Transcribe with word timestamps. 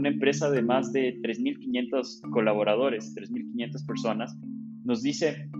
Una 0.00 0.08
empresa 0.08 0.50
de 0.50 0.62
más 0.62 0.92
de 0.92 1.20
3.500 1.20 2.30
colaboradores, 2.30 3.14
3.500 3.14 3.86
personas, 3.86 4.34
nos 4.82 5.02
dice, 5.02 5.50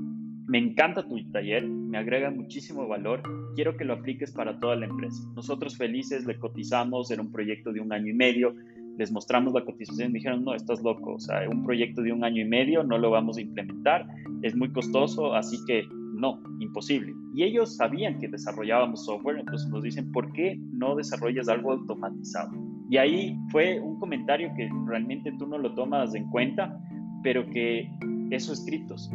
me 0.46 0.58
encanta 0.58 1.06
tu 1.06 1.22
taller, 1.30 1.68
me 1.68 1.98
agrega 1.98 2.30
muchísimo 2.30 2.88
valor, 2.88 3.22
quiero 3.54 3.76
que 3.76 3.84
lo 3.84 3.92
apliques 3.92 4.32
para 4.32 4.58
toda 4.58 4.76
la 4.76 4.86
empresa. 4.86 5.22
Nosotros 5.36 5.76
felices 5.76 6.24
le 6.26 6.38
cotizamos, 6.38 7.10
era 7.10 7.20
un 7.20 7.30
proyecto 7.30 7.72
de 7.72 7.80
un 7.80 7.92
año 7.92 8.08
y 8.08 8.14
medio, 8.14 8.54
les 8.96 9.12
mostramos 9.12 9.52
la 9.52 9.64
cotización 9.64 10.10
y 10.10 10.14
dijeron, 10.14 10.44
no, 10.44 10.54
estás 10.54 10.82
loco, 10.82 11.14
o 11.14 11.20
sea, 11.20 11.48
un 11.48 11.62
proyecto 11.62 12.02
de 12.02 12.12
un 12.12 12.24
año 12.24 12.42
y 12.42 12.48
medio 12.48 12.82
no 12.82 12.98
lo 12.98 13.10
vamos 13.10 13.36
a 13.36 13.42
implementar, 13.42 14.06
es 14.42 14.56
muy 14.56 14.72
costoso, 14.72 15.34
así 15.34 15.58
que 15.66 15.86
no, 16.14 16.42
imposible. 16.60 17.12
Y 17.32 17.44
ellos 17.44 17.76
sabían 17.76 18.18
que 18.18 18.26
desarrollábamos 18.26 19.04
software, 19.04 19.38
entonces 19.38 19.68
nos 19.68 19.84
dicen, 19.84 20.10
¿por 20.10 20.32
qué 20.32 20.58
no 20.72 20.96
desarrollas 20.96 21.48
algo 21.48 21.72
automatizado? 21.72 22.50
Y 22.90 22.96
ahí 22.96 23.38
fue 23.52 23.80
un 23.80 24.00
comentario 24.00 24.52
que 24.56 24.68
realmente 24.86 25.32
tú 25.38 25.46
no 25.46 25.56
lo 25.56 25.72
tomas 25.74 26.14
en 26.16 26.28
cuenta, 26.30 26.76
pero 27.22 27.48
que 27.50 27.88
eso 28.30 28.52
es 28.52 28.64
criptos. 28.66 29.08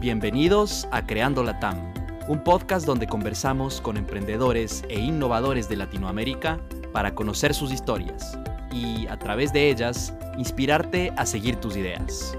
Bienvenidos 0.00 0.88
a 0.92 1.04
Creando 1.04 1.42
la 1.42 1.58
TAM, 1.60 1.89
un 2.30 2.44
podcast 2.44 2.86
donde 2.86 3.08
conversamos 3.08 3.80
con 3.80 3.96
emprendedores 3.96 4.84
e 4.88 5.00
innovadores 5.00 5.68
de 5.68 5.74
Latinoamérica 5.74 6.60
para 6.92 7.12
conocer 7.12 7.54
sus 7.54 7.72
historias 7.72 8.38
y, 8.70 9.08
a 9.08 9.18
través 9.18 9.52
de 9.52 9.68
ellas, 9.68 10.14
inspirarte 10.38 11.12
a 11.16 11.26
seguir 11.26 11.56
tus 11.56 11.76
ideas. 11.76 12.38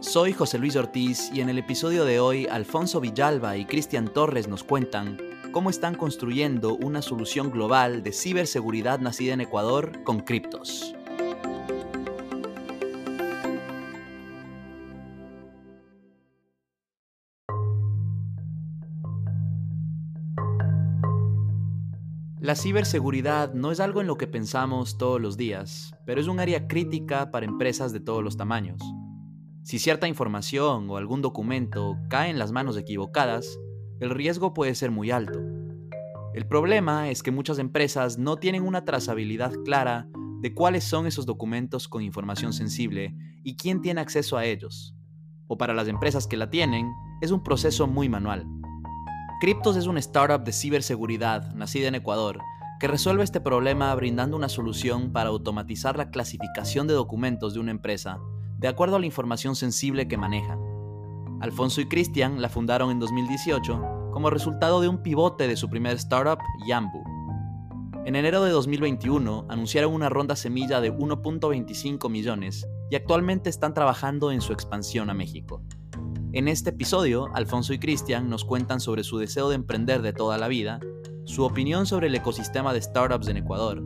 Soy 0.00 0.34
José 0.34 0.58
Luis 0.58 0.76
Ortiz 0.76 1.30
y 1.32 1.40
en 1.40 1.48
el 1.48 1.56
episodio 1.56 2.04
de 2.04 2.20
hoy 2.20 2.46
Alfonso 2.46 3.00
Villalba 3.00 3.56
y 3.56 3.64
Cristian 3.64 4.08
Torres 4.08 4.48
nos 4.48 4.64
cuentan 4.64 5.16
cómo 5.50 5.70
están 5.70 5.94
construyendo 5.94 6.76
una 6.76 7.00
solución 7.00 7.50
global 7.50 8.02
de 8.02 8.12
ciberseguridad 8.12 8.98
nacida 8.98 9.32
en 9.32 9.40
Ecuador 9.40 10.04
con 10.04 10.20
criptos. 10.20 10.94
La 22.48 22.54
ciberseguridad 22.54 23.52
no 23.52 23.72
es 23.72 23.78
algo 23.78 24.00
en 24.00 24.06
lo 24.06 24.16
que 24.16 24.26
pensamos 24.26 24.96
todos 24.96 25.20
los 25.20 25.36
días, 25.36 25.94
pero 26.06 26.18
es 26.18 26.28
un 26.28 26.40
área 26.40 26.66
crítica 26.66 27.30
para 27.30 27.44
empresas 27.44 27.92
de 27.92 28.00
todos 28.00 28.24
los 28.24 28.38
tamaños. 28.38 28.80
Si 29.64 29.78
cierta 29.78 30.08
información 30.08 30.88
o 30.88 30.96
algún 30.96 31.20
documento 31.20 31.98
cae 32.08 32.30
en 32.30 32.38
las 32.38 32.50
manos 32.50 32.78
equivocadas, 32.78 33.58
el 34.00 34.08
riesgo 34.08 34.54
puede 34.54 34.74
ser 34.74 34.90
muy 34.90 35.10
alto. 35.10 35.38
El 36.32 36.46
problema 36.48 37.10
es 37.10 37.22
que 37.22 37.30
muchas 37.30 37.58
empresas 37.58 38.16
no 38.16 38.38
tienen 38.38 38.62
una 38.62 38.86
trazabilidad 38.86 39.52
clara 39.66 40.08
de 40.40 40.54
cuáles 40.54 40.84
son 40.84 41.06
esos 41.06 41.26
documentos 41.26 41.86
con 41.86 42.00
información 42.00 42.54
sensible 42.54 43.14
y 43.44 43.56
quién 43.56 43.82
tiene 43.82 44.00
acceso 44.00 44.38
a 44.38 44.46
ellos. 44.46 44.94
O 45.48 45.58
para 45.58 45.74
las 45.74 45.86
empresas 45.86 46.26
que 46.26 46.38
la 46.38 46.48
tienen, 46.48 46.90
es 47.20 47.30
un 47.30 47.42
proceso 47.42 47.86
muy 47.86 48.08
manual. 48.08 48.46
Cryptos 49.40 49.76
es 49.76 49.86
una 49.86 50.00
startup 50.00 50.42
de 50.42 50.52
ciberseguridad 50.52 51.54
nacida 51.54 51.86
en 51.86 51.94
Ecuador 51.94 52.40
que 52.80 52.88
resuelve 52.88 53.22
este 53.22 53.40
problema 53.40 53.94
brindando 53.94 54.36
una 54.36 54.48
solución 54.48 55.12
para 55.12 55.28
automatizar 55.28 55.96
la 55.96 56.10
clasificación 56.10 56.88
de 56.88 56.94
documentos 56.94 57.54
de 57.54 57.60
una 57.60 57.70
empresa 57.70 58.18
de 58.58 58.66
acuerdo 58.66 58.96
a 58.96 58.98
la 58.98 59.06
información 59.06 59.54
sensible 59.54 60.08
que 60.08 60.16
manejan. 60.16 60.58
Alfonso 61.40 61.80
y 61.80 61.86
Cristian 61.86 62.42
la 62.42 62.48
fundaron 62.48 62.90
en 62.90 62.98
2018 62.98 64.10
como 64.12 64.28
resultado 64.28 64.80
de 64.80 64.88
un 64.88 65.04
pivote 65.04 65.46
de 65.46 65.54
su 65.54 65.70
primer 65.70 65.94
startup, 65.98 66.40
Yambu. 66.66 67.04
En 68.06 68.16
enero 68.16 68.42
de 68.42 68.50
2021 68.50 69.46
anunciaron 69.48 69.94
una 69.94 70.08
ronda 70.08 70.34
semilla 70.34 70.80
de 70.80 70.92
1.25 70.92 72.10
millones 72.10 72.66
y 72.90 72.96
actualmente 72.96 73.50
están 73.50 73.72
trabajando 73.72 74.32
en 74.32 74.40
su 74.40 74.52
expansión 74.52 75.10
a 75.10 75.14
México. 75.14 75.62
En 76.34 76.46
este 76.46 76.70
episodio, 76.70 77.30
Alfonso 77.34 77.72
y 77.72 77.78
Cristian 77.78 78.28
nos 78.28 78.44
cuentan 78.44 78.80
sobre 78.80 79.02
su 79.02 79.16
deseo 79.16 79.48
de 79.48 79.54
emprender 79.54 80.02
de 80.02 80.12
toda 80.12 80.36
la 80.36 80.46
vida, 80.46 80.78
su 81.24 81.42
opinión 81.42 81.86
sobre 81.86 82.08
el 82.08 82.14
ecosistema 82.14 82.74
de 82.74 82.82
startups 82.82 83.28
en 83.28 83.38
Ecuador, 83.38 83.82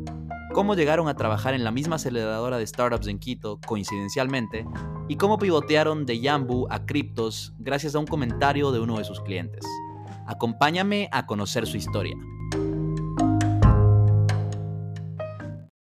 cómo 0.53 0.75
llegaron 0.75 1.07
a 1.07 1.15
trabajar 1.15 1.55
en 1.55 1.63
la 1.63 1.71
misma 1.71 1.97
aceleradora 1.97 2.59
de 2.59 2.67
startups 2.67 3.07
en 3.07 3.21
Quito, 3.21 3.61
coincidencialmente, 3.65 4.67
y 5.09 5.17
cómo 5.17 5.39
pivotearon 5.39 6.05
de 6.05 6.19
Yambu 6.19 6.67
a 6.69 6.85
Cryptos 6.85 7.55
gracias 7.61 7.95
a 7.95 8.01
un 8.01 8.07
comentario 8.07 8.73
de 8.73 8.81
uno 8.81 8.99
de 8.99 9.05
sus 9.05 9.21
clientes. 9.21 9.65
Acompáñame 10.27 11.09
a 11.13 11.27
conocer 11.27 11.65
su 11.69 11.77
historia. 11.77 12.17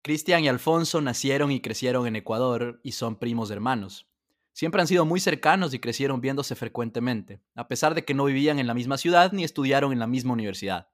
Cristian 0.02 0.42
y 0.42 0.48
Alfonso 0.48 1.00
nacieron 1.00 1.52
y 1.52 1.60
crecieron 1.60 2.08
en 2.08 2.16
Ecuador 2.16 2.80
y 2.82 2.92
son 2.92 3.14
primos 3.14 3.52
hermanos. 3.52 4.07
Siempre 4.58 4.80
han 4.80 4.88
sido 4.88 5.04
muy 5.04 5.20
cercanos 5.20 5.72
y 5.72 5.78
crecieron 5.78 6.20
viéndose 6.20 6.56
frecuentemente, 6.56 7.40
a 7.54 7.68
pesar 7.68 7.94
de 7.94 8.04
que 8.04 8.12
no 8.12 8.24
vivían 8.24 8.58
en 8.58 8.66
la 8.66 8.74
misma 8.74 8.98
ciudad 8.98 9.30
ni 9.30 9.44
estudiaron 9.44 9.92
en 9.92 10.00
la 10.00 10.08
misma 10.08 10.32
universidad. 10.32 10.88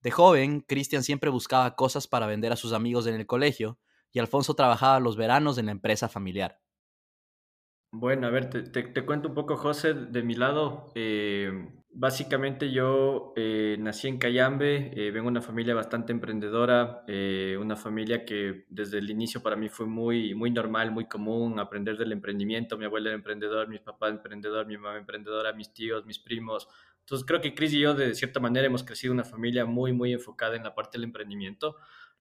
De 0.00 0.10
joven, 0.10 0.62
Cristian 0.62 1.02
siempre 1.02 1.28
buscaba 1.28 1.76
cosas 1.76 2.08
para 2.08 2.26
vender 2.26 2.52
a 2.52 2.56
sus 2.56 2.72
amigos 2.72 3.06
en 3.06 3.14
el 3.14 3.26
colegio 3.26 3.78
y 4.12 4.18
Alfonso 4.18 4.54
trabajaba 4.54 4.98
los 4.98 5.18
veranos 5.18 5.58
en 5.58 5.66
la 5.66 5.72
empresa 5.72 6.08
familiar. 6.08 6.62
Bueno, 7.98 8.26
a 8.26 8.30
ver, 8.30 8.50
te, 8.50 9.04
cuento 9.06 9.28
un 9.28 9.34
poco, 9.34 9.56
José, 9.56 9.94
de 9.94 10.22
mi 10.22 10.34
lado. 10.34 10.92
Eh, 10.94 11.50
Básicamente 11.98 12.70
yo 12.70 13.32
eh, 13.36 13.78
nací 13.80 14.06
en 14.06 14.18
Cayambe, 14.18 14.92
eh, 14.94 15.10
vengo 15.10 15.28
de 15.28 15.30
una 15.30 15.40
familia 15.40 15.74
bastante 15.74 16.12
emprendedora, 16.12 17.04
eh, 17.08 17.56
una 17.58 17.74
familia 17.74 18.26
que 18.26 18.66
desde 18.68 18.98
el 18.98 19.08
inicio 19.08 19.42
para 19.42 19.56
mí 19.56 19.70
fue 19.70 19.86
muy, 19.86 20.34
muy 20.34 20.50
normal, 20.50 20.90
muy 20.90 21.06
común 21.06 21.58
aprender 21.58 21.96
del 21.96 22.12
emprendimiento. 22.12 22.76
Mi 22.76 22.84
abuela 22.84 23.08
era 23.08 23.16
emprendedor, 23.16 23.68
mis 23.68 23.80
papás 23.80 24.10
emprendedor, 24.10 24.66
mi 24.66 24.76
mamá 24.76 24.98
emprendedora, 24.98 25.54
mis 25.54 25.72
tíos, 25.72 26.04
mis 26.04 26.18
primos. 26.18 26.68
Entonces 27.00 27.26
creo 27.26 27.40
que 27.40 27.54
Chris 27.54 27.72
y 27.72 27.80
yo 27.80 27.94
de 27.94 28.14
cierta 28.14 28.40
manera 28.40 28.66
hemos 28.66 28.84
crecido 28.84 29.14
una 29.14 29.24
familia 29.24 29.64
muy, 29.64 29.94
muy 29.94 30.12
enfocada 30.12 30.54
en 30.54 30.64
la 30.64 30.74
parte 30.74 30.98
del 30.98 31.04
emprendimiento, 31.04 31.76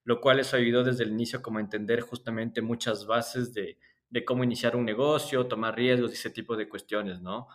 lo 0.06 0.22
cual 0.22 0.40
eso 0.40 0.56
ayudó 0.56 0.86
desde 0.86 1.04
el 1.04 1.12
inicio 1.12 1.42
como 1.42 1.58
a 1.58 1.62
entender 1.62 2.00
justamente 2.00 2.62
muchas 2.62 3.06
bases 3.08 3.54
de, 3.54 3.78
de 4.10 4.26
cómo 4.26 4.44
iniciar 4.44 4.76
un 4.76 4.86
negocio, 4.86 5.48
tomar 5.48 5.76
riesgos 5.76 6.14
ese 6.14 6.30
tipo 6.30 6.56
de 6.56 6.70
cuestiones, 6.70 7.22
¿no? 7.22 7.48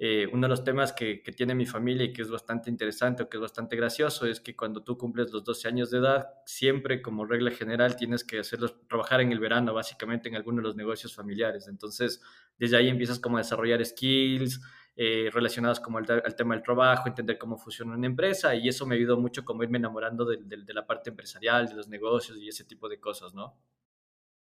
Eh, 0.00 0.28
uno 0.32 0.46
de 0.46 0.50
los 0.50 0.62
temas 0.62 0.92
que, 0.92 1.24
que, 1.24 1.32
tiene 1.32 1.56
mi 1.56 1.66
familia 1.66 2.04
y 2.04 2.12
que 2.12 2.22
es 2.22 2.30
bastante 2.30 2.70
interesante 2.70 3.24
o 3.24 3.28
que 3.28 3.36
es 3.36 3.40
bastante 3.40 3.74
gracioso 3.74 4.26
es 4.26 4.40
que 4.40 4.54
cuando 4.54 4.84
tú 4.84 4.96
cumples 4.96 5.32
los 5.32 5.42
12 5.42 5.66
años 5.66 5.90
de 5.90 5.98
edad, 5.98 6.28
siempre 6.46 7.02
como 7.02 7.24
regla 7.24 7.50
general 7.50 7.96
tienes 7.96 8.22
que 8.22 8.38
hacerlos 8.38 8.76
trabajar 8.86 9.20
en 9.22 9.32
el 9.32 9.40
verano, 9.40 9.74
básicamente 9.74 10.28
en 10.28 10.36
alguno 10.36 10.58
de 10.58 10.68
los 10.68 10.76
negocios 10.76 11.16
familiares. 11.16 11.66
Entonces, 11.66 12.22
desde 12.56 12.76
ahí 12.76 12.88
empiezas 12.88 13.18
como 13.18 13.38
a 13.38 13.40
desarrollar 13.40 13.84
skills 13.84 14.60
eh, 14.94 15.30
relacionados 15.32 15.80
como 15.80 15.98
al, 15.98 16.06
tema 16.36 16.54
del 16.54 16.62
trabajo, 16.62 17.08
entender 17.08 17.36
cómo 17.36 17.56
funciona 17.56 17.94
una 17.94 18.06
empresa 18.06 18.54
y 18.54 18.68
eso 18.68 18.86
me 18.86 18.94
ayudó 18.94 19.16
mucho 19.16 19.44
como 19.44 19.64
irme 19.64 19.78
enamorando 19.78 20.24
de, 20.24 20.38
de, 20.38 20.74
la 20.74 20.86
parte 20.86 21.10
empresarial, 21.10 21.68
de 21.68 21.74
los 21.74 21.88
negocios 21.88 22.38
y 22.38 22.48
ese 22.48 22.64
tipo 22.64 22.88
de 22.88 23.00
cosas, 23.00 23.34
¿no? 23.34 23.56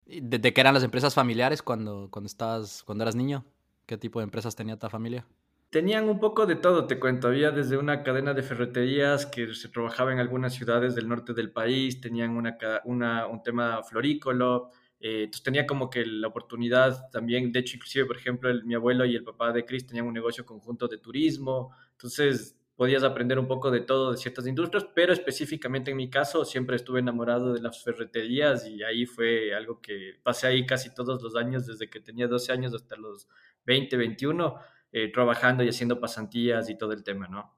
¿De, 0.09 0.41
qué 0.55 0.61
eran 0.61 0.73
las 0.73 0.83
empresas 0.83 1.15
familiares 1.15 1.63
cuando, 1.63 2.09
cuando, 2.11 2.27
estabas, 2.27 2.83
cuando 2.83 3.05
eras 3.05 3.15
niño? 3.15 3.45
¿Qué 3.85 3.99
tipo 3.99 4.21
de 4.21 4.25
empresas 4.25 4.57
tenía 4.57 4.79
tu 4.79 4.89
familia? 4.89 5.27
Tenían 5.69 6.09
un 6.09 6.19
poco 6.19 6.47
de 6.47 6.57
todo, 6.57 6.87
te 6.87 6.99
cuento. 6.99 7.29
Había 7.29 7.51
desde 7.51 7.77
una 7.77 8.03
cadena 8.03 8.33
de 8.33 8.43
ferreterías 8.43 9.27
que 9.27 9.55
se 9.55 9.69
trabajaba 9.69 10.13
en 10.13 10.19
algunas 10.19 10.55
ciudades 10.55 10.95
del 10.95 11.09
norte 11.09 11.35
del 11.35 11.53
país, 11.53 12.01
tenían 12.01 12.31
una, 12.31 12.57
una 12.85 13.27
un 13.27 13.43
tema 13.43 13.83
florícola, 13.83 14.63
eh, 15.01 15.25
entonces 15.25 15.43
tenía 15.43 15.67
como 15.67 15.91
que 15.91 16.05
la 16.05 16.29
oportunidad 16.29 17.11
también, 17.11 17.53
de 17.53 17.61
hecho, 17.61 17.77
inclusive, 17.77 18.07
por 18.07 18.17
ejemplo, 18.17 18.51
mi 18.65 18.75
abuelo 18.75 19.05
y 19.05 19.15
el 19.15 19.25
papá 19.25 19.53
de 19.53 19.65
Chris 19.65 19.87
tenían 19.87 20.07
un 20.07 20.15
negocio 20.15 20.45
conjunto 20.45 20.89
de 20.89 20.99
turismo, 20.99 21.71
entonces 21.93 22.58
podías 22.79 23.03
aprender 23.03 23.41
un 23.41 23.49
poco 23.49 23.73
de 23.73 23.81
todo 23.81 24.13
de 24.13 24.19
ciertas 24.19 24.47
industrias, 24.47 24.87
pero 24.95 25.13
específicamente 25.13 25.91
en 25.91 25.97
mi 25.97 26.09
caso 26.09 26.45
siempre 26.45 26.77
estuve 26.77 27.01
enamorado 27.01 27.53
de 27.53 27.61
las 27.61 27.83
ferreterías 27.83 28.69
y 28.69 28.85
ahí 28.85 29.05
fue 29.05 29.53
algo 29.53 29.81
que 29.81 30.13
pasé 30.23 30.47
ahí 30.47 30.65
casi 30.65 30.95
todos 30.95 31.21
los 31.21 31.35
años, 31.35 31.67
desde 31.67 31.91
que 31.91 31.99
tenía 31.99 32.29
12 32.29 32.53
años 32.53 32.73
hasta 32.73 32.95
los 32.95 33.27
20, 33.67 33.97
21, 33.97 34.55
eh, 34.93 35.11
trabajando 35.11 35.65
y 35.65 35.69
haciendo 35.69 35.99
pasantías 35.99 36.71
y 36.71 36.79
todo 36.79 36.93
el 36.93 37.03
tema, 37.03 37.27
¿no? 37.27 37.53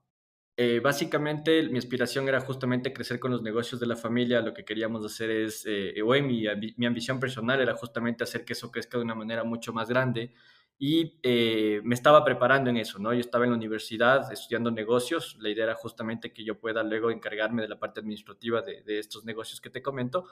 Eh, 0.56 0.81
básicamente 0.81 1.69
mi 1.69 1.76
aspiración 1.76 2.26
era 2.26 2.40
justamente 2.40 2.90
crecer 2.90 3.20
con 3.20 3.31
los 3.31 3.43
negocios 3.43 3.78
de 3.78 3.88
la 3.88 3.96
familia, 3.96 4.40
lo 4.40 4.55
que 4.55 4.64
queríamos 4.64 5.05
hacer 5.05 5.31
es, 5.31 5.66
eh, 5.66 5.93
mi, 6.23 6.44
mi 6.78 6.87
ambición 6.87 7.20
personal 7.20 7.61
era 7.61 7.75
justamente 7.75 8.25
hacer 8.25 8.46
que 8.46 8.55
eso 8.55 8.70
crezca 8.70 8.96
de 8.96 9.05
una 9.05 9.14
manera 9.14 9.44
mucho 9.44 9.75
más 9.75 9.90
grande 9.90 10.32
y 10.82 11.20
eh, 11.22 11.82
me 11.84 11.94
estaba 11.94 12.24
preparando 12.24 12.70
en 12.70 12.78
eso, 12.78 12.98
¿no? 12.98 13.12
Yo 13.12 13.20
estaba 13.20 13.44
en 13.44 13.50
la 13.50 13.56
universidad 13.58 14.32
estudiando 14.32 14.70
negocios, 14.70 15.36
la 15.38 15.50
idea 15.50 15.64
era 15.64 15.74
justamente 15.74 16.32
que 16.32 16.42
yo 16.42 16.58
pueda 16.58 16.82
luego 16.82 17.10
encargarme 17.10 17.60
de 17.60 17.68
la 17.68 17.78
parte 17.78 18.00
administrativa 18.00 18.62
de, 18.62 18.82
estos 18.98 19.26
negocios 19.26 19.60
que 19.60 19.68
te 19.68 19.82
comento, 19.82 20.24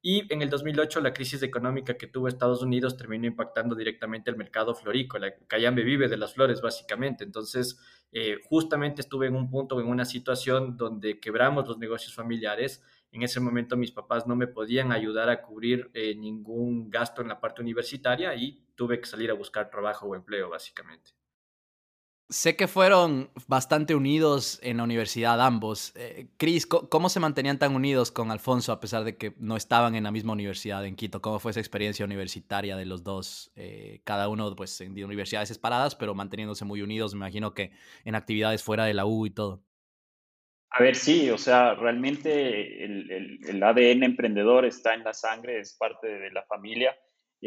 y 0.00 0.32
en 0.32 0.42
el 0.42 0.48
2008 0.48 1.00
la 1.00 1.12
crisis 1.12 1.42
económica 1.42 1.94
que 1.94 2.06
tuvo 2.06 2.28
Estados 2.28 2.62
Unidos 2.62 2.96
terminó 2.96 3.26
impactando 3.26 3.74
directamente 3.74 4.30
el 4.30 4.36
mercado 4.36 4.76
florícola. 4.76 5.34
Cayambe 5.48 5.82
vive 5.82 6.06
de 6.06 6.16
las 6.16 6.34
flores, 6.34 6.60
básicamente. 6.60 7.24
Entonces, 7.24 7.76
eh, 8.12 8.36
justamente 8.44 9.00
estuve 9.00 9.26
en 9.26 9.34
un 9.34 9.50
punto, 9.50 9.80
en 9.80 9.88
una 9.88 10.04
situación 10.04 10.76
donde 10.76 11.18
quebramos 11.18 11.66
los 11.66 11.78
negocios 11.78 12.14
familiares. 12.14 12.80
En 13.10 13.24
ese 13.24 13.40
momento 13.40 13.76
mis 13.76 13.90
papás 13.90 14.24
no 14.28 14.36
me 14.36 14.46
podían 14.46 14.92
ayudar 14.92 15.30
a 15.30 15.42
cubrir 15.42 15.90
eh, 15.94 16.14
ningún 16.14 16.90
gasto 16.90 17.22
en 17.22 17.28
la 17.28 17.40
parte 17.40 17.60
universitaria 17.60 18.36
y 18.36 18.62
tuve 18.76 19.00
que 19.00 19.06
salir 19.06 19.30
a 19.30 19.34
buscar 19.34 19.70
trabajo 19.70 20.06
o 20.06 20.14
empleo, 20.14 20.50
básicamente. 20.50 21.10
Sé 22.28 22.56
que 22.56 22.66
fueron 22.66 23.30
bastante 23.46 23.94
unidos 23.94 24.58
en 24.64 24.78
la 24.78 24.82
universidad 24.82 25.40
ambos. 25.40 25.92
Eh, 25.94 26.26
Cris, 26.38 26.66
¿cómo 26.66 27.08
se 27.08 27.20
mantenían 27.20 27.60
tan 27.60 27.76
unidos 27.76 28.10
con 28.10 28.32
Alfonso 28.32 28.72
a 28.72 28.80
pesar 28.80 29.04
de 29.04 29.16
que 29.16 29.34
no 29.38 29.56
estaban 29.56 29.94
en 29.94 30.02
la 30.02 30.10
misma 30.10 30.32
universidad 30.32 30.84
en 30.84 30.96
Quito? 30.96 31.22
¿Cómo 31.22 31.38
fue 31.38 31.52
esa 31.52 31.60
experiencia 31.60 32.04
universitaria 32.04 32.76
de 32.76 32.84
los 32.84 33.04
dos? 33.04 33.52
Eh, 33.54 34.00
cada 34.02 34.28
uno 34.28 34.56
pues 34.56 34.80
en 34.80 34.92
universidades 35.04 35.50
separadas, 35.50 35.94
pero 35.94 36.16
manteniéndose 36.16 36.64
muy 36.64 36.82
unidos, 36.82 37.14
me 37.14 37.18
imagino 37.18 37.54
que 37.54 37.70
en 38.04 38.16
actividades 38.16 38.64
fuera 38.64 38.86
de 38.86 38.94
la 38.94 39.06
U 39.06 39.26
y 39.26 39.30
todo. 39.30 39.62
A 40.70 40.82
ver, 40.82 40.96
sí, 40.96 41.30
o 41.30 41.38
sea, 41.38 41.74
realmente 41.74 42.84
el, 42.84 43.38
el 43.48 43.62
ADN 43.62 44.02
emprendedor 44.02 44.64
está 44.64 44.94
en 44.94 45.04
la 45.04 45.14
sangre, 45.14 45.60
es 45.60 45.74
parte 45.74 46.08
de 46.08 46.32
la 46.32 46.42
familia. 46.42 46.96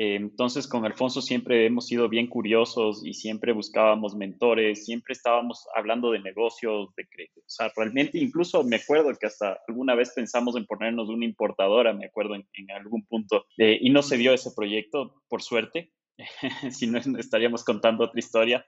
Eh, 0.01 0.15
entonces, 0.15 0.65
con 0.65 0.85
Alfonso 0.85 1.21
siempre 1.21 1.65
hemos 1.65 1.87
sido 1.87 2.07
bien 2.07 2.27
curiosos 2.27 3.05
y 3.05 3.13
siempre 3.13 3.51
buscábamos 3.51 4.15
mentores, 4.15 4.85
siempre 4.85 5.11
estábamos 5.11 5.67
hablando 5.75 6.11
de 6.11 6.19
negocios, 6.19 6.95
de 6.95 7.03
o 7.03 7.41
sea, 7.45 7.69
realmente 7.75 8.17
incluso 8.17 8.63
me 8.63 8.77
acuerdo 8.77 9.13
que 9.19 9.27
hasta 9.27 9.59
alguna 9.67 9.95
vez 9.95 10.13
pensamos 10.15 10.55
en 10.55 10.65
ponernos 10.65 11.09
una 11.09 11.25
importadora, 11.25 11.91
me 11.91 12.05
acuerdo 12.05 12.35
en, 12.35 12.71
algún 12.71 13.05
punto, 13.07 13.45
eh, 13.57 13.77
y 13.81 13.89
no 13.89 14.01
se 14.01 14.15
dio 14.15 14.33
ese 14.33 14.51
proyecto, 14.55 15.21
por 15.27 15.41
suerte, 15.41 15.91
si 16.71 16.87
no 16.87 16.99
estaríamos 17.19 17.65
contando 17.65 18.05
otra 18.05 18.19
historia, 18.19 18.65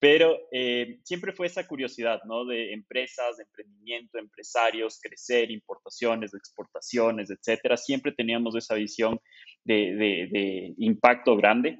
pero 0.00 0.38
eh, 0.52 1.00
siempre 1.02 1.32
fue 1.32 1.46
esa 1.46 1.66
curiosidad, 1.66 2.20
¿no? 2.24 2.44
De 2.44 2.72
empresas, 2.72 3.36
de 3.36 3.42
emprendimiento, 3.42 4.18
empresarios, 4.18 5.00
crecer, 5.02 5.50
importaciones, 5.50 6.34
exportaciones, 6.34 7.30
etcétera. 7.30 7.76
Siempre 7.76 8.12
teníamos 8.12 8.54
esa 8.54 8.74
visión 8.74 9.18
de, 9.64 10.74
impacto 10.78 11.36
grande. 11.36 11.78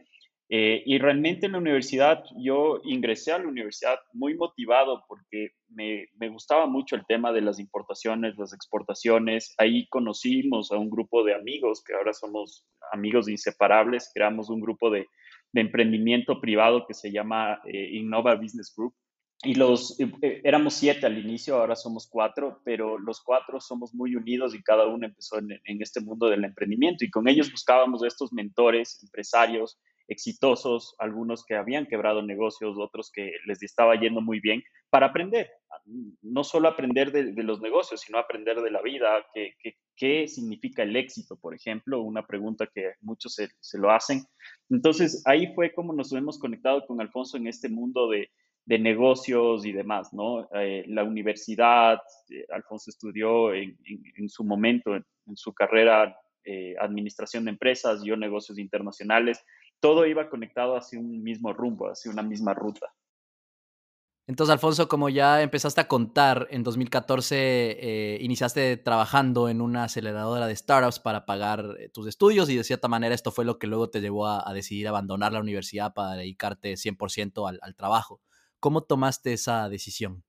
Eh, 0.50 0.82
y 0.86 0.98
realmente 0.98 1.46
en 1.46 1.52
la 1.52 1.58
universidad, 1.58 2.24
yo 2.38 2.80
ingresé 2.84 3.32
a 3.32 3.38
la 3.38 3.46
universidad 3.46 3.98
muy 4.14 4.34
motivado 4.34 5.04
porque 5.06 5.50
me, 5.68 6.06
me, 6.18 6.30
gustaba 6.30 6.66
mucho 6.66 6.96
el 6.96 7.04
tema 7.06 7.32
de 7.32 7.42
las 7.42 7.60
importaciones, 7.60 8.36
las 8.38 8.54
exportaciones. 8.54 9.54
Ahí 9.58 9.86
conocimos 9.88 10.72
a 10.72 10.78
un 10.78 10.88
grupo 10.88 11.22
de 11.22 11.34
amigos 11.34 11.84
que 11.84 11.94
ahora 11.94 12.14
somos 12.14 12.66
amigos 12.92 13.28
inseparables. 13.28 14.10
Creamos 14.14 14.48
un 14.48 14.60
grupo 14.60 14.90
de, 14.90 15.06
de 15.52 15.60
emprendimiento 15.60 16.40
privado 16.40 16.86
que 16.86 16.94
se 16.94 17.10
llama 17.10 17.60
eh, 17.66 17.90
Innova 17.92 18.34
Business 18.34 18.72
Group. 18.76 18.94
Y 19.44 19.54
los, 19.54 19.98
eh, 20.00 20.10
eh, 20.20 20.40
éramos 20.44 20.74
siete 20.74 21.06
al 21.06 21.16
inicio, 21.16 21.56
ahora 21.56 21.76
somos 21.76 22.08
cuatro, 22.10 22.60
pero 22.64 22.98
los 22.98 23.22
cuatro 23.22 23.60
somos 23.60 23.94
muy 23.94 24.16
unidos 24.16 24.54
y 24.54 24.62
cada 24.62 24.86
uno 24.86 25.06
empezó 25.06 25.38
en, 25.38 25.52
en 25.64 25.82
este 25.82 26.00
mundo 26.00 26.28
del 26.28 26.44
emprendimiento 26.44 27.04
y 27.04 27.10
con 27.10 27.28
ellos 27.28 27.50
buscábamos 27.50 28.02
estos 28.02 28.32
mentores, 28.32 29.00
empresarios, 29.02 29.78
exitosos, 30.08 30.94
algunos 30.98 31.44
que 31.44 31.54
habían 31.54 31.86
quebrado 31.86 32.22
negocios, 32.22 32.76
otros 32.78 33.10
que 33.12 33.32
les 33.46 33.62
estaba 33.62 33.94
yendo 34.00 34.20
muy 34.20 34.40
bien, 34.40 34.62
para 34.90 35.06
aprender, 35.06 35.50
no 36.22 36.44
solo 36.44 36.68
aprender 36.68 37.12
de, 37.12 37.42
los 37.42 37.60
negocios, 37.60 38.00
sino 38.00 38.18
aprender 38.18 38.60
de 38.60 38.70
la 38.70 38.82
vida, 38.82 39.24
qué, 39.34 39.52
qué, 39.96 40.26
significa 40.26 40.82
el 40.82 40.96
éxito, 40.96 41.36
por 41.36 41.54
ejemplo, 41.54 42.02
una 42.02 42.26
pregunta 42.26 42.68
que 42.74 42.92
muchos 43.00 43.34
se, 43.34 43.48
se, 43.60 43.78
lo 43.78 43.90
hacen. 43.90 44.24
Entonces, 44.70 45.22
ahí 45.26 45.52
fue 45.54 45.72
como 45.72 45.92
nos 45.92 46.12
hemos 46.12 46.38
conectado 46.38 46.86
con 46.86 47.00
Alfonso 47.00 47.36
en 47.36 47.46
este 47.46 47.68
mundo 47.68 48.08
de, 48.08 48.30
de 48.68 48.78
negocios 48.78 49.64
y 49.64 49.72
demás, 49.72 50.12
¿no? 50.12 50.46
Eh, 50.52 50.84
la 50.88 51.02
universidad, 51.02 52.02
eh, 52.28 52.44
Alfonso 52.50 52.90
estudió 52.90 53.54
en, 53.54 53.78
en, 54.16 54.28
su 54.28 54.44
momento, 54.44 54.94
en, 54.94 55.04
su 55.36 55.54
carrera, 55.54 56.14
eh, 56.44 56.74
administración 56.78 57.46
de 57.46 57.52
empresas, 57.52 58.02
yo 58.04 58.14
negocios 58.18 58.58
internacionales, 58.58 59.42
todo 59.80 60.06
iba 60.06 60.28
conectado 60.28 60.76
hacia 60.76 60.98
un 60.98 61.22
mismo 61.22 61.52
rumbo, 61.52 61.88
hacia 61.90 62.10
una 62.10 62.22
misma 62.22 62.54
ruta. 62.54 62.94
Entonces, 64.28 64.52
Alfonso, 64.52 64.88
como 64.88 65.08
ya 65.08 65.40
empezaste 65.40 65.80
a 65.80 65.88
contar, 65.88 66.48
en 66.50 66.62
2014 66.62 67.36
eh, 67.38 68.18
iniciaste 68.20 68.76
trabajando 68.76 69.48
en 69.48 69.62
una 69.62 69.84
aceleradora 69.84 70.46
de 70.46 70.54
startups 70.54 70.98
para 70.98 71.24
pagar 71.24 71.76
eh, 71.78 71.88
tus 71.88 72.06
estudios 72.06 72.50
y 72.50 72.56
de 72.56 72.62
cierta 72.62 72.88
manera 72.88 73.14
esto 73.14 73.32
fue 73.32 73.46
lo 73.46 73.58
que 73.58 73.66
luego 73.66 73.88
te 73.88 74.02
llevó 74.02 74.26
a, 74.26 74.52
decidir 74.52 74.86
abandonar 74.86 75.32
la 75.32 75.40
universidad 75.40 75.94
para 75.94 76.12
dedicarte 76.12 76.74
100% 76.74 77.48
al, 77.48 77.58
al 77.62 77.74
trabajo. 77.74 78.20
¿Cómo 78.60 78.82
tomaste 78.82 79.32
esa 79.32 79.66
decisión? 79.70 80.24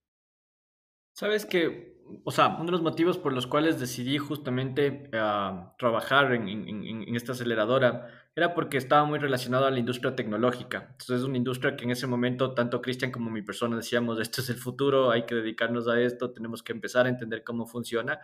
Sabes 1.12 1.46
que, 1.46 1.99
o 2.24 2.32
sea, 2.32 2.48
uno 2.56 2.66
de 2.66 2.72
los 2.72 2.82
motivos 2.82 3.18
por 3.18 3.34
los 3.34 3.48
cuales 3.48 3.80
decidí 3.80 4.18
justamente 4.18 5.10
ah, 5.14 5.74
trabajar 5.78 6.34
en, 6.34 6.48
en, 6.48 7.16
esta 7.16 7.34
aceleradora 7.34 8.08
era 8.36 8.54
porque 8.54 8.78
estaba 8.78 9.06
muy 9.06 9.20
relacionado 9.20 9.66
a 9.66 9.72
la 9.72 9.80
industria 9.80 10.16
tecnológica. 10.16 10.88
Entonces 10.92 11.20
es 11.20 11.24
una 11.24 11.38
industria 11.38 11.76
que 11.76 11.84
en 11.86 11.92
ese 11.92 12.08
momento 12.08 12.54
tanto 12.54 12.82
Cristian 12.82 13.12
como 13.12 13.30
mi 13.30 13.42
persona 13.42 13.76
decíamos, 13.76 14.20
esto 14.20 14.42
es 14.42 14.50
el 14.50 14.58
futuro, 14.58 15.12
hay 15.12 15.26
que 15.26 15.36
dedicarnos 15.36 15.88
a 15.88 16.00
esto, 16.00 16.32
tenemos 16.32 16.64
que 16.64 16.72
empezar 16.72 17.06
a 17.06 17.10
entender 17.10 17.44
cómo 17.44 17.66
funciona. 17.66 18.20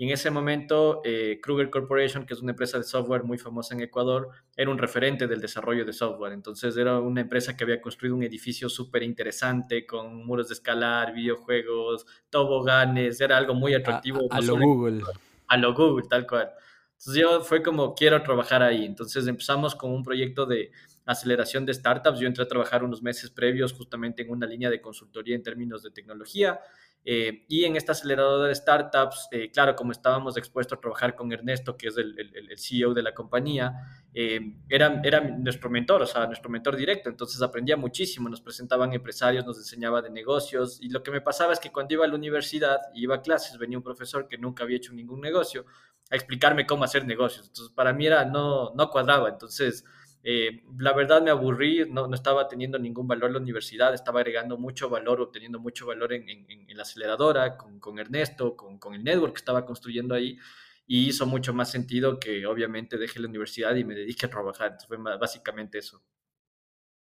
Y 0.00 0.04
en 0.04 0.12
ese 0.12 0.30
momento, 0.30 1.00
eh, 1.04 1.40
Kruger 1.42 1.70
Corporation, 1.70 2.24
que 2.24 2.32
es 2.32 2.40
una 2.40 2.52
empresa 2.52 2.78
de 2.78 2.84
software 2.84 3.24
muy 3.24 3.36
famosa 3.36 3.74
en 3.74 3.80
Ecuador, 3.80 4.28
era 4.56 4.70
un 4.70 4.78
referente 4.78 5.26
del 5.26 5.40
desarrollo 5.40 5.84
de 5.84 5.92
software. 5.92 6.32
Entonces 6.32 6.76
era 6.76 7.00
una 7.00 7.22
empresa 7.22 7.56
que 7.56 7.64
había 7.64 7.80
construido 7.80 8.14
un 8.14 8.22
edificio 8.22 8.68
súper 8.68 9.02
interesante 9.02 9.84
con 9.84 10.24
muros 10.24 10.50
de 10.50 10.54
escalar, 10.54 11.12
videojuegos, 11.12 12.06
toboganes, 12.30 13.20
era 13.20 13.36
algo 13.36 13.54
muy 13.54 13.74
atractivo. 13.74 14.20
A, 14.30 14.40
lo 14.40 14.56
Google. 14.56 15.02
A 15.48 15.56
lo 15.56 15.74
Google, 15.74 16.06
tal 16.08 16.28
cual. 16.28 16.48
Entonces 16.92 17.20
yo 17.20 17.40
fue 17.40 17.60
como, 17.60 17.96
quiero 17.96 18.22
trabajar 18.22 18.62
ahí. 18.62 18.84
Entonces 18.84 19.26
empezamos 19.26 19.74
con 19.74 19.90
un 19.90 20.04
proyecto 20.04 20.46
de 20.46 20.70
aceleración 21.08 21.64
de 21.64 21.72
startups. 21.72 22.20
Yo 22.20 22.26
entré 22.26 22.44
a 22.44 22.48
trabajar 22.48 22.84
unos 22.84 23.02
meses 23.02 23.30
previos 23.30 23.72
justamente 23.72 24.22
en 24.22 24.30
una 24.30 24.46
línea 24.46 24.70
de 24.70 24.80
consultoría 24.80 25.34
en 25.34 25.42
términos 25.42 25.82
de 25.82 25.90
tecnología. 25.90 26.60
Eh, 27.04 27.46
y 27.48 27.64
en 27.64 27.76
esta 27.76 27.92
aceleradora 27.92 28.48
de 28.48 28.54
startups, 28.54 29.28
eh, 29.30 29.50
claro, 29.50 29.74
como 29.74 29.92
estábamos 29.92 30.36
expuestos 30.36 30.76
a 30.76 30.80
trabajar 30.80 31.14
con 31.14 31.32
Ernesto, 31.32 31.76
que 31.76 31.88
es 31.88 31.96
el, 31.96 32.14
CEO 32.58 32.92
de 32.92 33.02
la 33.02 33.14
compañía, 33.14 33.72
eh, 34.12 34.40
era, 34.68 35.00
era, 35.02 35.20
nuestro 35.20 35.70
mentor, 35.70 36.02
o 36.02 36.06
sea, 36.06 36.26
nuestro 36.26 36.50
mentor 36.50 36.76
directo, 36.76 37.08
entonces 37.08 37.40
aprendía 37.40 37.78
muchísimo, 37.78 38.28
nos 38.28 38.42
presentaban 38.42 38.92
empresarios, 38.92 39.46
nos 39.46 39.56
enseñaba 39.56 40.02
de 40.02 40.10
negocios, 40.10 40.78
y 40.82 40.90
lo 40.90 41.02
que 41.02 41.10
me 41.10 41.22
pasaba 41.22 41.54
es 41.54 41.60
que 41.60 41.70
cuando 41.70 41.94
iba 41.94 42.04
a 42.04 42.08
la 42.08 42.16
universidad 42.16 42.78
y 42.92 43.04
iba 43.04 43.14
a 43.14 43.22
clases, 43.22 43.56
venía 43.56 43.78
un 43.78 43.84
profesor 43.84 44.28
que 44.28 44.36
nunca 44.36 44.64
había 44.64 44.76
hecho 44.76 44.92
ningún 44.92 45.22
negocio 45.22 45.64
a 46.10 46.16
explicarme 46.16 46.66
cómo 46.66 46.84
hacer 46.84 47.06
negocios, 47.06 47.46
entonces 47.46 47.74
para 47.74 47.94
mí 47.94 48.06
era, 48.06 48.26
no, 48.26 48.74
no 48.74 48.90
cuadraba, 48.90 49.30
entonces 49.30 49.84
eh, 50.22 50.64
la 50.78 50.92
verdad 50.92 51.22
me 51.22 51.30
aburrí, 51.30 51.84
no, 51.88 52.06
no, 52.06 52.14
estaba 52.14 52.48
teniendo 52.48 52.78
ningún 52.78 53.06
valor 53.06 53.30
la 53.30 53.38
universidad, 53.38 53.94
estaba 53.94 54.20
agregando 54.20 54.58
mucho 54.58 54.90
valor, 54.90 55.20
obteniendo 55.20 55.58
mucho 55.58 55.86
valor 55.86 56.12
en, 56.12 56.28
en, 56.28 56.76
la 56.76 56.82
aceleradora, 56.82 57.56
con, 57.56 57.80
con 57.80 57.98
Ernesto, 57.98 58.56
con, 58.56 58.78
con, 58.78 58.94
el 58.94 59.04
network 59.04 59.34
que 59.34 59.38
estaba 59.38 59.64
construyendo 59.64 60.14
ahí, 60.14 60.38
y 60.86 61.08
hizo 61.08 61.26
mucho 61.26 61.52
más 61.52 61.70
sentido 61.70 62.18
que 62.18 62.46
obviamente 62.46 62.98
deje 62.98 63.20
la 63.20 63.28
universidad 63.28 63.74
y 63.76 63.84
me 63.84 63.94
dedique 63.94 64.26
a 64.26 64.30
trabajar. 64.30 64.72
Entonces 64.72 64.88
fue 64.88 64.98
básicamente 65.18 65.78
eso. 65.78 66.02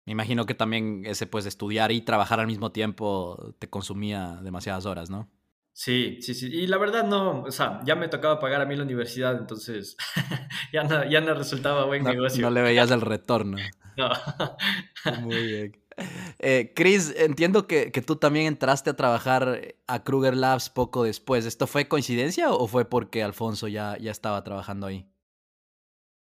Me 0.05 0.13
imagino 0.13 0.45
que 0.45 0.55
también 0.55 1.03
ese 1.05 1.27
pues 1.27 1.45
estudiar 1.45 1.91
y 1.91 2.01
trabajar 2.01 2.39
al 2.39 2.47
mismo 2.47 2.71
tiempo 2.71 3.55
te 3.59 3.69
consumía 3.69 4.39
demasiadas 4.41 4.85
horas, 4.85 5.09
¿no? 5.09 5.29
Sí, 5.73 6.17
sí, 6.21 6.33
sí. 6.33 6.47
Y 6.47 6.67
la 6.67 6.77
verdad 6.77 7.05
no, 7.05 7.43
o 7.43 7.51
sea, 7.51 7.81
ya 7.85 7.95
me 7.95 8.07
tocaba 8.07 8.39
pagar 8.39 8.61
a 8.61 8.65
mí 8.65 8.75
la 8.75 8.83
universidad, 8.83 9.37
entonces 9.37 9.95
ya, 10.73 10.83
no, 10.83 11.09
ya 11.09 11.21
no 11.21 11.33
resultaba 11.33 11.85
buen 11.85 12.03
negocio. 12.03 12.41
No 12.41 12.51
le 12.51 12.61
veías 12.61 12.91
el 12.91 13.01
retorno. 13.01 13.57
no. 13.97 14.09
Muy 15.21 15.45
bien. 15.45 15.77
Eh, 16.39 16.71
Chris, 16.75 17.13
entiendo 17.17 17.67
que, 17.67 17.91
que, 17.91 18.01
tú 18.01 18.15
también 18.15 18.47
entraste 18.47 18.89
a 18.89 18.95
trabajar 18.95 19.75
a 19.87 20.03
Kruger 20.03 20.35
Labs 20.35 20.69
poco 20.69 21.03
después. 21.03 21.45
¿Esto 21.45 21.67
fue 21.67 21.87
coincidencia 21.87 22.51
o 22.51 22.67
fue 22.67 22.85
porque 22.85 23.23
Alfonso 23.23 23.67
ya, 23.67 23.97
ya 23.97 24.11
estaba 24.11 24.43
trabajando 24.43 24.87
ahí? 24.87 25.05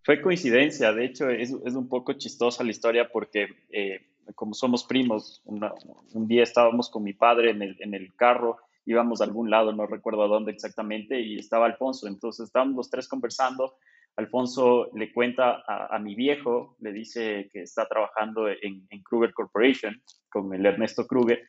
Fue 0.04 0.22
coincidencia, 0.22 0.94
de 0.94 1.06
hecho 1.06 1.30
es, 1.30 1.54
es 1.66 1.74
un 1.74 1.90
poco 1.90 2.14
chistosa 2.14 2.64
la 2.64 2.72
historia 2.72 3.10
porque 3.12 3.50
eh, 3.70 4.08
como 4.36 4.54
somos 4.54 4.84
primos, 4.86 5.42
un 5.46 6.28
día 6.28 6.44
estábamos 6.44 6.90
con 6.90 7.04
mi 7.04 7.14
padre 7.14 7.52
en 7.52 7.62
el, 7.62 7.78
en 7.82 7.94
el 7.94 8.16
carro 8.16 8.58
íbamos 8.88 9.20
a 9.22 9.26
algún 9.26 9.50
lado, 9.50 9.74
no 9.74 9.86
recuerdo 9.86 10.24
a 10.24 10.28
dónde 10.28 10.52
exactamente, 10.52 11.22
y 11.22 11.38
estaba 11.38 11.66
Alfonso. 11.66 12.08
Entonces 12.08 12.48
estábamos 12.48 12.76
los 12.78 12.90
tres 12.90 13.08
conversando. 13.08 13.76
Alfonso 14.16 14.90
le 14.96 15.14
cuenta 15.14 15.62
a, 15.68 16.00
mi 16.00 16.16
viejo, 16.16 16.76
le 16.80 16.92
dice 16.92 17.50
que 17.54 17.62
está 17.62 17.88
trabajando 17.88 18.48
en, 18.50 18.88
Kruger 19.04 19.32
Corporation 19.34 20.02
con 20.30 20.54
el 20.56 20.66
Ernesto 20.66 21.06
Kruger. 21.06 21.44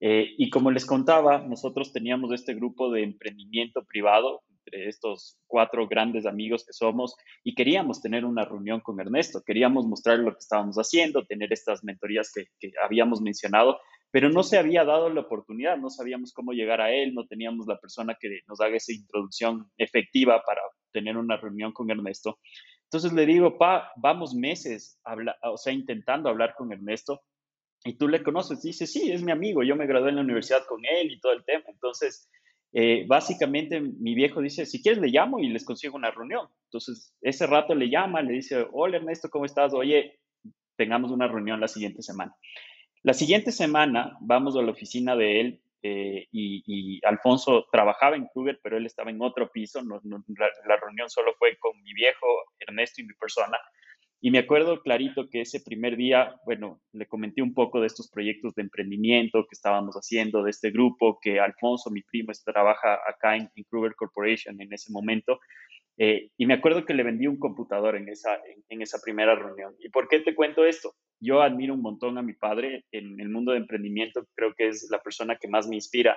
Eh, 0.00 0.34
y 0.36 0.50
como 0.50 0.70
les 0.70 0.84
contaba, 0.84 1.38
nosotros 1.38 1.92
teníamos 1.92 2.32
este 2.32 2.54
grupo 2.54 2.90
de 2.90 3.04
emprendimiento 3.04 3.84
privado 3.84 4.42
entre 4.66 4.88
estos 4.88 5.38
cuatro 5.46 5.86
grandes 5.86 6.26
amigos 6.26 6.64
que 6.66 6.72
somos 6.72 7.14
y 7.42 7.54
queríamos 7.54 8.02
tener 8.02 8.24
una 8.24 8.44
reunión 8.44 8.80
con 8.80 9.00
Ernesto, 9.00 9.42
queríamos 9.46 9.86
mostrar 9.86 10.18
lo 10.18 10.32
que 10.32 10.40
estábamos 10.40 10.76
haciendo, 10.76 11.24
tener 11.24 11.52
estas 11.52 11.84
mentorías 11.84 12.32
que 12.32 12.46
habíamos 12.82 13.22
mencionado, 13.22 13.78
pero 14.14 14.30
no 14.30 14.44
se 14.44 14.58
había 14.58 14.84
dado 14.84 15.10
la 15.10 15.22
oportunidad, 15.22 15.76
no 15.76 15.90
sabíamos 15.90 16.32
cómo 16.32 16.52
llegar 16.52 16.80
a 16.80 16.92
él, 16.92 17.14
no 17.14 17.26
teníamos 17.26 17.66
la 17.66 17.80
persona 17.80 18.16
que 18.20 18.42
nos 18.46 18.60
haga 18.60 18.76
esa 18.76 18.92
introducción 18.92 19.68
efectiva 19.76 20.40
para 20.46 20.60
tener 20.92 21.16
una 21.16 21.36
reunión 21.36 21.72
con 21.72 21.90
Ernesto. 21.90 22.38
Entonces 22.84 23.12
le 23.12 23.26
digo, 23.26 23.58
pa, 23.58 23.90
vamos 23.96 24.32
meses, 24.32 25.00
o 25.42 25.56
sea, 25.56 25.72
intentando 25.72 26.28
hablar 26.28 26.54
con 26.56 26.72
Ernesto 26.72 27.22
y 27.84 27.98
tú 27.98 28.06
le 28.06 28.22
conoces. 28.22 28.62
Dice, 28.62 28.86
sí, 28.86 29.10
es 29.10 29.20
mi 29.20 29.32
amigo, 29.32 29.64
yo 29.64 29.74
me 29.74 29.88
gradué 29.88 30.10
en 30.10 30.16
la 30.16 30.22
universidad 30.22 30.64
con 30.68 30.80
él 30.84 31.10
y 31.10 31.18
todo 31.18 31.32
el 31.32 31.44
tema. 31.44 31.64
Entonces, 31.66 32.30
eh, 32.72 33.06
básicamente 33.08 33.80
mi 33.80 34.14
viejo 34.14 34.40
dice, 34.40 34.64
si 34.64 34.80
quieres 34.80 35.02
le 35.02 35.08
llamo 35.08 35.40
y 35.40 35.48
les 35.48 35.64
consigo 35.64 35.96
una 35.96 36.12
reunión. 36.12 36.46
Entonces, 36.66 37.16
ese 37.20 37.48
rato 37.48 37.74
le 37.74 37.90
llama, 37.90 38.22
le 38.22 38.34
dice, 38.34 38.64
hola 38.70 38.98
Ernesto, 38.98 39.28
¿cómo 39.28 39.44
estás? 39.44 39.74
Oye, 39.74 40.20
tengamos 40.76 41.10
una 41.10 41.26
reunión 41.26 41.58
la 41.58 41.66
siguiente 41.66 42.00
semana. 42.00 42.32
La 43.04 43.12
siguiente 43.12 43.52
semana 43.52 44.16
vamos 44.22 44.56
a 44.56 44.62
la 44.62 44.70
oficina 44.70 45.14
de 45.14 45.40
él 45.40 45.60
eh, 45.82 46.26
y, 46.32 47.04
Alfonso 47.04 47.66
trabajaba 47.70 48.16
en 48.16 48.26
Kruger, 48.28 48.58
pero 48.62 48.78
él 48.78 48.86
estaba 48.86 49.10
en 49.10 49.20
otro 49.20 49.50
piso. 49.52 49.82
la, 49.82 50.76
reunión 50.78 51.10
solo 51.10 51.34
fue 51.38 51.58
con 51.58 51.72
mi 51.82 51.92
viejo, 51.92 52.26
Ernesto 52.58 53.02
y 53.02 53.04
mi 53.04 53.12
persona. 53.12 53.58
Y 54.22 54.30
me 54.30 54.38
acuerdo 54.38 54.80
clarito 54.80 55.28
que 55.28 55.42
ese 55.42 55.60
primer 55.60 55.98
día, 55.98 56.34
bueno, 56.46 56.80
le 56.92 57.06
comenté 57.06 57.42
un 57.42 57.52
poco 57.52 57.78
de 57.78 57.88
estos 57.88 58.08
proyectos 58.10 58.54
de 58.54 58.62
emprendimiento 58.62 59.42
que 59.42 59.52
estábamos 59.52 59.96
haciendo, 59.96 60.42
de 60.42 60.50
este 60.50 60.70
grupo, 60.70 61.18
que 61.20 61.40
Alfonso, 61.40 61.90
mi 61.90 62.00
primo, 62.00 62.32
trabaja 62.42 63.00
acá 63.06 63.36
en, 63.36 63.50
Kruger 63.68 63.94
Corporation 63.96 64.58
en 64.62 64.72
ese 64.72 64.90
momento. 64.90 65.40
Eh, 65.96 66.30
y 66.36 66.46
me 66.46 66.54
acuerdo 66.54 66.84
que 66.84 66.94
le 66.94 67.04
vendí 67.04 67.26
un 67.26 67.38
computador 67.38 67.96
en 67.96 68.08
esa, 68.08 68.40
en 68.68 68.82
esa 68.82 68.98
primera 69.02 69.34
reunión. 69.34 69.74
¿Y 69.78 69.90
por 69.90 70.08
qué 70.08 70.20
te 70.20 70.34
cuento 70.34 70.64
esto? 70.64 70.94
yo 71.24 71.42
admiro 71.42 71.74
un 71.74 71.80
montón 71.80 72.18
a 72.18 72.22
mi 72.22 72.34
padre 72.34 72.84
en 72.92 73.18
el 73.18 73.30
mundo 73.30 73.52
de 73.52 73.58
emprendimiento, 73.58 74.26
creo 74.34 74.54
que 74.54 74.68
es 74.68 74.88
la 74.90 75.00
persona 75.00 75.36
que 75.40 75.48
más 75.48 75.66
me 75.66 75.76
inspira. 75.76 76.16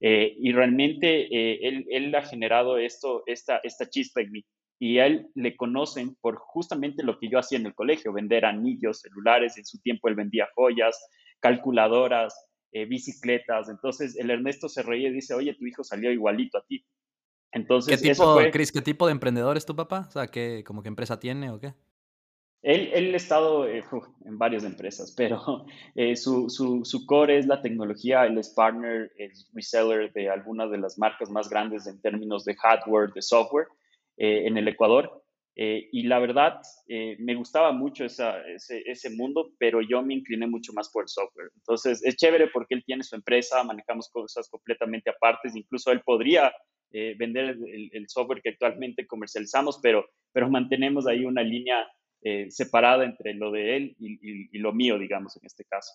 Eh, 0.00 0.36
y 0.38 0.52
realmente 0.52 1.22
eh, 1.22 1.58
él, 1.62 1.84
él, 1.90 2.14
ha 2.14 2.22
generado 2.22 2.78
esto, 2.78 3.24
esta, 3.26 3.58
esta 3.64 3.90
chispa 3.90 4.20
en 4.20 4.30
mí. 4.30 4.44
Y 4.78 4.98
a 4.98 5.06
él 5.06 5.26
le 5.34 5.56
conocen 5.56 6.14
por 6.20 6.36
justamente 6.36 7.02
lo 7.02 7.18
que 7.18 7.28
yo 7.28 7.40
hacía 7.40 7.58
en 7.58 7.66
el 7.66 7.74
colegio, 7.74 8.12
vender 8.12 8.44
anillos, 8.44 9.00
celulares, 9.00 9.58
en 9.58 9.66
su 9.66 9.80
tiempo 9.80 10.08
él 10.08 10.14
vendía 10.14 10.48
joyas, 10.54 10.96
calculadoras, 11.40 12.32
bicicletas. 12.70 13.68
Entonces 13.68 14.16
el 14.16 14.30
Ernesto 14.30 14.68
se 14.68 14.84
reía 14.84 15.08
y 15.08 15.14
dice, 15.14 15.34
oye, 15.34 15.54
tu 15.54 15.66
hijo 15.66 15.82
salió 15.82 16.12
igualito 16.12 16.58
a 16.58 16.64
ti. 16.64 16.84
Entonces, 17.52 18.00
¿Qué 18.00 18.10
tipo, 18.10 18.38
Chris, 18.52 18.72
¿qué 18.72 18.82
tipo 18.82 19.06
de 19.06 19.12
emprendedor 19.12 19.56
es 19.56 19.64
tu 19.64 19.74
papá? 19.74 20.06
O 20.08 20.10
sea, 20.10 20.26
¿qué, 20.26 20.62
como 20.66 20.82
qué 20.82 20.88
empresa 20.88 21.18
tiene 21.18 21.50
o 21.50 21.58
qué? 21.58 21.74
Él, 22.62 23.14
ha 23.14 23.16
estado 23.16 23.68
eh, 23.68 23.84
en 24.24 24.36
varias 24.36 24.64
empresas, 24.64 25.14
pero 25.16 25.64
eh, 25.94 26.16
su, 26.16 26.50
su, 26.50 27.06
core 27.06 27.38
es 27.38 27.46
la 27.46 27.62
tecnología. 27.62 28.26
Él 28.26 28.36
es 28.36 28.50
partner, 28.50 29.12
es 29.16 29.48
reseller 29.54 30.12
de 30.12 30.28
algunas 30.28 30.70
de 30.70 30.78
las 30.78 30.98
marcas 30.98 31.30
más 31.30 31.48
grandes 31.48 31.86
en 31.86 32.00
términos 32.00 32.44
de 32.44 32.56
hardware, 32.56 33.12
de 33.12 33.22
software 33.22 33.68
eh, 34.16 34.46
en 34.46 34.58
el 34.58 34.66
Ecuador. 34.66 35.22
y 35.56 36.02
la 36.04 36.20
verdad, 36.20 36.60
me 37.18 37.34
gustaba 37.34 37.72
mucho 37.72 38.04
esa, 38.04 38.40
ese, 38.46 38.82
ese, 38.86 39.10
mundo, 39.10 39.50
pero 39.58 39.80
yo 39.80 40.02
me 40.02 40.14
incliné 40.14 40.46
mucho 40.46 40.72
más 40.72 40.88
por 40.88 41.02
el 41.02 41.08
software. 41.08 41.50
Entonces, 41.56 42.00
es 42.04 42.16
chévere 42.16 42.48
porque 42.52 42.76
él 42.76 42.84
tiene 42.84 43.02
su 43.02 43.16
empresa, 43.16 43.64
manejamos 43.64 44.08
cosas 44.08 44.48
completamente 44.48 45.10
apartes. 45.10 45.56
Incluso 45.56 45.90
él 45.90 46.00
podría 46.02 46.52
vender 46.90 47.56
el, 47.92 48.08
software 48.08 48.40
que 48.42 48.50
actualmente 48.50 49.06
comercializamos, 49.06 49.78
pero, 49.82 50.06
pero 50.32 50.48
mantenemos 50.48 51.06
ahí 51.06 51.24
una 51.24 51.42
línea 51.42 51.86
eh, 52.20 52.50
separada 52.50 53.04
entre 53.04 53.32
lo 53.34 53.52
de 53.52 53.76
él 53.76 53.96
y, 54.00 54.58
lo 54.58 54.72
mío, 54.72 54.98
digamos, 54.98 55.36
en 55.36 55.46
este 55.46 55.64
caso. 55.64 55.92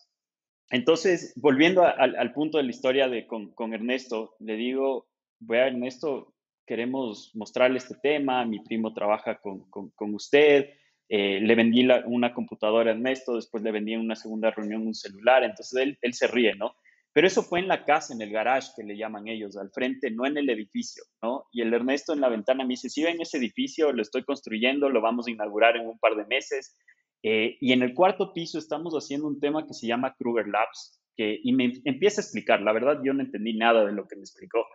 Entonces, 0.69 1.33
volviendo 1.35 1.85
al 1.85 2.33
punto 2.33 2.57
de 2.57 2.63
la 2.63 2.69
historia 2.69 3.09
de, 3.09 3.27
con, 3.27 3.73
Ernesto, 3.73 4.35
le 4.39 4.55
digo, 4.55 5.07
a 5.49 5.67
Ernesto, 5.67 6.33
queremos 6.65 7.31
mostrarle 7.35 7.77
este 7.77 7.95
tema, 8.01 8.45
mi 8.45 8.61
primo 8.61 8.93
trabaja 8.93 9.39
con, 9.41 10.13
usted, 10.13 10.69
eh, 11.09 11.41
le 11.41 11.55
vendí 11.55 11.85
una 12.05 12.33
computadora 12.33 12.91
a 12.91 12.93
Ernesto, 12.93 13.35
después 13.35 13.61
le 13.61 13.71
vendí 13.71 13.93
en 13.93 13.99
una 13.99 14.15
segunda 14.15 14.49
reunión 14.49 14.87
un 14.87 14.95
celular, 14.95 15.43
entonces 15.43 15.79
él, 15.79 15.97
él 16.01 16.13
se 16.13 16.27
ríe, 16.27 16.55
¿no? 16.55 16.73
Pero 17.13 17.27
eso 17.27 17.43
fue 17.43 17.59
en 17.59 17.67
la 17.67 17.85
casa, 17.85 18.13
en 18.13 18.21
el 18.21 18.31
garage 18.31 18.71
que 18.75 18.83
le 18.83 18.97
llaman 18.97 19.27
ellos, 19.27 19.55
al 19.55 19.69
frente, 19.69 20.09
no 20.09 20.25
en 20.25 20.35
el 20.35 20.49
edificio, 20.49 21.03
¿no? 21.21 21.45
Y 21.51 21.61
el 21.61 21.71
Ernesto 21.71 22.11
en 22.11 22.21
la 22.21 22.29
ventana 22.29 22.63
me 22.63 22.71
dice, 22.71 22.89
si 22.89 23.03
ven 23.03 23.21
ese 23.21 23.37
edificio, 23.37 23.93
lo 23.93 24.01
estoy 24.01 24.23
construyendo, 24.23 24.89
lo 24.89 24.99
vamos 24.99 25.27
a 25.27 25.31
inaugurar 25.31 25.77
en 25.77 25.87
un 25.87 25.99
par 25.99 26.15
de 26.15 26.25
meses. 26.25 26.75
Eh, 27.21 27.55
y 27.61 27.71
en 27.71 27.83
el 27.83 27.93
cuarto 27.93 28.33
piso 28.33 28.57
estamos 28.57 28.95
haciendo 28.95 29.27
un 29.27 29.39
tema 29.39 29.65
que 29.67 29.75
se 29.75 29.85
llama 29.85 30.15
Kruger 30.17 30.47
Labs, 30.47 30.99
que, 31.15 31.39
y 31.41 31.53
me 31.53 31.71
empieza 31.85 32.19
a 32.19 32.23
explicar, 32.23 32.61
la 32.61 32.73
verdad 32.73 32.99
yo 33.03 33.13
no 33.13 33.21
entendí 33.21 33.53
nada 33.53 33.85
de 33.85 33.93
lo 33.93 34.07
que 34.07 34.15
me 34.15 34.23
explicó. 34.23 34.65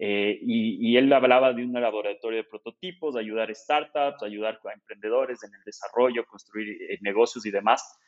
Eh, 0.00 0.38
y, 0.42 0.96
él 0.96 1.12
hablaba 1.12 1.54
de 1.54 1.64
un 1.64 1.72
laboratorio 1.72 2.38
de 2.38 2.48
prototipos, 2.48 3.16
ayudar 3.16 3.50
a 3.50 3.54
startups, 3.54 4.22
ayudar 4.22 4.60
a 4.62 4.74
emprendedores 4.74 5.42
en 5.42 5.52
el 5.54 5.64
desarrollo, 5.64 6.24
construir 6.26 6.68
eh, 6.82 6.98
negocios 7.00 7.46
y 7.46 7.50
demás. 7.50 7.98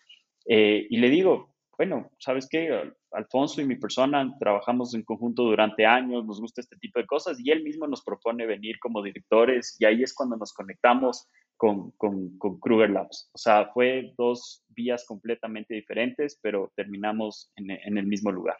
y 0.46 0.96
le 0.96 1.08
digo, 1.08 1.54
bueno, 1.80 2.10
¿sabes 2.18 2.46
qué? 2.46 2.68
Alfonso 3.10 3.62
y 3.62 3.64
mi 3.64 3.76
persona 3.76 4.36
trabajamos 4.38 4.92
en 4.92 5.02
conjunto 5.02 5.44
durante 5.44 5.86
años, 5.86 6.26
nos 6.26 6.38
gusta 6.38 6.60
este 6.60 6.76
tipo 6.76 7.00
de 7.00 7.06
cosas 7.06 7.40
y 7.40 7.50
él 7.50 7.62
mismo 7.62 7.86
nos 7.86 8.04
propone 8.04 8.44
venir 8.44 8.78
como 8.78 9.02
directores 9.02 9.76
y 9.78 9.86
ahí 9.86 10.02
es 10.02 10.12
cuando 10.12 10.36
nos 10.36 10.52
conectamos 10.52 11.26
con, 11.56 11.92
con, 11.92 12.38
Kruger 12.60 12.90
Labs. 12.90 13.30
O 13.32 13.38
sea, 13.38 13.70
fue 13.72 14.12
dos 14.18 14.62
vías 14.68 15.06
completamente 15.08 15.72
diferentes, 15.72 16.38
pero 16.42 16.70
terminamos 16.76 17.50
en, 17.56 17.96
el 17.96 18.06
mismo 18.06 18.30
lugar. 18.30 18.58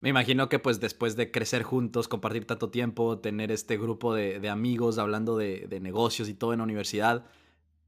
Me 0.00 0.10
imagino 0.10 0.48
que 0.48 0.60
pues 0.60 0.78
después 0.78 1.16
de 1.16 1.32
crecer 1.32 1.64
juntos, 1.64 2.06
compartir 2.06 2.46
tanto 2.46 2.70
tiempo, 2.70 3.18
tener 3.18 3.50
este 3.50 3.76
grupo 3.76 4.14
de, 4.14 4.48
amigos 4.48 4.98
hablando 4.98 5.36
de, 5.36 5.66
de 5.66 5.80
negocios 5.80 6.28
y 6.28 6.34
todo 6.34 6.52
en 6.52 6.58
la 6.58 6.64
universidad, 6.64 7.26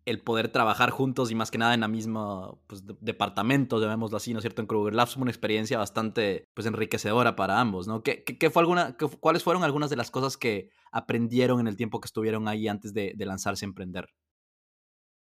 el 0.07 0.21
poder 0.21 0.49
trabajar 0.49 0.91
juntos 0.91 1.33
y 1.33 1.35
más 1.35 1.51
que 1.51 1.59
nada 1.59 1.75
en 1.75 1.81
la 1.81 1.89
misma 1.89 2.55
pues, 2.69 2.85
departamento, 3.01 3.81
llamémoslo 3.81 4.17
así, 4.17 4.33
¿no 4.33 4.39
es 4.39 4.45
cierto? 4.45 4.63
En 4.63 4.69
Kruger 4.69 4.95
Labs 4.95 5.15
fue 5.15 5.23
una 5.23 5.33
experiencia 5.33 5.79
bastante 5.79 6.45
pues, 6.55 6.67
enriquecedora 6.67 7.35
para 7.35 7.61
ambos, 7.61 7.89
¿no? 7.89 8.03
¿Qué, 8.05 8.23
qué, 8.23 8.51
fue 8.51 8.63
alguna, 8.63 8.97
¿Cuáles 9.21 9.43
fueron 9.43 9.65
algunas 9.65 9.91
de 9.91 9.97
las 9.97 10.13
cosas 10.13 10.37
que 10.37 10.71
aprendieron 10.93 11.59
en 11.59 11.67
el 11.67 11.77
tiempo 11.77 12.01
que 12.01 12.07
estuvieron 12.07 12.47
ahí 12.47 12.69
antes 12.69 12.95
de, 12.95 13.15
lanzarse 13.19 13.65
a 13.65 13.69
emprender? 13.69 14.07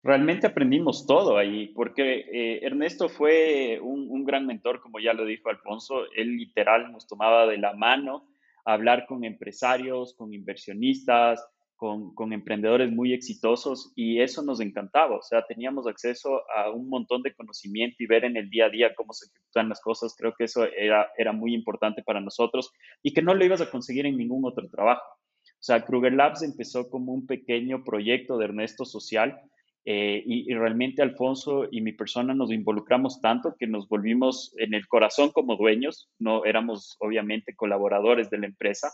Realmente 0.03 0.47
aprendimos 0.47 1.07
todo 1.07 1.39
ahí, 1.39 1.69
porque 1.69 2.27
eh, 2.31 2.61
Ernesto 2.63 3.09
fue 3.09 3.81
un, 3.83 4.11
un, 4.11 4.25
gran 4.27 4.47
mentor, 4.47 4.81
como 4.83 5.01
ya 5.01 5.15
lo 5.15 5.25
dijo 5.25 5.49
Alfonso, 5.49 6.05
él 6.15 6.37
literal 6.37 6.93
nos 6.93 7.07
tomaba 7.07 7.47
de 7.47 7.57
la 7.57 7.73
mano 7.73 8.29
a 8.67 8.75
hablar 8.75 9.07
con 9.07 9.25
empresarios, 9.25 10.15
con 10.15 10.35
inversionistas, 10.35 11.43
con, 11.77 12.33
emprendedores 12.33 12.91
muy 12.91 13.13
exitosos 13.13 13.93
y 13.95 14.21
eso 14.21 14.43
nos 14.43 14.61
encantaba, 14.61 15.17
o 15.17 15.23
sea, 15.23 15.45
teníamos 15.47 15.87
acceso 15.87 16.43
a 16.57 16.71
un 16.71 16.89
montón 16.89 17.23
de 17.23 17.35
conocimiento 17.35 17.97
y 17.99 18.07
ver 18.07 18.25
en 18.25 18.37
el 18.37 18.49
día 18.49 18.67
a 18.67 18.71
día 18.71 18.95
cómo 18.95 19.13
se 19.13 19.27
ejecutan 19.27 19.69
las 19.69 19.81
cosas, 19.81 20.15
creo 20.19 20.35
que 20.37 20.45
eso 20.45 20.65
era, 20.65 21.09
era 21.17 21.33
muy 21.33 21.55
importante 21.55 22.03
para 22.03 22.21
nosotros 22.21 22.73
y 23.03 23.13
que 23.13 23.23
no 23.23 23.35
lo 23.35 23.45
ibas 23.45 23.61
a 23.61 23.71
conseguir 23.71 24.07
en 24.07 24.17
ningún 24.17 24.45
otro 24.45 24.69
trabajo. 24.69 25.05
O 25.45 25.63
sea, 25.67 25.85
Kruger 25.85 26.15
Labs 26.15 26.43
empezó 26.43 26.89
como 26.89 27.13
un 27.13 27.27
pequeño 27.27 27.85
proyecto 27.85 28.39
de 28.39 28.47
Ernesto 28.47 28.85
Social 28.85 29.41
eh, 29.85 30.23
y, 30.27 30.51
y, 30.51 30.55
realmente 30.55 31.03
Alfonso 31.03 31.69
y 31.71 31.81
mi 31.81 31.93
persona 31.93 32.35
nos 32.35 32.51
involucramos 32.51 33.21
tanto 33.21 33.55
que 33.57 33.69
nos 33.69 33.89
volvimos 33.89 34.53
en 34.59 34.75
el 34.75 34.89
corazón 34.89 35.31
como 35.31 35.57
dueños, 35.57 36.11
no 36.19 36.45
éramos 36.45 36.97
obviamente 36.99 37.55
colaboradores 37.55 38.29
de 38.31 38.39
la 38.39 38.47
empresa, 38.47 38.91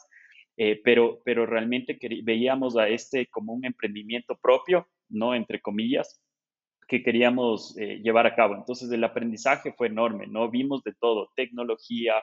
eh, 0.65 0.81
pero, 0.85 1.21
pero 1.25 1.45
realmente 1.45 1.99
veíamos 2.23 2.77
a 2.77 2.87
este 2.87 3.27
como 3.27 3.53
un 3.53 3.65
emprendimiento 3.65 4.39
propio, 4.41 4.87
¿no? 5.09 5.35
Entre 5.35 5.61
comillas, 5.61 6.23
que 6.87 7.03
queríamos 7.03 7.77
eh, 7.79 8.01
llevar 8.01 8.29
a 8.29 8.37
cabo. 8.37 8.55
Entonces 8.55 8.89
el 8.93 9.03
aprendizaje 9.03 9.73
fue 9.73 9.89
enorme, 9.89 10.29
¿no? 10.29 10.49
Vimos 10.49 10.85
de 10.85 10.95
todo, 11.01 11.31
tecnología, 11.35 12.15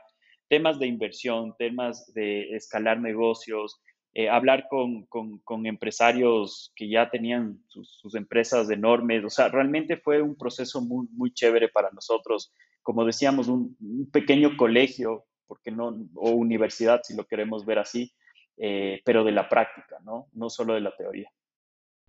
temas 0.48 0.80
de 0.80 0.88
inversión, 0.88 1.54
temas 1.58 2.14
de 2.14 2.56
escalar 2.56 3.02
negocios, 3.02 3.82
eh, 4.14 4.30
hablar 4.30 4.68
con, 4.70 5.06
con, 5.08 5.66
empresarios 5.66 6.72
que 6.78 6.90
ya 6.90 7.10
tenían 7.10 7.62
sus, 7.68 8.16
empresas 8.16 8.70
enormes. 8.70 9.26
O 9.26 9.30
sea, 9.30 9.50
realmente 9.50 9.98
fue 9.98 10.22
un 10.22 10.38
proceso 10.38 10.80
muy, 10.80 11.08
muy 11.12 11.34
chévere 11.34 11.68
para 11.68 11.92
nosotros. 11.92 12.54
Como 12.84 13.04
decíamos, 13.04 13.50
un, 13.50 13.76
un 13.82 14.10
pequeño 14.10 14.56
colegio, 14.56 15.26
porque 15.46 15.72
no, 15.72 16.08
o 16.16 16.30
universidad, 16.30 17.02
si 17.04 17.18
lo 17.18 17.26
queremos 17.26 17.66
ver 17.66 17.80
así, 17.80 18.14
eh, 18.62 19.02
pero 19.06 19.24
de 19.24 19.32
la 19.32 19.48
práctica, 19.48 20.00
¿no? 20.04 20.28
No 20.34 20.50
solo 20.50 20.74
de 20.74 20.82
la 20.82 20.94
teoría. 20.96 21.32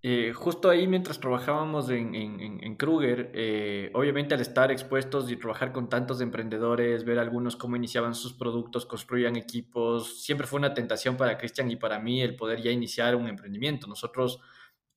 Eh, 0.02 0.32
justo 0.34 0.70
ahí 0.70 0.88
mientras 0.88 1.20
trabajábamos 1.20 1.90
en, 1.90 2.14
en, 2.14 2.76
Kruger, 2.76 3.30
eh, 3.34 3.90
obviamente 3.92 4.34
al 4.34 4.40
estar 4.40 4.72
expuestos 4.72 5.30
y 5.30 5.36
trabajar 5.36 5.72
con 5.72 5.90
tantos 5.90 6.22
emprendedores, 6.22 7.04
ver 7.04 7.18
algunos 7.18 7.54
cómo 7.54 7.76
iniciaban 7.76 8.14
sus 8.14 8.32
productos, 8.32 8.86
construían 8.86 9.36
equipos, 9.36 10.22
siempre 10.24 10.46
fue 10.46 10.58
una 10.58 10.72
tentación 10.72 11.18
para 11.18 11.36
Cristian 11.36 11.70
y 11.70 11.76
para 11.76 11.98
mí 11.98 12.22
el 12.22 12.34
poder 12.34 12.62
ya 12.62 12.70
iniciar 12.70 13.14
un 13.14 13.28
emprendimiento. 13.28 13.86
Nosotros, 13.86 14.40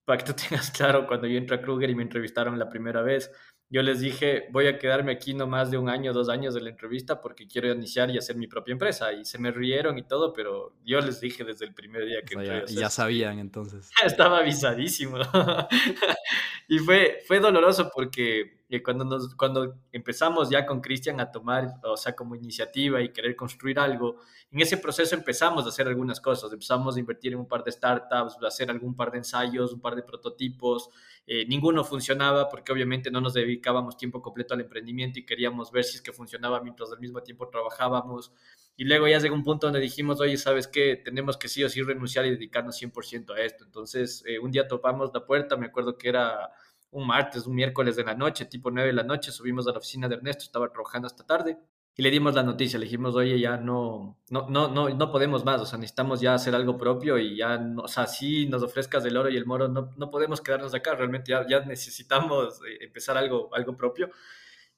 para 0.05 0.17
que 0.17 0.31
tú 0.31 0.33
tengas 0.49 0.71
claro, 0.71 1.05
cuando 1.05 1.27
yo 1.27 1.37
entré 1.37 1.57
a 1.57 1.61
Kruger 1.61 1.89
y 1.89 1.95
me 1.95 2.03
entrevistaron 2.03 2.57
la 2.57 2.69
primera 2.69 3.01
vez, 3.01 3.29
yo 3.69 3.81
les 3.81 3.99
dije, 3.99 4.47
voy 4.51 4.67
a 4.67 4.77
quedarme 4.77 5.13
aquí 5.13 5.33
no 5.33 5.47
más 5.47 5.71
de 5.71 5.77
un 5.77 5.89
año, 5.89 6.13
dos 6.13 6.29
años 6.29 6.53
de 6.53 6.61
la 6.61 6.69
entrevista 6.69 7.21
porque 7.21 7.47
quiero 7.47 7.71
iniciar 7.71 8.09
y 8.11 8.17
hacer 8.17 8.35
mi 8.35 8.47
propia 8.47 8.73
empresa. 8.73 9.11
Y 9.13 9.25
se 9.25 9.39
me 9.39 9.51
rieron 9.51 9.97
y 9.97 10.03
todo, 10.03 10.31
pero 10.31 10.75
yo 10.85 11.01
les 11.01 11.19
dije 11.19 11.43
desde 11.43 11.65
el 11.65 11.73
primer 11.73 12.05
día 12.05 12.21
que... 12.21 12.35
ya, 12.45 12.65
ya 12.65 12.89
sabían 12.89 13.39
entonces. 13.39 13.89
Estaba 14.05 14.39
avisadísimo. 14.39 15.17
y 16.67 16.79
fue, 16.79 17.19
fue 17.25 17.39
doloroso 17.39 17.89
porque 17.93 18.63
cuando, 18.81 19.05
nos, 19.05 19.35
cuando 19.35 19.75
empezamos 19.91 20.49
ya 20.49 20.65
con 20.65 20.81
Cristian 20.81 21.19
a 21.19 21.31
tomar, 21.31 21.75
o 21.83 21.97
sea, 21.97 22.15
como 22.15 22.35
iniciativa 22.35 23.01
y 23.01 23.09
querer 23.09 23.35
construir 23.35 23.77
algo, 23.77 24.17
en 24.51 24.61
ese 24.61 24.77
proceso 24.77 25.15
empezamos 25.15 25.65
a 25.65 25.69
hacer 25.69 25.87
algunas 25.87 26.19
cosas. 26.19 26.51
Empezamos 26.51 26.95
a 26.95 26.99
invertir 26.99 27.33
en 27.33 27.39
un 27.39 27.47
par 27.47 27.63
de 27.63 27.71
startups, 27.71 28.37
a 28.41 28.47
hacer 28.47 28.71
algún 28.71 28.95
par 28.95 29.11
de 29.11 29.19
ensayos, 29.19 29.73
un 29.73 29.81
par 29.81 29.95
de 29.95 30.03
prototipos. 30.03 30.89
Eh, 31.25 31.45
ninguno 31.47 31.83
funcionaba 31.85 32.49
porque 32.49 32.73
obviamente 32.73 33.09
no 33.09 33.21
nos 33.21 33.33
dedicábamos 33.33 33.95
tiempo 33.95 34.21
completo 34.21 34.53
al 34.53 34.61
emprendimiento 34.61 35.19
y 35.19 35.25
queríamos 35.25 35.71
ver 35.71 35.85
si 35.85 35.95
es 35.95 36.01
que 36.01 36.11
funcionaba 36.11 36.61
mientras 36.61 36.91
al 36.91 36.99
mismo 36.99 37.21
tiempo 37.23 37.47
trabajábamos. 37.49 38.33
Y 38.75 38.85
luego 38.85 39.07
ya 39.07 39.19
llegó 39.19 39.35
un 39.35 39.43
punto 39.43 39.67
donde 39.67 39.79
dijimos, 39.79 40.19
oye, 40.19 40.35
¿sabes 40.37 40.67
qué? 40.67 40.95
Tenemos 40.97 41.37
que 41.37 41.47
sí 41.47 41.63
o 41.63 41.69
sí 41.69 41.81
renunciar 41.81 42.25
y 42.25 42.31
dedicarnos 42.31 42.75
100% 42.81 43.33
a 43.35 43.41
esto. 43.41 43.63
Entonces, 43.65 44.23
eh, 44.25 44.39
un 44.39 44.51
día 44.51 44.67
topamos 44.67 45.11
la 45.13 45.25
puerta, 45.25 45.55
me 45.55 45.67
acuerdo 45.67 45.97
que 45.97 46.09
era 46.09 46.51
un 46.91 47.07
martes, 47.07 47.45
un 47.47 47.55
miércoles 47.55 47.95
de 47.95 48.03
la 48.03 48.15
noche, 48.15 48.45
tipo 48.45 48.71
9 48.71 48.87
de 48.87 48.93
la 48.93 49.03
noche, 49.03 49.31
subimos 49.31 49.67
a 49.67 49.71
la 49.71 49.77
oficina 49.79 50.07
de 50.07 50.15
Ernesto, 50.15 50.43
estaba 50.43 50.71
trabajando 50.71 51.07
hasta 51.07 51.25
tarde 51.25 51.57
y 51.95 52.01
le 52.01 52.09
dimos 52.09 52.33
la 52.33 52.41
noticia, 52.41 52.79
le 52.79 52.85
dijimos, 52.85 53.13
oye, 53.15 53.39
ya 53.39 53.57
no, 53.57 54.17
no, 54.31 54.49
no, 54.49 54.67
no, 54.67 54.89
no 54.89 55.11
podemos 55.11 55.45
más, 55.45 55.61
o 55.61 55.65
sea, 55.65 55.77
necesitamos 55.77 56.21
ya 56.21 56.33
hacer 56.33 56.55
algo 56.55 56.75
propio 56.75 57.19
y 57.19 57.37
ya, 57.37 57.57
no, 57.59 57.83
o 57.83 57.87
sea, 57.87 58.07
sí 58.07 58.47
nos 58.47 58.63
ofrezcas 58.63 59.05
el 59.05 59.15
oro 59.15 59.29
y 59.29 59.37
el 59.37 59.45
moro, 59.45 59.67
no, 59.67 59.91
no 59.95 60.09
podemos 60.09 60.41
quedarnos 60.41 60.73
acá, 60.73 60.95
realmente 60.95 61.31
ya, 61.31 61.45
ya 61.47 61.59
necesitamos 61.59 62.61
eh, 62.67 62.85
empezar 62.85 63.15
algo, 63.15 63.53
algo 63.53 63.77
propio. 63.77 64.09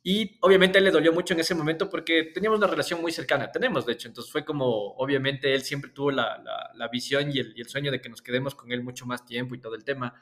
Y 0.04 0.38
obviamente 0.42 0.78
a 0.78 0.80
él 0.80 0.86
le 0.86 0.92
dolió 0.92 1.12
mucho 1.14 1.34
en 1.34 1.40
ese 1.40 1.56
momento 1.56 1.90
porque 1.90 2.32
teníamos 2.34 2.60
una 2.60 2.68
relación 2.68 3.02
muy 3.02 3.12
cercana, 3.12 3.52
tenemos 3.52 3.86
de 3.86 3.94
hecho, 3.94 4.10
entonces 4.10 4.32
fue 4.32 4.44
como, 4.44 4.68
obviamente 4.98 5.54
él 5.54 5.64
siempre 5.64 5.92
tuvo 5.92 6.12
la, 6.12 6.38
la, 6.44 6.72
la 6.76 6.88
visión 6.90 7.32
y 7.32 7.40
el, 7.40 7.54
y 7.56 7.62
el, 7.62 7.70
sueño 7.70 7.92
de 7.92 8.02
que 8.02 8.10
nos 8.10 8.22
quedemos 8.22 8.56
con 8.56 8.72
él 8.72 8.84
mucho 8.84 9.06
más 9.06 9.26
tiempo 9.26 9.56
y 9.56 9.60
todo 9.60 9.74
el 9.76 9.86
tema. 9.86 10.14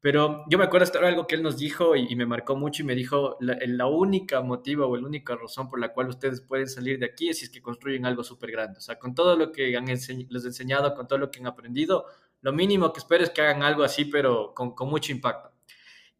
Pero 0.00 0.44
yo 0.48 0.58
me 0.58 0.64
acuerdo 0.64 0.84
esto 0.84 0.98
era 0.98 1.08
algo 1.08 1.26
que 1.26 1.34
él 1.34 1.42
nos 1.42 1.56
dijo 1.58 1.96
y, 1.96 2.14
me 2.14 2.24
marcó 2.24 2.54
mucho 2.54 2.82
y 2.82 2.86
me 2.86 2.94
dijo, 2.94 3.36
la, 3.40 3.86
única 3.86 4.40
motiva 4.42 4.86
o 4.86 4.96
la 4.96 5.06
única 5.06 5.34
razón 5.34 5.68
por 5.68 5.80
la 5.80 5.92
cual 5.92 6.08
ustedes 6.08 6.40
pueden 6.40 6.68
salir 6.68 7.00
de 7.00 7.06
aquí 7.06 7.28
es 7.28 7.38
si 7.38 7.46
es 7.46 7.50
que 7.50 7.60
construyen 7.60 8.06
algo 8.06 8.22
súper 8.22 8.52
grande. 8.52 8.78
O 8.78 8.80
sea, 8.80 8.96
con 8.98 9.14
todo 9.14 9.36
lo 9.36 9.50
que 9.50 9.76
han 9.76 9.86
les 9.86 10.08
he 10.08 10.46
enseñado, 10.46 10.94
con 10.94 11.08
todo 11.08 11.18
lo 11.18 11.30
que 11.30 11.40
han 11.40 11.48
aprendido, 11.48 12.06
lo 12.42 12.52
mínimo 12.52 12.92
que 12.92 13.00
espero 13.00 13.24
es 13.24 13.30
que 13.30 13.40
hagan 13.40 13.64
algo 13.64 13.82
así, 13.82 14.04
pero 14.04 14.54
con, 14.54 14.72
con 14.74 14.88
mucho 14.88 15.10
impacto. 15.10 15.50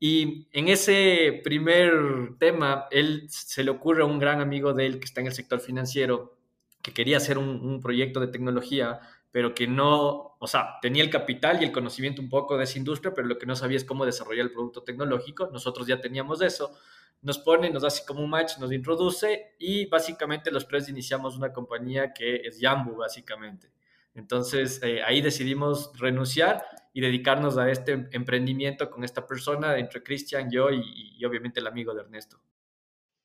Y 0.01 0.49
en 0.53 0.69
ese 0.69 1.41
primer 1.45 2.37
tema, 2.39 2.87
él 2.91 3.27
se 3.29 3.63
le 3.63 3.71
ocurre 3.71 4.03
a 4.03 4.07
un 4.07 4.19
gran 4.19 4.41
amigo 4.41 4.73
de 4.73 4.87
él 4.87 4.99
que 4.99 5.05
está 5.05 5.21
en 5.21 5.29
el 5.29 5.33
sector 5.35 5.61
financiero, 5.61 6.37
que 6.83 6.93
quería 6.93 7.17
hacer 7.19 7.39
un 7.39 7.81
proyecto 7.81 8.19
de 8.21 8.29
tecnología 8.29 9.01
pero 9.39 9.55
que 9.55 9.69
no, 9.69 10.35
o 10.41 10.47
sea, 10.49 10.81
tenía 10.83 11.01
el 11.01 11.11
capital 11.11 11.63
y 11.63 11.65
el 11.65 11.71
conocimiento 11.71 12.21
un 12.21 12.29
poco 12.29 12.59
de 12.59 12.65
esa 12.65 12.77
industria, 12.77 13.15
pero 13.15 13.29
lo 13.29 13.39
que 13.39 13.47
no 13.47 13.55
sabía 13.55 13.77
es 13.77 13.85
cómo 13.85 14.05
desarrollar 14.05 14.47
el 14.47 14.51
producto 14.51 14.83
tecnológico. 14.83 15.49
Nosotros 15.53 15.87
ya 15.87 16.01
teníamos 16.01 16.43
eso. 16.43 16.77
Nos 17.23 17.39
pone, 17.39 17.71
nos 17.71 17.85
hace 17.85 18.05
como 18.05 18.25
un 18.25 18.31
match, 18.31 18.59
nos 18.59 18.73
introduce 18.73 19.55
y 19.61 19.87
básicamente 19.87 20.51
los 20.51 20.67
tres 20.67 20.89
iniciamos 20.89 21.37
una 21.37 21.53
compañía 21.53 22.13
que 22.13 22.49
es 22.49 22.59
Yambu, 22.59 22.97
básicamente. 22.97 23.71
Entonces 24.13 24.81
eh, 24.83 25.05
ahí 25.05 25.21
decidimos 25.21 25.93
renunciar 25.97 26.65
y 26.93 27.01
dedicarnos 27.01 27.59
a 27.59 27.71
este 27.71 28.09
emprendimiento 28.11 28.91
con 28.91 29.05
esta 29.05 29.25
persona, 29.25 29.79
entre 29.79 30.03
Cristian, 30.03 30.51
yo 30.51 30.71
y 30.73 31.25
obviamente 31.25 31.61
el 31.61 31.69
amigo 31.69 31.95
de 31.95 32.01
Ernesto. 32.01 32.41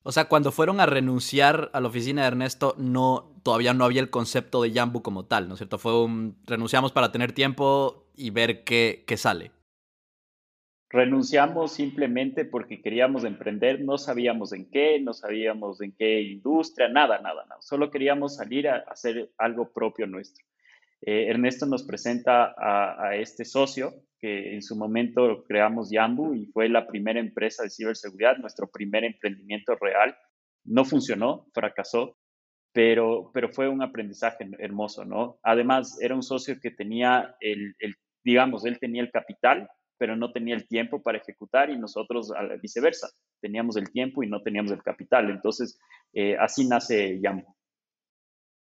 O 0.03 0.11
sea, 0.11 0.25
cuando 0.25 0.51
fueron 0.51 0.81
a 0.81 0.85
renunciar 0.85 1.71
a 1.73 1.79
la 1.79 1.87
oficina 1.87 2.21
de 2.21 2.27
Ernesto, 2.27 2.75
no, 2.77 3.32
todavía 3.43 3.73
no 3.73 3.85
había 3.85 4.01
el 4.01 4.09
concepto 4.09 4.61
de 4.63 4.71
Yambu 4.71 5.01
como 5.01 5.25
tal, 5.25 5.47
¿no 5.47 5.53
es 5.53 5.59
cierto? 5.59 5.77
Fue 5.77 6.01
un 6.01 6.37
renunciamos 6.47 6.91
para 6.91 7.11
tener 7.11 7.33
tiempo 7.33 8.07
y 8.15 8.29
ver 8.31 8.63
qué, 8.63 9.05
sale. 9.17 9.51
Renunciamos 10.89 11.73
simplemente 11.73 12.45
porque 12.45 12.81
queríamos 12.81 13.23
emprender, 13.23 13.81
no 13.81 13.97
sabíamos 13.97 14.53
en 14.53 14.69
qué, 14.69 14.99
no 14.99 15.13
sabíamos 15.13 15.81
en 15.81 15.91
qué 15.91 16.21
industria, 16.21 16.87
nada, 16.87 17.19
nada, 17.19 17.45
nada. 17.49 17.61
Solo 17.61 17.89
queríamos 17.89 18.35
salir 18.35 18.67
a 18.67 18.77
hacer 18.87 19.31
algo 19.37 19.71
propio 19.71 20.07
nuestro. 20.07 20.45
Eh, 21.01 21.27
Ernesto 21.29 21.65
nos 21.65 21.83
presenta 21.83 22.53
a, 22.57 23.15
este 23.15 23.43
socio 23.43 23.93
que 24.19 24.53
en 24.53 24.61
su 24.61 24.77
momento 24.77 25.43
creamos 25.45 25.89
Yambu 25.91 26.33
y 26.33 26.45
fue 26.45 26.69
la 26.69 26.87
primera 26.87 27.19
empresa 27.19 27.63
de 27.63 27.69
ciberseguridad, 27.69 28.37
nuestro 28.37 28.69
primer 28.71 29.03
emprendimiento 29.03 29.75
real. 29.75 30.15
No 30.63 30.85
funcionó, 30.85 31.47
fracasó, 31.53 32.15
pero, 32.73 33.29
pero 33.33 33.49
fue 33.49 33.69
un 33.69 33.83
aprendizaje 33.83 34.49
hermoso, 34.57 35.05
¿no? 35.05 35.37
Además, 35.43 35.97
era 36.01 36.15
un 36.15 36.23
socio 36.23 36.59
que 36.59 36.71
tenía 36.71 37.35
el, 37.39 37.75
digamos, 38.23 38.65
él 38.65 38.79
tenía 38.79 39.03
el 39.03 39.11
capital, 39.11 39.69
pero 39.97 40.15
no 40.15 40.31
tenía 40.31 40.55
el 40.55 40.67
tiempo 40.67 41.01
para 41.01 41.19
ejecutar 41.19 41.69
y 41.69 41.77
nosotros 41.77 42.33
viceversa, 42.61 43.09
teníamos 43.39 43.77
el 43.77 43.91
tiempo 43.91 44.23
y 44.23 44.27
no 44.27 44.41
teníamos 44.41 44.71
el 44.71 44.81
capital. 44.81 45.29
Entonces, 45.29 45.79
eh, 46.13 46.35
así 46.39 46.67
nace 46.67 47.21
Yambu. 47.21 47.45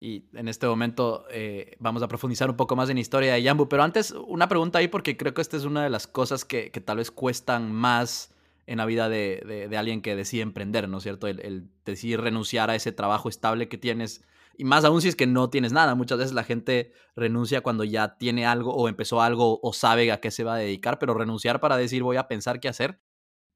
Y 0.01 0.29
en 0.35 0.49
este 0.49 0.67
momento 0.67 1.25
eh, 1.31 1.77
vamos 1.79 2.03
a 2.03 2.09
profundizar 2.09 2.51
un 2.51 2.57
poco 2.57 2.77
más 2.77 2.91
en 2.91 2.97
la 2.97 3.01
historia 3.01 3.33
de 3.33 3.43
Yambu. 3.43 3.71
Pero 3.71 3.83
antes, 3.83 4.11
una 4.11 4.49
pregunta 4.49 4.81
ahí, 4.81 4.89
porque 4.89 5.17
creo 5.17 5.33
que 5.33 5.41
esta 5.41 5.57
es 5.57 5.65
una 5.65 5.83
de 5.83 5.89
las 5.89 6.07
cosas 6.07 6.45
que, 6.45 6.71
que 6.71 6.83
tal 6.83 6.99
vez 6.99 7.11
cuestan 7.11 7.73
más 7.73 8.34
en 8.67 8.79
la 8.79 8.87
vida 8.87 9.09
de, 9.09 9.67
de, 9.69 9.77
alguien 9.77 10.03
que 10.03 10.17
decide 10.17 10.43
emprender, 10.43 10.89
¿no 10.89 10.99
es 10.99 11.03
cierto? 11.03 11.27
El, 11.27 11.69
decidir 11.85 12.21
renunciar 12.21 12.71
a 12.71 12.75
ese 12.75 12.93
trabajo 12.93 13.29
estable 13.29 13.69
que 13.69 13.79
tienes. 13.79 14.25
Y 14.57 14.65
más 14.65 14.85
aún 14.85 15.03
si 15.03 15.09
es 15.09 15.17
que 15.17 15.27
no 15.27 15.51
tienes 15.51 15.73
nada. 15.73 15.95
Muchas 15.95 16.19
veces 16.19 16.33
la 16.33 16.45
gente 16.45 16.93
renuncia 17.17 17.61
cuando 17.61 17.85
ya 17.85 18.17
tiene 18.17 18.47
algo 18.47 18.75
o 18.75 18.89
empezó 18.89 19.21
algo 19.21 19.61
o 19.63 19.73
sabe 19.73 20.11
a 20.13 20.21
qué 20.21 20.31
se 20.31 20.45
va 20.45 20.55
a 20.55 20.59
dedicar, 20.59 20.99
pero 20.99 21.15
renunciar 21.15 21.61
para 21.61 21.77
decir 21.77 22.03
voy 22.03 22.17
a 22.17 22.29
pensar 22.29 22.61
qué 22.61 22.69
hacer. 22.69 23.01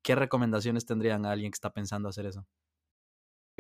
¿Qué 0.03 0.15
recomendaciones 0.15 0.87
tendrían 0.87 1.27
a 1.27 1.33
alguien 1.33 1.51
que 1.51 1.57
está 1.57 1.73
pensando 1.73 2.09
hacer 2.09 2.27
eso? 2.27 2.47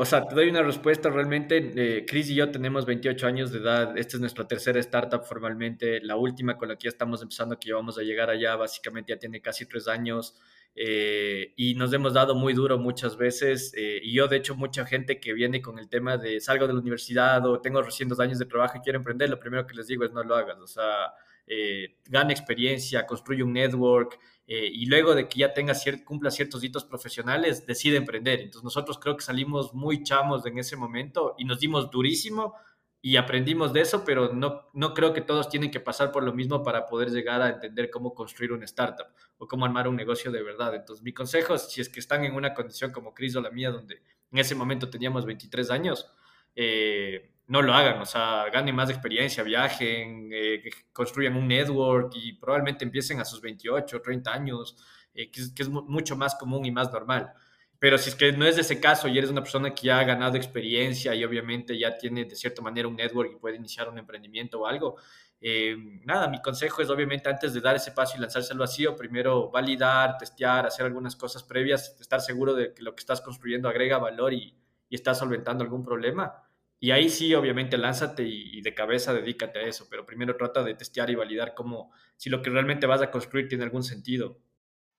O 0.00 0.04
sea, 0.04 0.24
te 0.24 0.34
doy 0.36 0.48
una 0.48 0.62
respuesta. 0.62 1.10
Realmente, 1.10 1.72
eh, 1.74 2.06
Chris 2.06 2.30
y 2.30 2.36
yo 2.36 2.52
tenemos 2.52 2.86
28 2.86 3.26
años 3.26 3.50
de 3.50 3.58
edad. 3.58 3.98
Esta 3.98 4.16
es 4.16 4.20
nuestra 4.20 4.46
tercera 4.46 4.78
startup 4.78 5.24
formalmente. 5.24 6.00
La 6.02 6.14
última 6.14 6.56
con 6.56 6.68
la 6.68 6.76
que 6.76 6.84
ya 6.84 6.90
estamos 6.90 7.20
empezando, 7.20 7.58
que 7.58 7.72
vamos 7.72 7.98
a 7.98 8.02
llegar 8.02 8.30
allá, 8.30 8.54
básicamente 8.54 9.12
ya 9.12 9.18
tiene 9.18 9.40
casi 9.40 9.66
tres 9.66 9.88
años. 9.88 10.36
Eh, 10.74 11.54
y 11.56 11.74
nos 11.74 11.92
hemos 11.92 12.14
dado 12.14 12.34
muy 12.34 12.54
duro 12.54 12.78
muchas 12.78 13.16
veces. 13.16 13.72
Eh, 13.76 14.00
y 14.02 14.14
yo, 14.14 14.28
de 14.28 14.36
hecho, 14.36 14.54
mucha 14.54 14.86
gente 14.86 15.20
que 15.20 15.32
viene 15.32 15.60
con 15.60 15.78
el 15.78 15.88
tema 15.88 16.16
de 16.16 16.40
salgo 16.40 16.66
de 16.66 16.72
la 16.74 16.80
universidad 16.80 17.44
o 17.46 17.60
tengo 17.60 17.82
recién 17.82 18.08
dos 18.08 18.20
años 18.20 18.38
de 18.38 18.46
trabajo 18.46 18.78
y 18.78 18.80
quiero 18.80 18.98
emprender, 18.98 19.28
lo 19.30 19.40
primero 19.40 19.66
que 19.66 19.74
les 19.74 19.86
digo 19.86 20.04
es 20.04 20.12
no 20.12 20.22
lo 20.22 20.36
hagas. 20.36 20.58
O 20.58 20.66
sea, 20.66 21.12
eh, 21.50 21.96
gana 22.06 22.32
experiencia, 22.32 23.06
construye 23.06 23.42
un 23.42 23.54
network 23.54 24.18
eh, 24.46 24.70
y 24.70 24.84
luego 24.84 25.14
de 25.14 25.28
que 25.28 25.40
ya 25.40 25.54
tenga 25.54 25.72
cumpla 26.04 26.30
ciertos 26.30 26.62
hitos 26.62 26.84
profesionales, 26.84 27.66
decide 27.66 27.96
emprender. 27.96 28.40
Entonces 28.40 28.64
nosotros 28.64 28.98
creo 28.98 29.16
que 29.16 29.24
salimos 29.24 29.72
muy 29.72 30.02
chamos 30.02 30.44
en 30.44 30.58
ese 30.58 30.76
momento 30.76 31.34
y 31.38 31.46
nos 31.46 31.58
dimos 31.58 31.90
durísimo 31.90 32.54
y 33.00 33.16
aprendimos 33.16 33.72
de 33.72 33.82
eso, 33.82 34.04
pero 34.04 34.32
no, 34.32 34.68
no 34.72 34.92
creo 34.92 35.12
que 35.12 35.20
todos 35.20 35.48
tienen 35.48 35.70
que 35.70 35.80
pasar 35.80 36.10
por 36.10 36.24
lo 36.24 36.32
mismo 36.32 36.62
para 36.62 36.86
poder 36.86 37.10
llegar 37.10 37.40
a 37.42 37.50
entender 37.50 37.90
cómo 37.90 38.12
construir 38.14 38.52
una 38.52 38.64
startup 38.64 39.06
o 39.38 39.46
cómo 39.46 39.64
armar 39.64 39.86
un 39.86 39.96
negocio 39.96 40.32
de 40.32 40.42
verdad. 40.42 40.74
Entonces 40.74 41.02
mi 41.04 41.12
consejo 41.12 41.54
es, 41.54 41.70
si 41.70 41.80
es 41.80 41.88
que 41.88 42.00
están 42.00 42.24
en 42.24 42.34
una 42.34 42.54
condición 42.54 42.90
como 42.90 43.14
Cris 43.14 43.36
o 43.36 43.40
la 43.40 43.50
mía, 43.50 43.70
donde 43.70 44.02
en 44.30 44.38
ese 44.38 44.54
momento 44.54 44.90
teníamos 44.90 45.24
23 45.24 45.70
años, 45.70 46.10
eh, 46.56 47.34
no 47.46 47.62
lo 47.62 47.72
hagan, 47.72 48.00
o 48.00 48.04
sea, 48.04 48.46
ganen 48.52 48.74
más 48.74 48.90
experiencia, 48.90 49.42
viajen, 49.42 50.28
eh, 50.32 50.68
construyan 50.92 51.36
un 51.36 51.48
network 51.48 52.12
y 52.16 52.32
probablemente 52.34 52.84
empiecen 52.84 53.20
a 53.20 53.24
sus 53.24 53.40
28, 53.40 54.02
30 54.02 54.32
años, 54.32 54.76
eh, 55.14 55.30
que, 55.30 55.40
es, 55.40 55.68
mucho 55.68 56.16
más 56.16 56.34
común 56.34 56.66
y 56.66 56.72
más 56.72 56.92
normal. 56.92 57.32
Pero 57.78 57.96
si 57.98 58.10
es 58.10 58.16
que 58.16 58.32
no 58.32 58.44
es 58.44 58.58
ese 58.58 58.80
caso 58.80 59.08
y 59.08 59.18
eres 59.18 59.30
una 59.30 59.42
persona 59.42 59.74
que 59.74 59.86
ya 59.86 60.00
ha 60.00 60.04
ganado 60.04 60.36
experiencia 60.36 61.14
y 61.14 61.24
obviamente 61.24 61.78
ya 61.78 61.96
tiene 61.96 62.24
de 62.24 62.34
cierta 62.34 62.60
manera 62.60 62.88
un 62.88 62.96
network 62.96 63.32
y 63.32 63.36
puede 63.36 63.56
iniciar 63.56 63.88
un 63.88 63.98
emprendimiento 63.98 64.60
o 64.60 64.66
algo, 64.66 64.96
eh, 65.40 65.76
nada, 66.04 66.28
mi 66.28 66.42
consejo 66.42 66.82
es 66.82 66.90
obviamente 66.90 67.28
antes 67.28 67.54
de 67.54 67.60
dar 67.60 67.76
ese 67.76 67.92
paso 67.92 68.16
y 68.16 68.20
lanzarse 68.20 68.52
al 68.52 68.58
vacío, 68.58 68.96
primero 68.96 69.50
validar, 69.50 70.18
testear, 70.18 70.66
hacer 70.66 70.86
algunas 70.86 71.14
cosas 71.14 71.44
previas, 71.44 71.96
estar 72.00 72.20
seguro 72.20 72.54
de 72.54 72.74
que 72.74 72.82
lo 72.82 72.94
que 72.94 73.00
estás 73.00 73.20
construyendo 73.20 73.68
agrega 73.68 73.98
valor 73.98 74.32
y, 74.32 74.56
y 74.88 74.94
está 74.94 75.14
solventando 75.14 75.64
algún 75.64 75.84
problema 75.84 76.42
Y 76.80 76.92
ahí 76.92 77.08
sí, 77.08 77.34
obviamente, 77.34 77.76
lánzate 77.76 78.22
y, 78.24 78.60
de 78.60 78.74
cabeza 78.74 79.12
dedícate 79.12 79.58
a 79.58 79.62
eso, 79.62 79.86
pero 79.90 80.06
primero 80.06 80.36
trata 80.36 80.62
de 80.62 80.74
testear 80.74 81.10
y 81.10 81.16
validar 81.16 81.54
cómo, 81.54 81.92
si 82.16 82.30
lo 82.30 82.40
que 82.40 82.50
realmente 82.50 82.86
vas 82.86 83.02
a 83.02 83.10
construir 83.10 83.48
tiene 83.48 83.64
algún 83.64 83.82
sentido. 83.82 84.38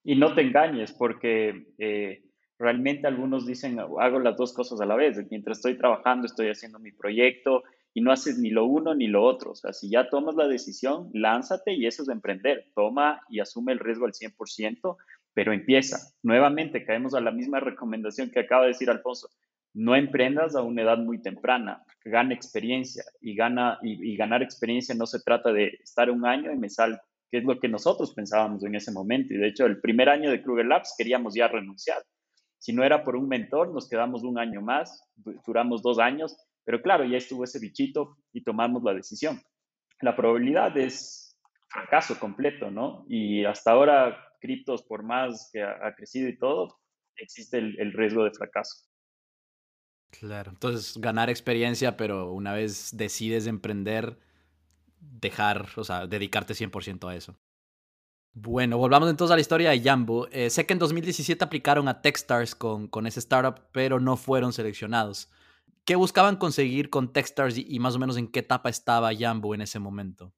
Y 0.04 0.16
no 0.16 0.34
te 0.36 0.42
engañes, 0.42 0.92
porque 0.92 1.74
eh, 1.78 2.29
realmente 2.60 3.08
algunos 3.08 3.48
dicen, 3.48 3.80
hago 3.80 4.20
las 4.20 4.38
dos 4.38 4.54
cosas 4.54 4.80
a 4.82 4.86
la 4.86 4.96
vez. 4.96 5.18
Mientras 5.32 5.58
estoy 5.58 5.78
trabajando, 5.78 6.28
estoy 6.28 6.50
haciendo 6.50 6.78
mi 6.78 6.92
proyecto 6.92 7.64
y 7.94 8.02
no 8.02 8.12
haces 8.12 8.38
ni 8.38 8.50
lo 8.52 8.66
uno 8.66 8.94
ni 8.94 9.08
lo 9.08 9.24
otro. 9.24 9.52
O 9.52 9.56
sea, 9.56 9.74
si 9.74 9.90
ya 9.90 10.10
tomas 10.10 10.36
la 10.36 10.48
decisión, 10.48 11.10
lánzate 11.14 11.74
y 11.74 11.88
eso 11.88 12.04
es 12.04 12.10
emprender. 12.10 12.66
Toma 12.76 13.22
y 13.30 13.40
asume 13.40 13.72
el 13.72 13.80
riesgo 13.80 14.06
al 14.06 14.14
100%, 14.14 14.98
pero 15.34 15.54
empieza. 15.54 15.98
Nuevamente, 16.22 16.86
caemos 16.86 17.16
a 17.16 17.22
la 17.22 17.32
misma 17.32 17.62
recomendación 17.62 18.30
que 18.30 18.42
acaba 18.42 18.64
de 18.64 18.70
decir 18.70 18.90
Alfonso 18.90 19.30
no 19.74 19.96
emprendas 19.96 20.56
a 20.56 20.64
una 20.64 20.82
edad 20.82 20.98
muy 20.98 21.22
temprana, 21.22 21.84
gana 22.04 22.34
experiencia 22.34 23.04
y, 23.22 23.36
gana, 23.36 23.80
y, 23.82 24.16
ganar 24.18 24.42
experiencia 24.42 24.96
no 24.96 25.06
se 25.06 25.22
trata 25.22 25.54
de 25.54 25.80
estar 25.84 26.10
un 26.10 26.26
año 26.26 26.52
y 26.52 26.58
me 26.58 26.70
salgo, 26.70 27.00
que 27.30 27.38
es 27.38 27.44
lo 27.44 27.60
que 27.60 27.68
nosotros 27.68 28.14
pensábamos 28.14 28.64
en 28.66 28.76
ese 28.76 28.92
momento. 28.92 29.34
Y 29.34 29.38
de 29.38 29.48
hecho, 29.48 29.66
el 29.66 29.80
primer 29.80 30.10
año 30.10 30.32
de 30.32 30.42
Kruger 30.42 30.66
Labs 30.66 30.96
queríamos 30.98 31.36
ya 31.36 31.48
renunciar. 31.48 32.02
Si 32.60 32.74
no 32.74 32.84
era 32.84 33.04
por 33.04 33.16
un 33.16 33.28
mentor, 33.28 33.74
nos 33.74 33.90
quedamos 33.90 34.24
un 34.24 34.38
año 34.38 34.62
más, 34.62 35.04
duramos 35.46 35.82
dos 35.82 35.98
años, 35.98 36.38
pero 36.64 36.82
claro, 36.82 37.06
ya 37.06 37.18
estuvo 37.18 37.44
ese 37.44 37.60
bichito 37.60 38.18
y 38.32 38.44
tomamos 38.44 38.84
la 38.84 38.94
decisión. 38.94 39.42
La 40.02 40.16
probabilidad 40.16 40.78
es 40.78 41.38
fracaso 41.70 42.20
completo, 42.20 42.70
¿no? 42.70 43.06
Y 43.08 43.46
hasta 43.46 43.72
ahora, 43.72 44.18
criptos, 44.40 44.84
por 44.84 45.04
más 45.04 45.50
que 45.52 45.64
ha, 45.64 45.94
crecido 45.96 46.30
y 46.30 46.38
todo, 46.38 46.80
existe 47.16 47.58
el 47.58 47.94
riesgo 47.94 48.24
de 48.24 48.32
fracaso. 48.32 48.90
Claro, 50.12 50.52
entonces 50.52 50.98
ganar 51.00 51.30
experiencia, 51.30 51.96
pero 51.96 52.32
una 52.34 52.54
vez 52.54 52.90
decides 52.96 53.46
emprender, 53.48 54.18
dejar, 55.00 55.68
o 55.76 55.84
sea, 55.84 56.08
dedicarte 56.08 56.54
100% 56.54 57.10
a 57.10 57.16
eso. 57.16 57.38
Bueno, 58.42 58.78
volvamos 58.78 59.10
entonces 59.10 59.34
a 59.34 59.36
la 59.36 59.42
historia 59.42 59.72
de 59.72 59.82
Jambo. 59.82 60.28
Eh, 60.32 60.50
sé 60.50 60.66
que 60.66 60.72
en 60.72 60.80
2017 60.80 61.44
aplicaron 61.44 61.90
a 61.90 62.02
Techstars 62.02 62.56
con, 62.56 62.88
con 62.88 63.06
ese 63.06 63.20
startup, 63.20 63.62
pero 63.74 64.00
no 64.00 64.16
fueron 64.16 64.54
seleccionados. 64.54 65.30
¿Qué 65.84 65.96
buscaban 65.98 66.38
conseguir 66.38 66.90
con 66.90 67.12
Techstars 67.12 67.58
y, 67.58 67.66
y 67.68 67.80
más 67.80 67.96
o 67.96 68.00
menos 68.00 68.16
en 68.16 68.30
qué 68.30 68.40
etapa 68.40 68.70
estaba 68.70 69.12
Jambo 69.14 69.54
en 69.56 69.62
ese 69.62 69.80
momento? 69.80 70.34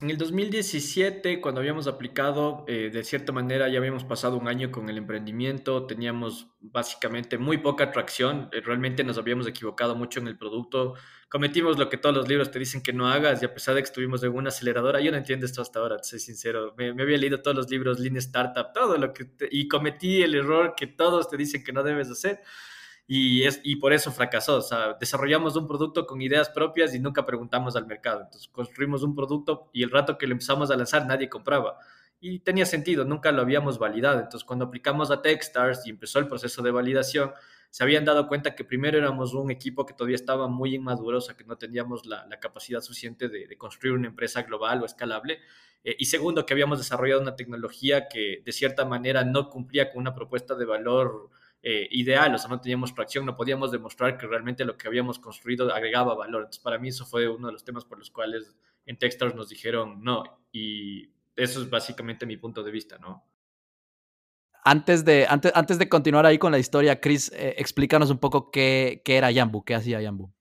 En 0.00 0.10
el 0.10 0.18
2017, 0.18 1.40
cuando 1.40 1.60
habíamos 1.60 1.86
aplicado, 1.86 2.64
eh, 2.66 2.90
de 2.92 3.04
cierta 3.04 3.30
manera 3.30 3.68
ya 3.68 3.78
habíamos 3.78 4.02
pasado 4.02 4.36
un 4.36 4.48
año 4.48 4.72
con 4.72 4.88
el 4.90 4.98
emprendimiento, 4.98 5.86
teníamos 5.86 6.48
básicamente 6.60 7.38
muy 7.38 7.58
poca 7.58 7.84
atracción, 7.84 8.48
eh, 8.52 8.60
realmente 8.60 9.04
nos 9.04 9.18
habíamos 9.18 9.46
equivocado 9.46 9.94
mucho 9.94 10.18
en 10.18 10.26
el 10.26 10.36
producto, 10.36 10.94
cometimos 11.28 11.78
lo 11.78 11.88
que 11.88 11.96
todos 11.96 12.14
los 12.14 12.28
libros 12.28 12.50
te 12.50 12.58
dicen 12.58 12.82
que 12.82 12.92
no 12.92 13.08
hagas 13.08 13.40
y 13.40 13.46
a 13.46 13.54
pesar 13.54 13.76
de 13.76 13.82
que 13.82 13.86
estuvimos 13.86 14.22
en 14.24 14.34
una 14.34 14.48
aceleradora, 14.48 15.00
yo 15.00 15.12
no 15.12 15.16
entiendo 15.16 15.46
esto 15.46 15.62
hasta 15.62 15.78
ahora, 15.78 15.96
te 15.98 16.08
soy 16.08 16.18
sincero, 16.18 16.74
me, 16.76 16.90
había 16.90 17.16
leído 17.16 17.40
todos 17.40 17.56
los 17.56 17.70
libros, 17.70 18.00
Lean 18.00 18.16
Startup, 18.16 18.72
todo 18.74 18.98
lo 18.98 19.14
que, 19.14 19.30
y 19.52 19.68
cometí 19.68 20.22
el 20.22 20.34
error 20.34 20.74
que 20.76 20.88
todos 20.88 21.30
te 21.30 21.36
dicen 21.36 21.62
que 21.62 21.72
no 21.72 21.84
debes 21.84 22.10
hacer 22.10 22.40
y, 23.06 23.44
es, 23.44 23.60
y 23.62 23.76
por 23.76 23.92
eso 23.92 24.10
fracasó. 24.12 24.56
O 24.56 24.62
sea, 24.62 24.94
desarrollamos 24.98 25.56
un 25.56 25.66
producto 25.66 26.06
con 26.06 26.22
ideas 26.22 26.48
propias 26.48 26.94
y 26.94 26.98
nunca 26.98 27.26
preguntamos 27.26 27.76
al 27.76 27.86
mercado. 27.86 28.22
Entonces 28.22 28.48
construimos 28.48 29.02
un 29.02 29.14
producto 29.14 29.68
y 29.72 29.82
el 29.82 29.90
rato 29.90 30.16
que 30.18 30.26
lo 30.26 30.32
empezamos 30.32 30.70
a 30.70 30.76
lanzar 30.76 31.06
nadie 31.06 31.28
compraba. 31.28 31.78
Y 32.20 32.38
tenía 32.38 32.64
sentido, 32.64 33.04
nunca 33.04 33.32
lo 33.32 33.42
habíamos 33.42 33.78
validado. 33.78 34.20
Entonces 34.20 34.44
cuando 34.44 34.66
aplicamos 34.66 35.10
a 35.10 35.20
Techstars 35.20 35.86
y 35.86 35.90
empezó 35.90 36.18
el 36.18 36.28
proceso 36.28 36.62
de 36.62 36.70
validación, 36.70 37.32
se 37.74 37.82
habían 37.82 38.04
dado 38.04 38.28
cuenta 38.28 38.54
que 38.54 38.64
primero 38.64 38.96
éramos 38.96 39.34
un 39.34 39.50
equipo 39.50 39.84
que 39.84 39.94
todavía 39.94 40.14
estaba 40.14 40.46
muy 40.46 40.76
inmaduro, 40.76 41.18
o 41.18 41.20
sea, 41.20 41.36
que 41.36 41.42
no 41.42 41.58
teníamos 41.58 42.06
la, 42.06 42.28
capacidad 42.40 42.80
suficiente 42.80 43.28
de, 43.28 43.58
construir 43.58 43.94
una 43.94 44.06
empresa 44.06 44.42
global 44.42 44.80
o 44.82 44.86
escalable. 44.86 45.40
Eh, 45.82 45.96
y 45.98 46.04
segundo, 46.04 46.46
que 46.46 46.54
habíamos 46.54 46.78
desarrollado 46.78 47.20
una 47.20 47.34
tecnología 47.34 48.06
que 48.08 48.42
de 48.44 48.52
cierta 48.52 48.84
manera 48.84 49.24
no 49.24 49.50
cumplía 49.50 49.90
con 49.90 50.02
una 50.02 50.14
propuesta 50.14 50.54
de 50.54 50.64
valor 50.64 51.30
eh, 51.66 51.88
ideal, 51.92 52.34
o 52.34 52.36
sea, 52.36 52.50
no 52.50 52.60
teníamos 52.60 52.94
tracción, 52.94 53.24
no 53.24 53.34
podíamos 53.34 53.72
demostrar 53.72 54.18
que 54.18 54.26
realmente 54.26 54.66
lo 54.66 54.76
que 54.76 54.86
habíamos 54.86 55.18
construido 55.18 55.72
agregaba 55.72 56.14
valor. 56.14 56.42
Entonces, 56.42 56.62
para 56.62 56.78
mí 56.78 56.88
eso 56.88 57.06
fue 57.06 57.26
uno 57.26 57.46
de 57.46 57.54
los 57.54 57.64
temas 57.64 57.86
por 57.86 57.98
los 57.98 58.10
cuales 58.10 58.54
en 58.84 58.98
Techstars 58.98 59.34
nos 59.34 59.48
dijeron 59.48 60.04
no, 60.04 60.24
y 60.52 61.08
eso 61.34 61.62
es 61.62 61.70
básicamente 61.70 62.26
mi 62.26 62.36
punto 62.36 62.62
de 62.62 62.70
vista, 62.70 62.98
¿no? 62.98 63.24
Antes 64.62 65.06
de, 65.06 65.26
antes, 65.26 65.52
antes 65.54 65.78
de 65.78 65.88
continuar 65.88 66.26
ahí 66.26 66.36
con 66.36 66.52
la 66.52 66.58
historia, 66.58 67.00
Chris, 67.00 67.32
eh, 67.32 67.54
explícanos 67.56 68.10
un 68.10 68.18
poco 68.18 68.50
qué, 68.50 69.00
qué 69.02 69.16
era 69.16 69.30
Yambu, 69.30 69.64
qué 69.64 69.74
hacía 69.74 70.02
Yambu. 70.02 70.34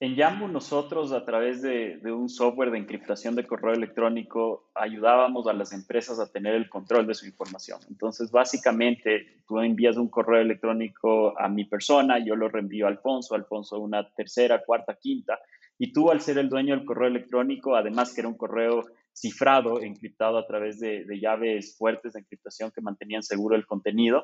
En 0.00 0.14
Yambu 0.14 0.46
nosotros 0.46 1.10
a 1.10 1.24
través 1.24 1.60
de, 1.60 2.00
un 2.04 2.28
software 2.28 2.70
de 2.70 2.78
encriptación 2.78 3.34
de 3.34 3.44
correo 3.44 3.74
electrónico 3.74 4.70
ayudábamos 4.72 5.48
a 5.48 5.52
las 5.52 5.72
empresas 5.72 6.20
a 6.20 6.30
tener 6.30 6.54
el 6.54 6.68
control 6.68 7.04
de 7.08 7.14
su 7.14 7.26
información. 7.26 7.80
Entonces 7.90 8.30
básicamente 8.30 9.42
tú 9.48 9.58
envías 9.58 9.96
un 9.96 10.08
correo 10.08 10.40
electrónico 10.40 11.36
a 11.36 11.48
mi 11.48 11.64
persona, 11.64 12.24
yo 12.24 12.36
lo 12.36 12.48
reenvío 12.48 12.86
a 12.86 12.90
Alfonso, 12.90 13.34
Alfonso 13.34 13.80
una 13.80 14.08
tercera, 14.10 14.62
cuarta, 14.64 14.94
quinta, 14.94 15.40
y 15.78 15.92
tú 15.92 16.12
al 16.12 16.20
ser 16.20 16.38
el 16.38 16.48
dueño 16.48 16.76
del 16.76 16.84
correo 16.84 17.08
electrónico, 17.08 17.74
además 17.74 18.14
que 18.14 18.20
era 18.20 18.28
un 18.28 18.36
correo 18.36 18.84
cifrado, 19.12 19.80
encriptado 19.80 20.38
a 20.38 20.46
través 20.46 20.78
de 20.78 21.18
llaves 21.20 21.76
fuertes 21.76 22.12
de 22.12 22.20
encriptación 22.20 22.70
que 22.70 22.80
mantenían 22.80 23.24
seguro 23.24 23.56
el 23.56 23.66
contenido, 23.66 24.22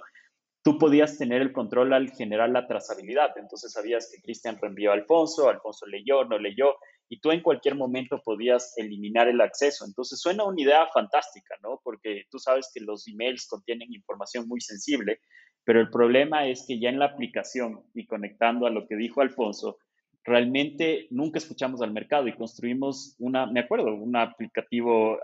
tú 0.65 0.79
podías 0.79 1.19
tener 1.19 1.43
el 1.43 1.53
control 1.53 1.93
al 1.93 2.11
generar 2.11 2.49
la 2.49 2.67
trazabilidad. 2.67 3.37
Entonces 3.37 3.71
sabías 3.73 4.11
que 4.11 4.23
Cristian 4.23 4.59
reenvió 4.61 4.91
a 4.91 4.95
Alfonso, 4.95 5.51
Alfonso 5.51 5.87
leyó, 5.87 6.25
no 6.25 6.39
leyó, 6.39 6.77
y 7.11 7.21
tú 7.21 7.31
en 7.33 7.43
cualquier 7.43 7.75
momento 7.75 8.23
podías 8.25 8.73
eliminar 8.79 9.29
el 9.29 9.43
acceso. 9.43 9.85
Entonces 9.85 10.19
suena 10.19 10.45
una 10.45 10.61
idea 10.61 10.87
fantástica, 10.87 11.55
¿no? 11.63 11.83
Porque 11.85 12.25
tú 12.31 12.39
sabes 12.39 12.71
que 12.73 12.81
los 12.81 13.07
emails 13.07 13.47
contienen 13.47 13.93
información 13.93 14.49
muy 14.49 14.63
sensible, 14.63 15.21
pero 15.65 15.81
el 15.81 15.91
problema 15.91 16.49
es 16.49 16.65
que 16.67 16.81
ya 16.81 16.89
en 16.89 16.99
la 16.99 17.07
aplicación 17.07 17.83
y 17.93 18.07
conectando 18.07 18.67
a 18.67 18.71
lo 18.71 18.87
que 18.87 18.97
dijo 18.97 19.21
Alfonso, 19.21 19.77
realmente 20.25 21.09
nunca 21.11 21.37
escuchamos 21.37 21.83
al 21.83 21.93
mercado 21.93 22.27
y 22.27 22.37
construimos 22.37 23.17
una, 23.19 23.45
me 23.45 23.61
acuerdo, 23.61 23.95
un 23.95 24.17
aplicativo 24.17 25.19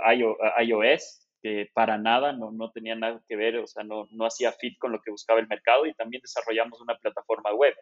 iOS 0.63 1.20
que 1.43 1.69
para 1.75 1.99
nada, 1.99 2.33
no, 2.33 2.51
no 2.53 2.71
tenía 2.71 2.95
nada 2.95 3.23
que 3.29 3.37
ver, 3.37 3.57
o 3.57 3.67
sea, 3.67 3.85
no, 3.85 4.07
no 4.11 4.27
hacía 4.27 4.53
fit 4.53 4.79
con 4.79 4.93
lo 4.93 5.01
que 5.01 5.11
buscaba 5.11 5.41
el 5.41 5.49
mercado 5.49 5.87
y 5.87 5.95
también 5.95 6.23
desarrollamos 6.23 6.81
una 6.81 6.97
plataforma 6.97 7.53
web, 7.55 7.75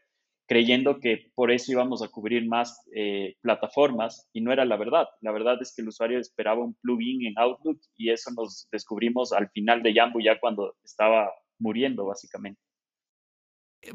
creyendo 0.46 0.98
que 1.00 1.30
por 1.34 1.50
eso 1.50 1.72
íbamos 1.72 2.02
a 2.02 2.08
cubrir 2.08 2.46
más 2.46 2.80
eh, 2.94 3.36
plataformas 3.40 4.28
y 4.32 4.40
no 4.40 4.52
era 4.52 4.64
la 4.64 4.76
verdad. 4.76 5.06
La 5.20 5.32
verdad 5.32 5.58
es 5.60 5.74
que 5.74 5.82
el 5.82 5.88
usuario 5.88 6.18
esperaba 6.18 6.64
un 6.64 6.74
plugin 6.74 7.26
en 7.26 7.38
Outlook 7.38 7.80
y 7.96 8.10
eso 8.10 8.30
nos 8.30 8.68
descubrimos 8.72 9.32
al 9.32 9.50
final 9.50 9.82
de 9.82 9.92
Yambu 9.94 10.20
ya 10.20 10.40
cuando 10.40 10.74
estaba 10.84 11.30
muriendo 11.58 12.06
básicamente. 12.06 12.60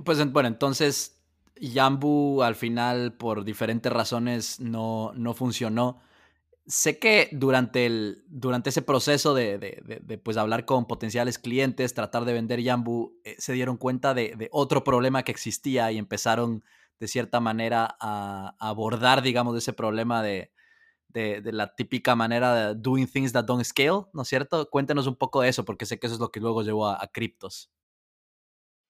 Pues 0.03 0.31
bueno, 0.31 0.47
entonces 0.47 1.21
Yambu 1.55 2.41
al 2.43 2.55
final 2.55 3.13
por 3.13 3.43
diferentes 3.43 3.91
razones 3.91 4.59
no, 4.59 5.11
no 5.15 5.33
funcionó 5.33 5.99
sé 6.65 6.97
que 6.97 7.29
durante, 7.31 7.85
el, 7.85 8.23
durante 8.27 8.69
ese 8.69 8.81
proceso 8.81 9.33
de, 9.33 9.57
de, 9.57 10.17
pues 10.17 10.37
hablar 10.37 10.65
con 10.65 10.87
potenciales 10.87 11.37
clientes, 11.39 11.93
tratar 11.93 12.25
de 12.25 12.33
vender 12.33 12.61
Yambu, 12.61 13.19
eh, 13.23 13.35
se 13.37 13.53
dieron 13.53 13.77
cuenta 13.77 14.13
de, 14.13 14.49
otro 14.51 14.83
problema 14.83 15.23
que 15.23 15.31
existía 15.31 15.91
y 15.91 15.97
empezaron 15.97 16.63
de 16.99 17.07
cierta 17.07 17.39
manera 17.39 17.95
a, 17.99 18.55
abordar, 18.59 19.21
digamos, 19.21 19.57
ese 19.57 19.73
problema 19.73 20.23
de, 20.23 20.51
la 21.13 21.75
típica 21.75 22.15
manera 22.15 22.55
de 22.55 22.75
doing 22.75 23.07
things 23.07 23.33
that 23.33 23.45
don't 23.45 23.63
scale, 23.63 24.05
¿no 24.13 24.21
es 24.23 24.27
cierto? 24.27 24.69
Cuéntenos 24.69 25.05
un 25.07 25.15
poco 25.15 25.41
de 25.41 25.49
eso, 25.49 25.65
porque 25.65 25.85
sé 25.85 25.99
que 25.99 26.07
eso 26.07 26.15
es 26.15 26.21
lo 26.21 26.31
que 26.31 26.39
luego 26.39 26.63
llevó 26.63 26.87
a, 26.87 27.03
a 27.03 27.07
criptos. 27.07 27.71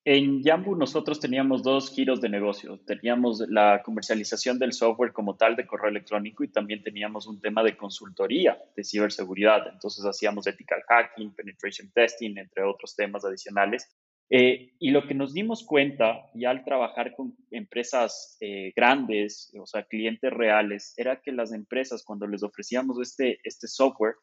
En 0.06 0.42
Yambu 0.42 0.76
nosotros 0.76 1.18
teníamos 1.18 1.62
dos 1.62 1.90
giros 1.90 2.20
de 2.20 2.28
negocio. 2.28 2.78
Teníamos 2.86 3.40
la 3.48 3.82
comercialización 3.82 4.58
del 4.58 4.74
software 4.74 5.14
como 5.14 5.36
tal 5.36 5.56
de 5.56 5.66
correo 5.66 5.88
electrónico 5.88 6.44
y 6.44 6.48
también 6.48 6.82
teníamos 6.82 7.26
un 7.26 7.40
tema 7.40 7.62
de 7.62 7.74
consultoría 7.74 8.58
de 8.76 8.84
ciberseguridad. 8.84 9.66
Entonces 9.72 10.04
hacíamos 10.04 10.46
ethical 10.46 10.82
hacking, 10.86 11.34
penetration 11.34 11.90
testing, 11.94 12.36
entre 12.36 12.64
otros 12.64 12.94
temas 12.94 13.24
adicionales. 13.24 13.88
Eh, 14.28 14.74
y 14.78 14.90
lo 14.90 15.06
que 15.06 15.14
nos 15.14 15.32
dimos 15.32 15.64
cuenta 15.64 16.30
ya 16.34 16.50
al 16.50 16.64
trabajar 16.64 17.14
con 17.14 17.34
empresas 17.50 18.36
eh, 18.40 18.74
grandes, 18.76 19.54
o 19.58 19.66
sea, 19.66 19.84
clientes 19.84 20.30
reales, 20.30 20.92
era 20.98 21.22
que 21.22 21.32
las 21.32 21.50
empresas 21.54 22.04
cuando 22.04 22.26
les 22.26 22.42
ofrecíamos 22.42 23.00
este, 23.00 23.38
este 23.42 23.68
software, 23.68 24.16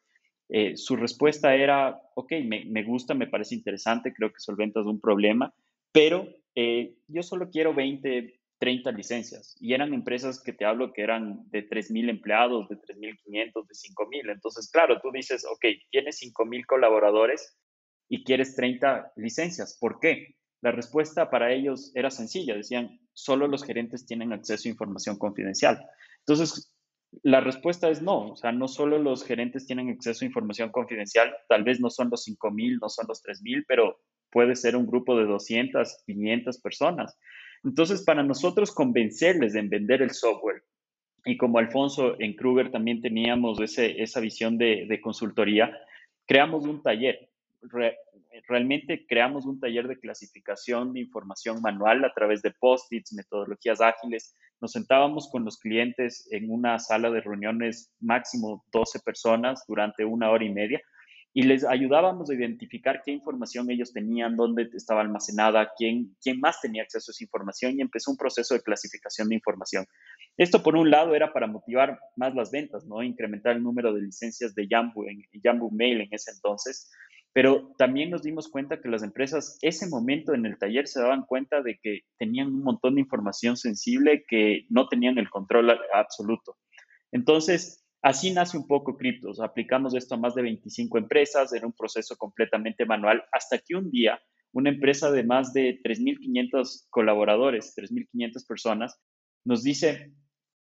eh, 0.48 0.76
su 0.76 0.94
respuesta 0.94 1.54
era, 1.56 2.00
ok, 2.14 2.32
me, 2.44 2.64
me, 2.66 2.84
gusta, 2.84 3.14
me 3.14 3.26
parece 3.26 3.56
interesante, 3.56 4.12
creo 4.12 4.30
que 4.30 4.38
solventas 4.38 4.86
un 4.86 5.00
problema, 5.00 5.52
pero 5.92 6.28
eh, 6.54 6.96
yo 7.08 7.22
solo 7.22 7.50
quiero 7.50 7.74
20, 7.74 8.40
30 8.58 8.92
licencias. 8.92 9.56
Y 9.60 9.74
eran 9.74 9.92
empresas 9.92 10.40
que 10.40 10.52
te 10.52 10.64
hablo 10.64 10.92
que 10.92 11.02
eran 11.02 11.50
de 11.50 11.68
3.000 11.68 12.08
empleados, 12.10 12.68
de 12.68 12.76
3.500, 12.76 13.66
de 13.66 13.74
5.000. 13.74 14.32
Entonces, 14.32 14.70
claro, 14.70 15.00
tú 15.00 15.10
dices, 15.12 15.44
ok, 15.44 15.64
tienes 15.90 16.22
5.000 16.22 16.64
colaboradores 16.66 17.58
y 18.08 18.24
quieres 18.24 18.54
30 18.54 19.12
licencias. 19.16 19.76
¿Por 19.80 19.98
qué? 19.98 20.36
La 20.60 20.70
respuesta 20.70 21.28
para 21.28 21.52
ellos 21.52 21.90
era 21.94 22.10
sencilla, 22.10 22.54
decían, 22.54 23.00
solo 23.14 23.48
los 23.48 23.64
gerentes 23.64 24.06
tienen 24.06 24.32
acceso 24.32 24.68
a 24.68 24.70
información 24.70 25.18
confidencial. 25.18 25.84
Entonces, 26.20 26.72
la 27.22 27.40
respuesta 27.40 27.90
es 27.90 28.00
no, 28.00 28.30
o 28.30 28.36
sea, 28.36 28.52
no 28.52 28.68
solo 28.68 28.98
los 28.98 29.24
gerentes 29.24 29.66
tienen 29.66 29.90
acceso 29.90 30.24
a 30.24 30.28
información 30.28 30.70
confidencial, 30.70 31.34
tal 31.48 31.64
vez 31.64 31.80
no 31.80 31.90
son 31.90 32.10
los 32.10 32.26
5.000, 32.26 32.78
no 32.80 32.88
son 32.88 33.06
los 33.08 33.22
3.000, 33.24 33.64
pero 33.66 33.98
puede 34.32 34.56
ser 34.56 34.74
un 34.74 34.86
grupo 34.86 35.16
de 35.16 35.26
200, 35.26 36.02
500 36.06 36.60
personas. 36.60 37.16
Entonces, 37.62 38.02
para 38.02 38.22
nosotros 38.22 38.72
convencerles 38.72 39.52
de 39.52 39.62
vender 39.62 40.02
el 40.02 40.10
software, 40.10 40.64
y 41.24 41.36
como 41.36 41.58
Alfonso 41.58 42.16
en 42.18 42.34
Kruger 42.34 42.72
también 42.72 43.00
teníamos 43.00 43.60
ese, 43.60 44.02
esa 44.02 44.18
visión 44.18 44.58
de, 44.58 44.86
de 44.88 45.00
consultoría, 45.00 45.72
creamos 46.26 46.64
un 46.64 46.82
taller 46.82 47.28
realmente 48.48 49.06
creamos 49.06 49.46
un 49.46 49.60
taller 49.60 49.86
de 49.88 49.98
clasificación 49.98 50.92
de 50.92 51.00
información 51.00 51.60
manual 51.60 52.04
a 52.04 52.12
través 52.12 52.42
de 52.42 52.50
post-its, 52.50 53.12
metodologías 53.12 53.80
ágiles. 53.80 54.36
Nos 54.60 54.72
sentábamos 54.72 55.28
con 55.30 55.44
los 55.44 55.58
clientes 55.58 56.28
en 56.30 56.50
una 56.50 56.78
sala 56.78 57.10
de 57.10 57.20
reuniones 57.20 57.92
máximo 58.00 58.64
12 58.72 59.00
personas 59.00 59.64
durante 59.68 60.04
una 60.04 60.30
hora 60.30 60.44
y 60.44 60.52
media 60.52 60.80
y 61.34 61.44
les 61.44 61.64
ayudábamos 61.64 62.28
a 62.28 62.34
identificar 62.34 63.02
qué 63.04 63.10
información 63.10 63.70
ellos 63.70 63.92
tenían, 63.92 64.36
dónde 64.36 64.68
estaba 64.74 65.00
almacenada, 65.00 65.70
quién, 65.76 66.14
quién 66.22 66.40
más 66.40 66.60
tenía 66.60 66.82
acceso 66.82 67.10
a 67.10 67.12
esa 67.12 67.24
información 67.24 67.78
y 67.78 67.80
empezó 67.80 68.10
un 68.10 68.18
proceso 68.18 68.54
de 68.54 68.62
clasificación 68.62 69.28
de 69.28 69.36
información. 69.36 69.86
Esto 70.36 70.62
por 70.62 70.76
un 70.76 70.90
lado 70.90 71.14
era 71.14 71.32
para 71.32 71.46
motivar 71.46 71.98
más 72.16 72.34
las 72.34 72.50
ventas, 72.50 72.84
¿no? 72.84 73.02
Incrementar 73.02 73.56
el 73.56 73.62
número 73.62 73.94
de 73.94 74.02
licencias 74.02 74.54
de 74.54 74.68
Yambu, 74.68 75.04
en, 75.04 75.22
Yambu 75.32 75.70
Mail 75.70 76.02
en 76.02 76.08
ese 76.12 76.32
entonces 76.32 76.90
pero 77.34 77.72
también 77.78 78.10
nos 78.10 78.22
dimos 78.22 78.48
cuenta 78.48 78.80
que 78.80 78.90
las 78.90 79.02
empresas, 79.02 79.58
ese 79.62 79.88
momento 79.88 80.34
en 80.34 80.44
el 80.44 80.58
taller, 80.58 80.86
se 80.86 81.00
daban 81.00 81.22
cuenta 81.22 81.62
de 81.62 81.78
que 81.82 82.00
tenían 82.18 82.48
un 82.48 82.62
montón 82.62 82.96
de 82.96 83.00
información 83.00 83.56
sensible 83.56 84.24
que 84.28 84.66
no 84.68 84.86
tenían 84.86 85.16
el 85.16 85.30
control 85.30 85.74
absoluto. 85.94 86.58
Entonces, 87.10 87.81
así 88.02 88.32
nace 88.32 88.58
un 88.58 88.66
poco 88.66 88.96
Criptos. 88.96 89.40
Aplicamos 89.40 89.94
esto 89.94 90.14
a 90.14 90.18
más 90.18 90.34
de 90.34 90.42
25 90.42 90.98
empresas, 90.98 91.52
era 91.52 91.66
un 91.66 91.72
proceso 91.72 92.16
completamente 92.16 92.84
manual, 92.84 93.24
hasta 93.32 93.58
que 93.58 93.76
un 93.76 93.90
día 93.90 94.20
una 94.52 94.68
empresa 94.68 95.10
de 95.10 95.24
más 95.24 95.52
de 95.52 95.80
3.500 95.82 96.86
colaboradores, 96.90 97.74
3.500 97.76 98.46
personas, 98.46 99.00
nos 99.44 99.62
dice, 99.62 100.12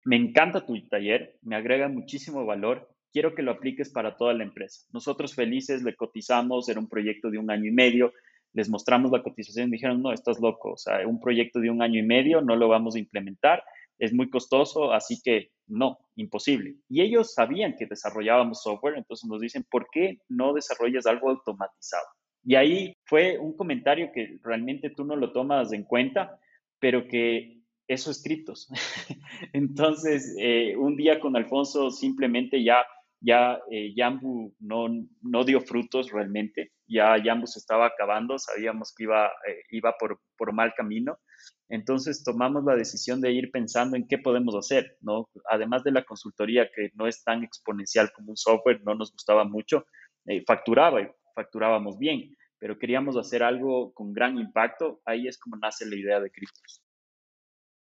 me 0.06 0.16
encanta 0.16 0.66
tu 0.66 0.80
taller, 0.88 1.38
me 1.42 1.56
agrega 1.56 1.90
muchísimo 1.90 2.46
valor, 2.46 2.88
quiero 3.12 3.34
que 3.34 3.42
lo 3.42 3.52
apliques 3.52 3.90
para 3.90 4.16
toda 4.16 4.34
la 4.34 4.44
empresa. 4.44 4.86
Nosotros 4.94 5.34
felices 5.34 5.84
le 5.84 5.96
cotizamos, 5.96 6.70
era 6.70 6.80
un 6.80 6.88
proyecto 6.88 7.32
de 7.32 7.40
un 7.40 7.50
año 7.50 7.66
y 7.66 7.74
medio, 7.74 8.14
les 8.54 8.70
mostramos 8.70 9.12
la 9.12 9.24
cotización 9.24 9.70
y 9.70 9.74
dijeron, 9.74 10.02
no, 10.02 10.14
estás 10.14 10.40
loco, 10.40 10.74
o 10.74 10.78
sea, 10.78 11.06
un 11.08 11.20
proyecto 11.20 11.60
de 11.60 11.70
un 11.70 11.82
año 11.82 12.00
y 12.00 12.04
medio 12.04 12.42
no 12.42 12.56
lo 12.56 12.68
vamos 12.68 12.96
a 12.96 13.00
implementar, 13.00 13.64
es 14.00 14.14
muy 14.14 14.30
costoso, 14.30 14.92
así 14.94 15.20
que 15.24 15.52
no, 15.68 16.00
imposible. 16.16 16.76
Y 16.88 17.02
ellos 17.02 17.34
sabían 17.34 17.76
que 17.78 17.86
desarrollábamos 17.86 18.64
software, 18.64 18.98
entonces 18.98 19.30
nos 19.30 19.42
dicen, 19.42 19.66
¿por 19.70 19.88
qué 19.92 20.18
no 20.28 20.54
desarrollas 20.54 21.06
algo 21.06 21.30
automatizado? 21.30 22.08
Y 22.44 22.56
ahí 22.56 22.96
fue 23.06 23.38
un 23.38 23.56
comentario 23.56 24.12
que 24.14 24.40
realmente 24.42 24.90
tú 24.90 25.04
no 25.04 25.16
lo 25.16 25.32
tomas 25.32 25.74
en 25.74 25.84
cuenta, 25.84 26.40
pero 26.80 27.08
que 27.08 27.62
eso 27.88 28.10
es 28.12 28.24
criptos. 28.24 28.70
entonces, 29.54 30.36
eh, 30.40 30.76
un 30.78 30.96
día 30.96 31.20
con 31.20 31.36
Alfonso 31.36 31.92
simplemente 31.92 32.64
ya 32.64 32.86
ya 33.22 33.60
eh, 33.70 33.94
Yambu 33.96 34.56
no, 34.60 34.88
no, 35.22 35.44
dio 35.44 35.62
frutos 35.62 36.12
realmente, 36.12 36.72
ya 36.88 37.18
Yambu 37.22 37.48
se 37.48 37.60
estaba 37.60 37.88
acabando, 37.88 38.40
sabíamos 38.40 38.94
que 38.96 39.04
iba, 39.04 39.28
eh, 39.28 39.62
iba 39.72 39.94
por, 40.00 40.22
por, 40.38 40.54
mal 40.54 40.74
camino, 40.76 41.18
entonces 41.68 42.24
tomamos 42.24 42.64
la 42.64 42.76
decisión 42.76 43.22
de 43.22 43.32
ir 43.32 43.52
pensando 43.52 43.98
en 43.98 44.08
qué 44.08 44.18
podemos 44.18 44.56
hacer, 44.56 44.98
¿no? 45.02 45.30
Además 45.50 45.84
de 45.84 45.92
la 45.92 46.06
consultoría 46.06 46.70
que 46.74 46.92
no 46.96 47.08
es 47.08 47.24
tan 47.24 47.44
exponencial 47.44 48.12
como 48.14 48.32
un 48.32 48.38
software, 48.38 48.82
no 48.84 48.96
nos 48.96 49.12
gustaba 49.12 49.44
mucho, 49.44 49.86
eh, 50.26 50.44
facturaba 50.48 51.02
y 51.02 51.08
facturábamos 51.36 51.98
bien, 52.00 52.36
pero 52.58 52.78
queríamos 52.78 53.18
hacer 53.18 53.44
algo 53.44 53.94
con 53.94 54.14
gran 54.14 54.38
impacto, 54.38 55.02
ahí 55.06 55.28
es 55.28 55.38
como 55.38 55.58
nace 55.58 55.86
la 55.86 55.96
idea 55.96 56.20
de 56.20 56.32
criptos. 56.32 56.82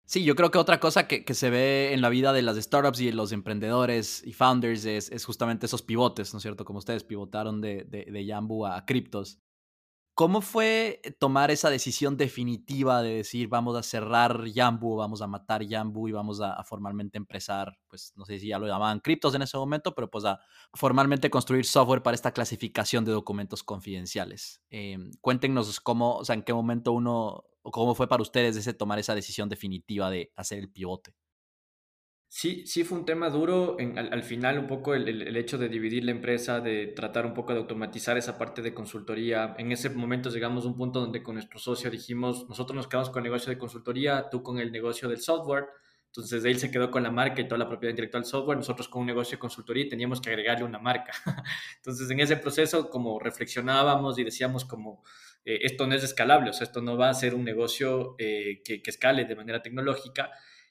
Sí, 0.06 0.24
yo 0.24 0.36
creo 0.36 0.52
que 0.52 0.58
otra 0.58 0.80
cosa 0.80 1.08
que, 1.08 1.24
se 1.34 1.50
ve 1.50 1.94
en 1.94 2.02
la 2.02 2.10
vida 2.10 2.34
de 2.34 2.42
las 2.42 2.58
startups 2.58 3.00
y 3.00 3.12
los 3.12 3.32
emprendedores 3.32 4.22
y 4.26 4.34
founders 4.34 4.86
es, 4.86 5.26
justamente 5.26 5.66
esos 5.66 5.82
pivotes, 5.82 6.34
¿no 6.34 6.38
es 6.38 6.44
cierto? 6.44 6.66
Como 6.66 6.80
ustedes 6.80 7.04
pivotaron 7.04 7.62
de, 7.62 7.86
de, 7.86 8.06
de 8.06 8.26
Yambu 8.26 8.66
a 8.66 8.86
criptos. 8.86 9.40
¿Cómo 10.16 10.42
fue 10.42 11.02
tomar 11.18 11.50
esa 11.50 11.72
decisión 11.72 12.18
definitiva 12.18 13.02
de 13.02 13.16
decir 13.16 13.48
vamos 13.48 13.76
a 13.76 13.82
cerrar 13.82 14.46
Yambu, 14.46 14.96
vamos 14.96 15.24
a 15.24 15.28
matar 15.28 15.64
Yambu 15.64 16.08
y 16.08 16.12
vamos 16.12 16.40
a, 16.40 16.64
formalmente 16.66 17.18
empezar, 17.18 17.80
pues 17.88 18.14
no 18.16 18.24
sé 18.24 18.38
si 18.38 18.50
ya 18.50 18.60
lo 18.60 18.68
llamaban 18.68 19.00
criptos 19.00 19.34
en 19.34 19.42
ese 19.42 19.58
momento, 19.58 19.96
pero 19.96 20.12
pues 20.12 20.24
a 20.26 20.40
formalmente 20.76 21.32
construir 21.32 21.66
software 21.66 22.04
para 22.04 22.14
esta 22.14 22.32
clasificación 22.32 23.06
de 23.06 23.12
documentos 23.12 23.64
confidenciales? 23.64 24.62
Eh, 24.70 25.00
cuéntenos 25.20 25.80
cómo, 25.80 26.18
o 26.18 26.26
sea, 26.26 26.36
en 26.36 26.44
qué 26.44 26.54
momento 26.54 26.92
uno, 26.92 27.46
o 27.64 27.72
cómo 27.72 27.96
fue 27.96 28.08
para 28.08 28.22
ustedes 28.22 28.56
ese 28.56 28.74
tomar 28.74 29.00
esa 29.00 29.16
decisión 29.16 29.50
definitiva 29.50 30.10
de 30.12 30.32
hacer 30.36 30.60
el 30.60 30.70
pivote. 30.70 31.16
Sí, 32.36 32.66
sí 32.66 32.84
fue 32.84 32.98
un 32.98 33.06
tema 33.06 33.30
duro, 33.30 33.78
al, 33.80 34.24
final 34.24 34.58
un 34.58 34.66
poco 34.66 34.96
el, 34.96 35.38
hecho 35.38 35.60
de 35.60 35.70
dividir 35.70 36.04
la 36.04 36.10
empresa, 36.12 36.62
de 36.62 36.88
tratar 36.88 37.28
un 37.28 37.36
poco 37.36 37.54
de 37.54 37.60
automatizar 37.60 38.18
esa 38.18 38.40
parte 38.40 38.64
de 38.64 38.74
consultoría. 38.74 39.54
En 39.60 39.72
ese 39.72 39.92
momento 39.92 40.32
llegamos 40.32 40.66
a 40.66 40.70
un 40.70 40.76
punto 40.76 41.00
donde 41.00 41.22
con 41.22 41.36
nuestro 41.36 41.60
socio 41.60 41.92
dijimos, 41.92 42.50
nosotros 42.50 42.76
nos 42.76 42.88
quedamos 42.88 43.12
con 43.12 43.20
el 43.20 43.26
negocio 43.26 43.52
de 43.52 43.60
consultoría, 43.60 44.30
tú 44.32 44.42
con 44.42 44.58
el 44.58 44.72
negocio 44.72 45.08
del 45.10 45.20
software. 45.22 45.68
Entonces 46.16 46.46
él 46.46 46.60
se 46.60 46.70
quedó 46.70 46.92
con 46.92 47.02
la 47.02 47.10
marca 47.10 47.42
y 47.42 47.48
toda 47.48 47.58
la 47.58 47.68
propiedad 47.68 47.90
intelectual 47.90 48.22
del 48.22 48.30
software, 48.30 48.56
nosotros 48.56 48.88
con 48.88 49.02
un 49.02 49.08
negocio 49.08 49.36
de 49.36 49.40
consultoría 49.40 49.90
teníamos 49.90 50.22
que 50.22 50.30
agregarle 50.30 50.64
una 50.64 50.78
marca. 50.78 51.12
Entonces 51.78 52.08
en 52.12 52.20
ese 52.20 52.38
proceso 52.38 52.88
como 52.92 53.20
reflexionábamos 53.20 54.20
y 54.20 54.24
decíamos 54.24 54.64
como, 54.64 55.04
eh, 55.44 55.62
esto 55.64 55.88
no 55.88 55.96
es 55.96 56.04
escalable, 56.04 56.52
o 56.52 56.54
sea, 56.54 56.66
esto 56.66 56.84
no 56.84 56.98
va 56.98 57.10
a 57.10 57.14
ser 57.16 57.34
un 57.34 57.44
negocio 57.44 58.16
eh, 58.20 58.62
que, 58.64 58.84
que 58.84 58.92
escale 58.92 59.26
de 59.26 59.36
manera 59.36 59.64
tecnológica. 59.64 60.30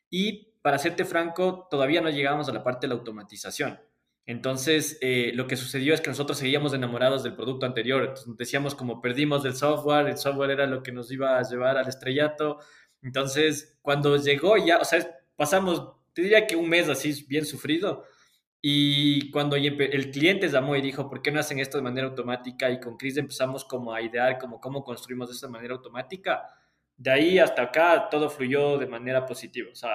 Y 0.09 0.53
para 0.63 0.79
serte 0.79 1.05
franco, 1.05 1.67
todavía 1.69 2.01
no 2.01 2.11
llegábamos 2.11 2.49
a 2.49 2.53
la 2.53 2.63
parte 2.63 2.87
de 2.87 2.95
la 2.95 3.01
automatización. 3.01 3.81
Entonces, 4.27 4.99
eh, 5.01 5.33
lo 5.35 5.49
que 5.49 5.57
sucedió 5.57 5.93
es 5.93 6.01
que 6.01 6.11
nosotros 6.11 6.39
seguíamos 6.39 6.73
enamorados 6.73 7.25
del 7.25 7.35
producto 7.35 7.67
anterior. 7.67 8.03
Entonces, 8.05 8.37
decíamos 8.37 8.77
como 8.77 9.01
perdimos 9.01 9.43
del 9.43 9.57
software, 9.57 10.07
el 10.07 10.19
software 10.19 10.53
era 10.53 10.67
lo 10.67 10.85
que 10.85 10.93
nos 10.93 11.11
iba 11.11 11.37
a 11.39 11.43
llevar 11.43 11.77
al 11.77 11.89
estrellato. 11.89 12.61
Entonces, 13.03 13.79
cuando 13.83 14.17
llegó 14.17 14.57
ya, 14.57 14.79
o 14.79 14.85
sea, 14.85 15.05
pasamos, 15.43 15.93
te 16.13 16.23
diría 16.23 16.47
que 16.47 16.57
un 16.57 16.69
mes 16.69 16.89
así 16.89 17.25
bien 17.29 17.45
sufrido. 17.45 18.05
Y 18.61 19.31
cuando 19.33 19.57
el 19.57 20.11
cliente 20.13 20.49
llamó 20.49 20.77
y 20.77 20.81
dijo, 20.81 21.09
¿por 21.11 21.21
qué 21.21 21.33
no 21.33 21.41
hacen 21.41 21.59
esto 21.59 21.79
de 21.79 21.83
manera 21.83 22.07
automática? 22.07 22.71
Y 22.71 22.79
con 22.79 22.97
Chris 22.97 23.17
empezamos 23.17 23.65
como 23.65 23.93
a 23.93 24.01
idear 24.01 24.39
como 24.39 24.61
cómo 24.61 24.85
construimos 24.85 25.29
de 25.29 25.35
esta 25.35 25.49
manera 25.49 25.75
automática 25.75 26.45
de 27.03 27.11
ahí 27.11 27.39
hasta 27.39 27.63
acá 27.63 28.09
todo 28.11 28.31
fluyó 28.31 28.79
de 28.79 28.87
manera 28.87 29.27
positiva. 29.27 29.71
O 29.73 29.75
sea, 29.75 29.91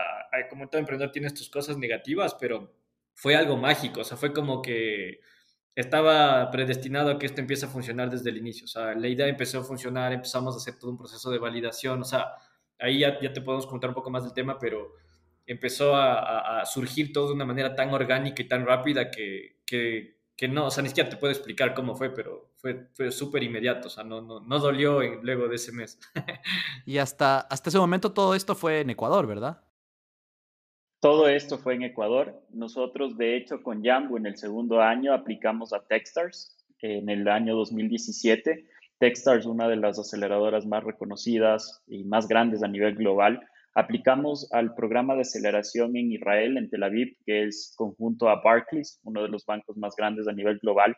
como 0.49 0.67
todo 0.67 0.79
emprendedor 0.79 1.12
tiene 1.12 1.29
tus 1.31 1.49
cosas 1.49 1.77
negativas, 1.77 2.36
pero 2.36 2.73
fue 3.13 3.36
algo 3.36 3.55
mágico. 3.57 4.01
O 4.01 4.03
sea, 4.03 4.17
fue 4.17 4.33
como 4.33 4.62
que 4.62 5.21
estaba 5.75 6.49
predestinado 6.51 7.12
a 7.12 7.19
que 7.19 7.27
esto 7.27 7.39
empiece 7.41 7.65
a 7.65 7.69
funcionar 7.69 8.10
desde 8.10 8.29
el 8.29 8.38
inicio. 8.38 8.65
O 8.65 8.67
sea, 8.67 8.93
la 8.93 9.07
idea 9.07 9.27
empezó 9.27 9.60
a 9.60 9.63
funcionar, 9.63 10.12
empezamos 10.12 10.55
a 10.55 10.57
hacer 10.57 10.77
todo 10.77 10.91
un 10.91 10.97
proceso 10.97 11.31
de 11.31 11.39
validación. 11.39 12.01
O 12.01 12.05
sea, 12.05 12.33
ahí 12.79 12.99
ya, 12.99 13.17
te 13.19 13.41
podemos 13.41 13.67
contar 13.67 13.89
un 13.91 13.95
poco 13.95 14.10
más 14.10 14.23
del 14.23 14.33
tema, 14.33 14.60
pero 14.60 14.93
empezó 15.47 15.95
a, 15.95 16.63
surgir 16.65 17.12
todo 17.12 17.29
de 17.29 17.33
una 17.33 17.45
manera 17.45 17.75
tan 17.75 17.93
orgánica 17.93 18.41
y 18.41 18.47
tan 18.47 18.65
rápida 18.65 19.10
que, 19.10 19.62
que 19.65 20.17
que 20.38 20.47
no, 20.47 20.67
o 20.67 20.71
sea, 20.71 20.83
ni 20.83 20.89
siquiera 20.89 21.10
te 21.10 21.17
puedo 21.17 21.33
explicar 21.33 21.73
cómo 21.73 21.95
fue, 21.95 22.12
pero 22.12 22.51
fue, 22.57 22.88
fue 22.93 23.12
súper 23.12 23.41
inmediato, 23.41 23.88
o 23.88 23.89
sea, 23.89 24.03
no, 24.03 24.21
no, 24.21 24.39
no 24.39 24.60
dolió 24.60 25.01
luego 25.23 25.47
de 25.47 25.55
ese 25.55 25.71
mes. 25.71 25.99
y 26.86 26.99
hasta, 26.99 27.39
hasta 27.39 27.71
ese 27.71 27.79
momento 27.79 28.13
todo 28.13 28.36
esto 28.36 28.53
fue 28.53 28.81
en 28.81 28.91
Ecuador, 28.91 29.25
¿verdad? 29.25 29.63
Todo 30.99 31.27
esto 31.27 31.57
fue 31.57 31.73
en 31.73 31.83
Ecuador. 31.83 32.39
Nosotros, 32.51 33.17
de 33.17 33.36
hecho, 33.36 33.63
con 33.63 33.83
Jambo 33.83 34.17
en 34.17 34.27
el 34.27 34.38
segundo 34.38 34.81
año 34.81 35.12
aplicamos 35.12 35.73
a 35.73 35.83
Techstars 35.88 36.55
en 36.81 37.10
el 37.10 37.27
año 37.27 37.55
2017. 37.55 38.67
Techstars, 38.99 39.45
una 39.45 39.67
de 39.67 39.75
las 39.75 39.97
aceleradoras 39.97 40.67
más 40.67 40.83
reconocidas 40.83 41.83
y 41.88 42.03
más 42.03 42.27
grandes 42.27 42.62
a 42.62 42.67
nivel 42.67 42.95
global, 42.95 43.47
Aplicamos 43.77 44.51
al 44.53 44.73
programa 44.73 45.13
de 45.13 45.21
aceleración 45.21 45.95
en 45.97 46.11
Israel, 46.11 46.57
en 46.57 46.67
Tel 46.67 46.81
Aviv, 46.81 47.15
que 47.27 47.43
es 47.43 47.75
conjunto 47.77 48.27
a 48.27 48.41
Barclays, 48.41 48.99
uno 49.03 49.21
de 49.21 49.29
los 49.29 49.45
bancos 49.45 49.77
más 49.77 49.95
grandes 49.95 50.27
a 50.27 50.33
nivel 50.33 50.57
global, 50.57 50.95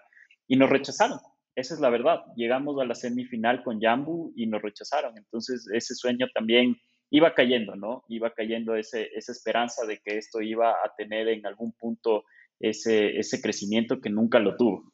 y 0.47 0.55
nos 0.55 0.69
rechazaron. 0.69 1.19
Esa 1.55 1.73
es 1.73 1.81
la 1.81 1.89
verdad. 1.89 2.21
Llegamos 2.37 2.79
a 2.79 2.85
la 2.85 2.95
semifinal 2.95 3.63
con 3.63 3.81
Yambu 3.81 4.31
y 4.33 4.47
nos 4.47 4.61
rechazaron. 4.61 5.17
Entonces, 5.17 5.67
ese 5.73 5.93
sueño 5.93 6.27
también 6.33 6.77
iba 7.09 7.33
cayendo, 7.33 7.75
¿no? 7.75 8.05
Iba 8.07 8.31
cayendo 8.33 8.73
ese, 8.75 9.09
esa 9.13 9.33
esperanza 9.33 9.85
de 9.85 9.97
que 9.97 10.17
esto 10.17 10.39
iba 10.39 10.69
a 10.69 10.93
tener 10.97 11.27
en 11.27 11.45
algún 11.45 11.73
punto 11.73 12.23
ese, 12.61 13.17
ese 13.19 13.41
crecimiento 13.41 13.99
que 13.99 14.09
nunca 14.09 14.39
lo 14.39 14.55
tuvo. 14.55 14.93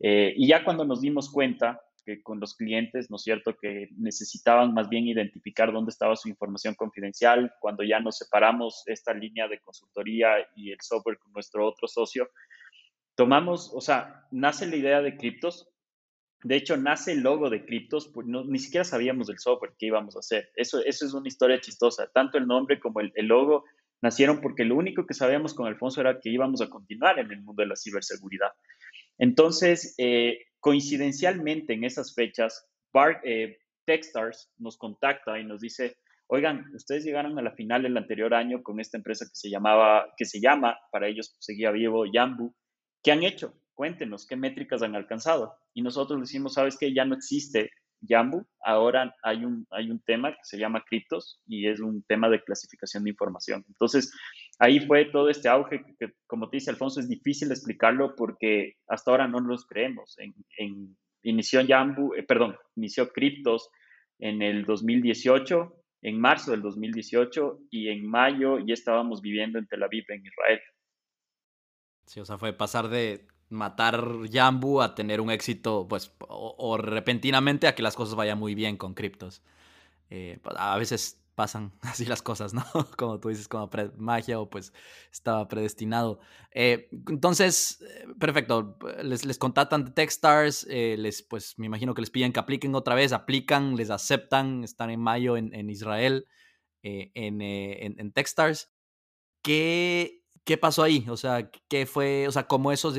Eh, 0.00 0.34
y 0.36 0.48
ya 0.48 0.64
cuando 0.64 0.84
nos 0.84 1.00
dimos 1.00 1.32
cuenta, 1.32 1.80
que 2.04 2.22
con 2.22 2.40
los 2.40 2.56
clientes, 2.56 3.10
¿no 3.10 3.16
es 3.16 3.22
cierto?, 3.22 3.56
que 3.56 3.88
necesitaban 3.96 4.74
más 4.74 4.88
bien 4.88 5.06
identificar 5.06 5.72
dónde 5.72 5.90
estaba 5.90 6.16
su 6.16 6.28
información 6.28 6.74
confidencial. 6.74 7.52
Cuando 7.60 7.82
ya 7.82 8.00
nos 8.00 8.18
separamos 8.18 8.82
esta 8.86 9.14
línea 9.14 9.48
de 9.48 9.60
consultoría 9.60 10.36
y 10.56 10.72
el 10.72 10.78
software 10.80 11.18
con 11.18 11.32
nuestro 11.32 11.66
otro 11.66 11.88
socio, 11.88 12.28
tomamos, 13.14 13.72
o 13.74 13.80
sea, 13.80 14.26
nace 14.30 14.66
la 14.66 14.76
idea 14.76 15.02
de 15.02 15.16
criptos. 15.16 15.68
De 16.42 16.56
hecho, 16.56 16.76
nace 16.76 17.12
el 17.12 17.20
logo 17.20 17.50
de 17.50 17.64
criptos, 17.64 18.08
pues 18.08 18.26
no, 18.26 18.44
ni 18.44 18.58
siquiera 18.58 18.84
sabíamos 18.84 19.28
del 19.28 19.38
software 19.38 19.74
que 19.78 19.86
íbamos 19.86 20.16
a 20.16 20.20
hacer. 20.20 20.50
Eso, 20.56 20.80
eso 20.84 21.06
es 21.06 21.14
una 21.14 21.28
historia 21.28 21.60
chistosa. 21.60 22.10
Tanto 22.12 22.36
el 22.38 22.46
nombre 22.46 22.80
como 22.80 23.00
el, 23.00 23.12
el 23.14 23.26
logo 23.26 23.64
nacieron 24.02 24.40
porque 24.40 24.64
lo 24.64 24.76
único 24.76 25.06
que 25.06 25.14
sabíamos 25.14 25.54
con 25.54 25.66
Alfonso 25.66 26.00
era 26.00 26.18
que 26.20 26.30
íbamos 26.30 26.60
a 26.60 26.68
continuar 26.68 27.20
en 27.20 27.30
el 27.30 27.40
mundo 27.42 27.62
de 27.62 27.68
la 27.68 27.76
ciberseguridad. 27.76 28.50
Entonces, 29.18 29.94
eh, 29.98 30.38
coincidencialmente 30.60 31.74
en 31.74 31.84
esas 31.84 32.14
fechas, 32.14 32.66
eh, 33.24 33.58
Techstars 33.84 34.52
nos 34.58 34.76
contacta 34.76 35.38
y 35.38 35.44
nos 35.44 35.60
dice, 35.60 35.96
oigan, 36.28 36.64
ustedes 36.74 37.04
llegaron 37.04 37.38
a 37.38 37.42
la 37.42 37.52
final 37.52 37.82
del 37.82 37.96
anterior 37.96 38.32
año 38.34 38.62
con 38.62 38.80
esta 38.80 38.96
empresa 38.96 39.26
que 39.26 39.34
se 39.34 39.50
llamaba, 39.50 40.12
que 40.16 40.24
se 40.24 40.40
llama, 40.40 40.78
para 40.90 41.08
ellos 41.08 41.36
seguía 41.38 41.70
vivo, 41.70 42.04
Yambu. 42.06 42.54
¿Qué 43.02 43.12
han 43.12 43.22
hecho? 43.22 43.54
Cuéntenos, 43.74 44.26
¿qué 44.26 44.36
métricas 44.36 44.82
han 44.82 44.94
alcanzado? 44.94 45.56
Y 45.74 45.82
nosotros 45.82 46.20
decimos, 46.20 46.54
¿sabes 46.54 46.76
qué? 46.78 46.94
Ya 46.94 47.04
no 47.04 47.14
existe 47.14 47.70
Yambu. 48.02 48.46
Ahora 48.64 49.14
hay 49.22 49.44
un, 49.44 49.66
hay 49.70 49.90
un 49.90 50.00
tema 50.00 50.32
que 50.32 50.42
se 50.42 50.58
llama 50.58 50.84
criptos 50.88 51.40
y 51.46 51.68
es 51.68 51.80
un 51.80 52.02
tema 52.04 52.28
de 52.28 52.42
clasificación 52.42 53.04
de 53.04 53.10
información. 53.10 53.64
Entonces, 53.68 54.12
ahí 54.58 54.80
fue 54.80 55.06
todo 55.06 55.28
este 55.28 55.48
auge 55.48 55.84
que, 55.98 56.12
como 56.26 56.48
te 56.48 56.56
dice 56.56 56.70
Alfonso, 56.70 57.00
es 57.00 57.08
difícil 57.08 57.50
explicarlo 57.50 58.14
porque 58.14 58.76
hasta 58.88 59.10
ahora 59.10 59.28
no 59.28 59.40
nos 59.40 59.66
creemos. 59.66 60.16
En, 60.58 60.96
inició 61.22 61.60
Yambu, 61.60 62.14
eh, 62.14 62.22
perdón, 62.22 62.56
inició 62.76 63.12
criptos 63.12 63.70
en 64.18 64.42
el 64.42 64.64
2018, 64.64 65.76
en 66.02 66.20
marzo 66.20 66.50
del 66.50 66.62
2018 66.62 67.60
y 67.70 67.88
en 67.88 68.08
mayo 68.08 68.58
ya 68.58 68.74
estábamos 68.74 69.20
viviendo 69.20 69.58
en 69.58 69.66
Tel 69.66 69.82
Aviv, 69.82 70.04
en 70.08 70.24
Israel. 70.26 70.60
Sí, 72.06 72.20
o 72.20 72.24
sea, 72.24 72.38
fue 72.38 72.52
pasar 72.52 72.88
de 72.88 73.26
matar 73.48 74.04
Jambu 74.30 74.80
a 74.80 74.94
tener 74.94 75.20
un 75.20 75.30
éxito, 75.30 75.86
pues, 75.88 76.12
o, 76.18 76.76
repentinamente 76.78 77.66
a 77.66 77.74
que 77.74 77.82
las 77.82 77.94
cosas 77.94 78.14
vayan 78.14 78.38
muy 78.38 78.54
bien 78.54 78.76
con 78.76 78.94
criptos. 78.94 79.42
Eh, 80.10 80.40
a 80.56 80.76
veces 80.76 81.21
pasan 81.34 81.72
así 81.82 82.04
las 82.04 82.22
cosas, 82.22 82.54
¿no? 82.54 82.64
Como 82.96 83.20
tú 83.20 83.28
dices, 83.28 83.48
como 83.48 83.70
magia 83.96 84.40
o 84.40 84.48
pues 84.48 84.72
estaba 85.12 85.48
predestinado. 85.48 86.20
Eh, 86.52 86.88
entonces, 87.08 87.80
eh, 87.82 88.06
perfecto, 88.18 88.78
les, 89.02 89.38
contactan 89.38 89.84
de 89.84 89.90
Techstars, 89.92 90.66
les, 90.66 91.22
pues 91.22 91.58
me 91.58 91.66
imagino 91.66 91.94
que 91.94 92.02
les 92.02 92.10
piden 92.10 92.32
que 92.32 92.40
apliquen 92.40 92.74
otra 92.74 92.94
vez, 92.94 93.12
aplican, 93.12 93.76
les 93.76 93.90
aceptan, 93.90 94.64
están 94.64 94.90
en 94.90 95.00
mayo 95.00 95.36
en, 95.36 95.70
Israel, 95.70 96.26
en, 96.82 97.40
en, 97.42 97.98
en 97.98 98.12
Techstars. 98.12 98.70
¿Qué 99.42 100.22
¿Qué 100.44 100.58
pasó 100.58 100.82
ahí? 100.82 101.06
O 101.08 101.16
sea, 101.16 101.50
¿qué 101.68 101.86
fue? 101.86 102.26
O 102.26 102.32
sea, 102.32 102.48
¿cómo 102.48 102.72
eso 102.72 102.92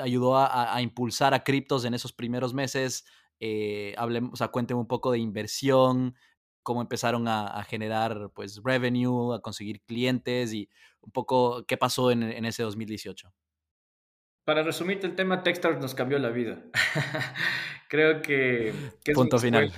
ayudó 0.00 0.38
a, 0.38 0.80
impulsar 0.80 1.34
a 1.34 1.44
criptos 1.44 1.84
en 1.84 1.92
esos 1.92 2.12
primeros 2.12 2.54
meses? 2.54 3.04
Eh, 3.40 3.94
hablemos, 3.98 4.32
o 4.32 4.36
sea, 4.36 4.50
un 4.74 4.86
poco 4.86 5.12
de 5.12 5.18
inversión, 5.18 6.14
cómo 6.66 6.80
empezaron 6.80 7.28
a, 7.28 7.62
generar 7.62 8.30
pues 8.34 8.60
revenue, 8.64 9.36
a 9.36 9.38
conseguir 9.38 9.80
clientes 9.82 10.52
y 10.52 10.68
un 11.00 11.12
poco 11.12 11.64
qué 11.64 11.76
pasó 11.76 12.10
en, 12.10 12.44
ese 12.44 12.64
2018. 12.64 13.32
Para 14.44 14.64
resumirte 14.64 15.06
el 15.06 15.14
tema, 15.14 15.44
Techstars 15.44 15.78
nos 15.80 15.94
cambió 15.94 16.18
la 16.18 16.30
vida. 16.30 16.64
Creo 17.88 18.20
que... 18.20 18.74
Punto 19.14 19.38
final. 19.38 19.72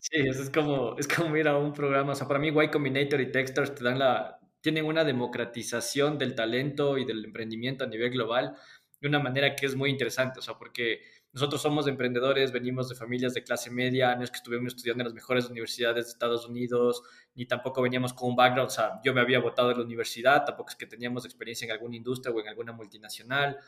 Sí, 0.00 0.18
eso 0.28 0.42
es 0.42 0.50
como, 0.50 0.98
es 0.98 1.08
como 1.08 1.34
ir 1.34 1.48
a 1.48 1.56
un 1.56 1.72
programa. 1.72 2.12
O 2.12 2.14
sea, 2.14 2.28
para 2.28 2.38
mí 2.38 2.48
Y 2.48 2.68
Combinator 2.68 3.22
y 3.22 3.32
Techstars 3.32 3.74
te 3.74 3.82
dan 3.82 3.98
la, 3.98 4.38
tienen 4.60 4.84
una 4.84 5.04
democratización 5.04 6.18
del 6.18 6.34
talento 6.34 6.98
y 6.98 7.06
del 7.06 7.24
emprendimiento 7.24 7.84
a 7.84 7.86
nivel 7.86 8.10
global 8.10 8.54
de 9.00 9.08
una 9.08 9.18
manera 9.18 9.56
que 9.56 9.64
es 9.64 9.76
muy 9.76 9.88
interesante, 9.88 10.40
o 10.40 10.42
sea, 10.42 10.58
porque 10.58 11.00
nosotros 11.32 11.60
somos 11.60 11.86
emprendedores, 11.86 12.52
venimos 12.52 12.88
de 12.88 12.94
familias 12.94 13.34
de 13.34 13.44
clase 13.44 13.70
media, 13.70 14.14
no 14.16 14.24
es 14.24 14.30
que 14.30 14.38
estuvimos 14.38 14.74
estudiando 14.74 15.02
en 15.02 15.06
las 15.06 15.14
mejores 15.14 15.48
universidades 15.48 16.06
de 16.06 16.10
Estados 16.12 16.46
Unidos, 16.46 17.02
ni 17.34 17.46
tampoco 17.46 17.82
veníamos 17.82 18.12
con 18.12 18.30
un 18.30 18.36
background, 18.36 18.70
o 18.70 18.74
sea, 18.74 19.00
yo 19.04 19.12
me 19.12 19.20
había 19.20 19.38
votado 19.38 19.70
en 19.70 19.78
la 19.78 19.84
universidad, 19.84 20.44
tampoco 20.44 20.70
es 20.70 20.76
que 20.76 20.86
teníamos 20.86 21.24
experiencia 21.24 21.66
en 21.66 21.72
alguna 21.72 21.96
industria 21.96 22.34
o 22.34 22.40
en 22.40 22.48
alguna 22.48 22.72
multinacional. 22.72 23.58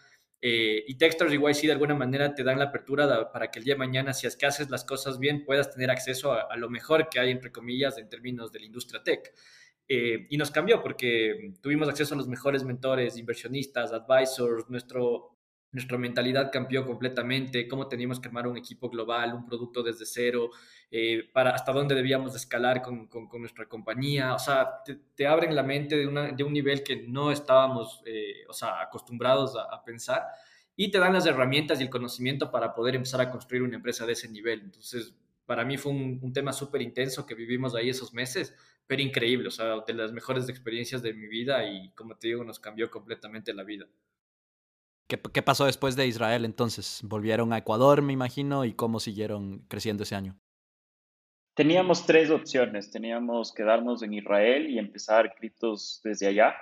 Eh, 0.42 0.84
y 0.88 0.94
Techstars 0.96 1.34
y 1.34 1.36
YC 1.36 1.66
de 1.66 1.72
alguna 1.72 1.94
manera 1.94 2.34
te 2.34 2.42
dan 2.42 2.58
la 2.58 2.66
apertura 2.66 3.30
para 3.30 3.50
que 3.50 3.58
el 3.58 3.64
día 3.66 3.74
de 3.74 3.78
mañana, 3.78 4.14
si 4.14 4.26
es 4.26 4.36
que 4.36 4.46
haces 4.46 4.70
las 4.70 4.84
cosas 4.84 5.18
bien, 5.18 5.44
puedas 5.44 5.70
tener 5.70 5.90
acceso 5.90 6.32
a, 6.32 6.42
a 6.50 6.56
lo 6.56 6.70
mejor 6.70 7.08
que 7.10 7.20
hay, 7.20 7.30
entre 7.30 7.52
comillas, 7.52 7.98
en 7.98 8.08
términos 8.08 8.50
de 8.50 8.60
la 8.60 8.66
industria 8.66 9.02
tech. 9.02 9.32
Eh, 9.92 10.28
y 10.30 10.36
nos 10.36 10.52
cambió 10.52 10.80
porque 10.80 11.52
tuvimos 11.60 11.88
acceso 11.88 12.14
a 12.14 12.16
los 12.16 12.28
mejores 12.28 12.62
mentores, 12.62 13.18
inversionistas, 13.18 13.92
advisors, 13.92 14.70
nuestro, 14.70 15.29
nuestra 15.72 15.98
mentalidad 15.98 16.50
cambió 16.52 16.84
completamente, 16.84 17.68
cómo 17.68 17.86
teníamos 17.88 18.18
que 18.18 18.28
armar 18.28 18.46
un 18.46 18.56
equipo 18.56 18.88
global, 18.88 19.34
un 19.34 19.46
producto 19.46 19.82
desde 19.82 20.04
cero, 20.04 20.50
eh, 20.90 21.28
para 21.32 21.50
hasta 21.50 21.72
dónde 21.72 21.94
debíamos 21.94 22.34
escalar 22.34 22.82
con, 22.82 23.06
con, 23.06 23.28
nuestra 23.40 23.66
compañía. 23.66 24.34
O 24.34 24.38
sea, 24.38 24.82
te, 25.14 25.26
abren 25.26 25.54
la 25.54 25.62
mente 25.62 25.96
de, 25.96 26.06
una, 26.06 26.32
de, 26.32 26.44
un 26.44 26.52
nivel 26.52 26.82
que 26.82 26.96
no 26.96 27.30
estábamos 27.30 28.02
eh, 28.06 28.44
o 28.48 28.52
sea, 28.52 28.80
acostumbrados 28.80 29.56
a, 29.56 29.84
pensar 29.84 30.24
y 30.76 30.90
te 30.90 30.98
dan 30.98 31.12
las 31.12 31.26
herramientas 31.26 31.80
y 31.80 31.84
el 31.84 31.90
conocimiento 31.90 32.50
para 32.50 32.74
poder 32.74 32.96
empezar 32.96 33.20
a 33.20 33.30
construir 33.30 33.62
una 33.62 33.76
empresa 33.76 34.06
de 34.06 34.12
ese 34.12 34.28
nivel. 34.28 34.60
Entonces, 34.62 35.14
para 35.46 35.64
mí 35.64 35.76
fue 35.76 35.92
un, 35.92 36.18
un 36.22 36.32
tema 36.32 36.52
súper 36.52 36.82
intenso 36.82 37.26
que 37.26 37.34
vivimos 37.34 37.74
ahí 37.74 37.88
esos 37.88 38.12
meses 38.12 38.54
pero 38.90 39.02
increíble, 39.02 39.46
o 39.46 39.52
sea, 39.52 39.84
de 39.86 39.94
las 39.94 40.10
mejores 40.10 40.48
experiencias 40.48 41.00
de 41.00 41.14
mi 41.14 41.28
vida 41.28 41.64
y 41.64 41.92
como 41.92 42.16
te 42.16 42.26
digo, 42.26 42.42
nos 42.42 42.58
cambió 42.58 42.90
completamente 42.90 43.54
la 43.54 43.62
vida. 43.62 43.86
¿Qué, 45.10 45.20
¿Qué, 45.20 45.42
pasó 45.42 45.66
después 45.66 45.96
de 45.96 46.06
Israel 46.06 46.44
entonces? 46.44 47.00
¿Volvieron 47.02 47.52
a 47.52 47.58
Ecuador, 47.58 48.00
me 48.00 48.12
imagino, 48.12 48.64
y 48.64 48.72
cómo 48.72 49.00
siguieron 49.00 49.64
creciendo 49.68 50.04
ese 50.04 50.14
año? 50.14 50.38
Teníamos 51.54 52.06
tres 52.06 52.30
opciones. 52.30 52.90
Teníamos 52.90 53.52
quedarnos 53.52 54.02
en 54.02 54.14
Israel 54.14 54.70
y 54.70 54.78
empezar 54.78 55.34
criptos 55.34 56.00
desde 56.04 56.28
allá. 56.28 56.54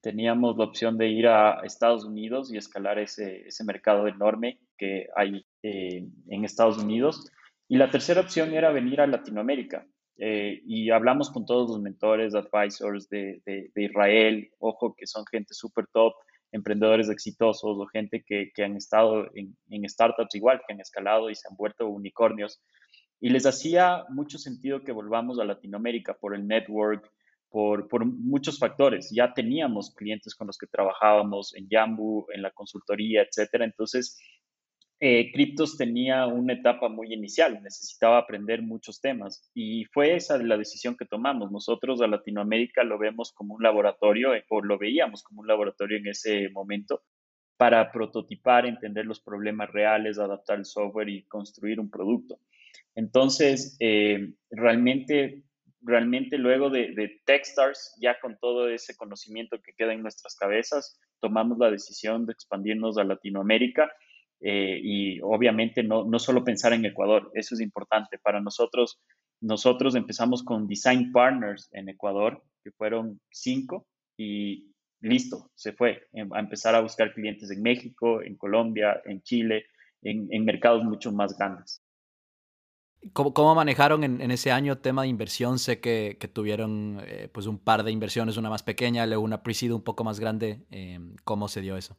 Teníamos 0.00 0.56
la 0.56 0.64
opción 0.64 0.96
de 0.96 1.08
ir 1.08 1.26
a 1.26 1.60
Estados 1.64 2.04
Unidos 2.04 2.50
y 2.50 2.56
escalar 2.56 2.98
ese, 2.98 3.46
ese 3.48 3.64
mercado 3.64 4.06
enorme 4.06 4.60
que 4.78 5.08
hay 5.14 5.44
eh, 5.62 6.08
en 6.28 6.44
Estados 6.44 6.78
Unidos. 6.78 7.30
Y 7.68 7.76
la 7.76 7.90
tercera 7.90 8.20
opción 8.22 8.54
era 8.54 8.70
venir 8.70 9.00
a 9.00 9.06
Latinoamérica. 9.06 9.86
Eh, 10.16 10.62
y 10.64 10.90
hablamos 10.90 11.30
con 11.30 11.44
todos 11.44 11.68
los 11.68 11.80
mentores, 11.80 12.34
advisors 12.34 13.08
de, 13.08 13.42
de, 13.44 13.82
Israel, 13.82 14.50
ojo, 14.58 14.94
que 14.94 15.06
son 15.06 15.24
gente 15.30 15.54
súper 15.54 15.86
top, 15.88 16.14
emprendedores 16.52 17.08
exitosos 17.08 17.76
o 17.78 17.86
gente 17.86 18.24
que, 18.26 18.50
que 18.54 18.64
han 18.64 18.76
estado 18.76 19.28
en, 19.34 19.56
en, 19.68 19.88
startups 19.88 20.34
igual, 20.34 20.60
que 20.66 20.72
han 20.72 20.80
escalado 20.80 21.30
y 21.30 21.34
se 21.34 21.48
han 21.48 21.56
vuelto 21.56 21.88
unicornios. 21.88 22.60
Y 23.20 23.30
les 23.30 23.46
hacía 23.46 24.04
mucho 24.08 24.38
sentido 24.38 24.82
que 24.82 24.92
volvamos 24.92 25.38
a 25.38 25.44
Latinoamérica 25.44 26.14
por 26.14 26.34
el 26.34 26.46
network, 26.46 27.10
por, 27.50 27.88
por, 27.88 28.04
muchos 28.04 28.58
factores. 28.58 29.10
Ya 29.12 29.34
teníamos 29.34 29.94
clientes 29.94 30.34
con 30.34 30.46
los 30.46 30.56
que 30.56 30.66
trabajábamos 30.66 31.54
en 31.54 31.68
Yambu, 31.68 32.26
en 32.32 32.42
la 32.42 32.50
consultoría, 32.50 33.22
etcétera. 33.22 33.64
Entonces, 33.64 34.18
eh, 35.02 35.32
Cryptos 35.32 35.78
tenía 35.78 36.26
una 36.26 36.52
etapa 36.52 36.90
muy 36.90 37.14
inicial, 37.14 37.62
necesitaba 37.62 38.18
aprender 38.18 38.60
muchos 38.60 39.00
temas 39.00 39.50
y 39.54 39.86
fue 39.86 40.14
esa 40.14 40.36
la 40.36 40.58
decisión 40.58 40.94
que 40.94 41.06
tomamos. 41.06 41.50
Nosotros 41.50 42.02
a 42.02 42.06
Latinoamérica 42.06 42.84
lo 42.84 42.98
vemos 42.98 43.32
como 43.32 43.54
un 43.54 43.62
laboratorio, 43.62 44.34
eh, 44.34 44.44
o 44.50 44.60
lo 44.60 44.76
veíamos 44.76 45.22
como 45.22 45.40
un 45.40 45.46
laboratorio 45.46 45.96
en 45.96 46.08
ese 46.08 46.50
momento, 46.50 47.02
para 47.56 47.90
prototipar, 47.90 48.66
entender 48.66 49.06
los 49.06 49.20
problemas 49.20 49.70
reales, 49.70 50.18
adaptar 50.18 50.58
el 50.58 50.66
software 50.66 51.08
y 51.08 51.22
construir 51.22 51.80
un 51.80 51.90
producto. 51.90 52.38
Entonces, 52.94 53.78
eh, 53.80 54.34
realmente, 54.50 55.44
realmente 55.80 56.36
luego 56.36 56.68
de, 56.68 56.92
de 56.92 57.22
Techstars, 57.24 57.96
ya 58.02 58.20
con 58.20 58.38
todo 58.38 58.68
ese 58.68 58.94
conocimiento 58.98 59.62
que 59.62 59.72
queda 59.72 59.94
en 59.94 60.02
nuestras 60.02 60.36
cabezas, 60.36 61.00
tomamos 61.20 61.56
la 61.56 61.70
decisión 61.70 62.26
de 62.26 62.32
expandirnos 62.32 62.98
a 62.98 63.04
Latinoamérica 63.04 63.90
eh, 64.40 64.80
y 64.82 65.20
obviamente 65.20 65.82
no, 65.82 66.04
no 66.04 66.18
solo 66.18 66.44
pensar 66.44 66.72
en 66.72 66.84
Ecuador, 66.84 67.30
eso 67.34 67.54
es 67.54 67.60
importante. 67.60 68.18
Para 68.18 68.40
nosotros, 68.40 69.00
nosotros 69.40 69.94
empezamos 69.94 70.42
con 70.42 70.66
Design 70.66 71.12
Partners 71.12 71.68
en 71.72 71.88
Ecuador, 71.88 72.42
que 72.62 72.70
fueron 72.72 73.20
cinco, 73.30 73.86
y 74.16 74.70
listo, 75.00 75.50
se 75.54 75.72
fue 75.72 76.02
em, 76.12 76.32
a 76.32 76.40
empezar 76.40 76.74
a 76.74 76.80
buscar 76.80 77.12
clientes 77.12 77.50
en 77.50 77.62
México, 77.62 78.22
en 78.22 78.36
Colombia, 78.36 79.00
en 79.04 79.22
Chile, 79.22 79.66
en, 80.02 80.28
en 80.30 80.44
mercados 80.44 80.84
mucho 80.84 81.12
más 81.12 81.36
grandes. 81.36 81.82
¿Cómo, 83.14 83.32
cómo 83.32 83.54
manejaron 83.54 84.04
en, 84.04 84.20
en, 84.20 84.30
ese 84.30 84.52
año 84.52 84.78
tema 84.78 85.02
de 85.02 85.08
inversión? 85.08 85.58
Sé 85.58 85.80
que, 85.80 86.18
que 86.20 86.28
tuvieron 86.28 87.00
eh, 87.06 87.30
pues 87.32 87.46
un 87.46 87.58
par 87.58 87.82
de 87.82 87.92
inversiones, 87.92 88.36
una 88.36 88.50
más 88.50 88.62
pequeña, 88.62 89.06
luego 89.06 89.24
una 89.24 89.42
pre 89.42 89.54
un 89.72 89.82
poco 89.82 90.04
más 90.04 90.20
grande. 90.20 90.66
Eh, 90.70 90.98
¿Cómo 91.24 91.48
se 91.48 91.62
dio 91.62 91.78
eso? 91.78 91.96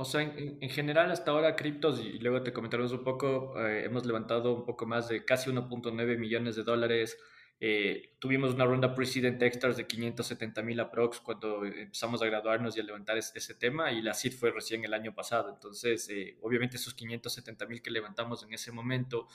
O 0.00 0.04
sea, 0.06 0.22
en, 0.22 0.70
general 0.70 1.10
hasta 1.10 1.30
ahora 1.30 1.56
criptos, 1.56 2.00
y 2.00 2.18
luego 2.20 2.42
te 2.42 2.54
comentaremos 2.54 2.90
un 2.92 3.04
poco, 3.04 3.54
eh, 3.60 3.84
hemos 3.84 4.06
levantado 4.06 4.54
un 4.54 4.64
poco 4.64 4.86
más 4.86 5.08
de 5.08 5.26
casi 5.26 5.50
1.9 5.50 6.16
millones 6.18 6.56
de 6.56 6.62
dólares. 6.62 7.18
Eh, 7.60 8.16
tuvimos 8.18 8.54
una 8.54 8.64
ronda 8.64 8.94
President 8.94 9.42
Extras 9.42 9.76
de 9.76 9.86
570 9.86 10.62
mil 10.62 10.80
aprox 10.80 11.20
cuando 11.20 11.66
empezamos 11.66 12.22
a 12.22 12.26
graduarnos 12.26 12.74
y 12.76 12.80
a 12.80 12.82
levantar 12.82 13.18
ese, 13.18 13.54
tema 13.54 13.92
y 13.92 14.00
la 14.00 14.14
CID 14.14 14.32
fue 14.32 14.50
recién 14.50 14.84
el 14.86 14.94
año 14.94 15.14
pasado. 15.14 15.50
Entonces, 15.52 16.08
eh, 16.08 16.38
obviamente 16.40 16.78
esos 16.78 16.94
570 16.94 17.66
mil 17.66 17.82
que 17.82 17.90
levantamos 17.90 18.42
en 18.42 18.54
ese 18.54 18.72
momento 18.72 19.28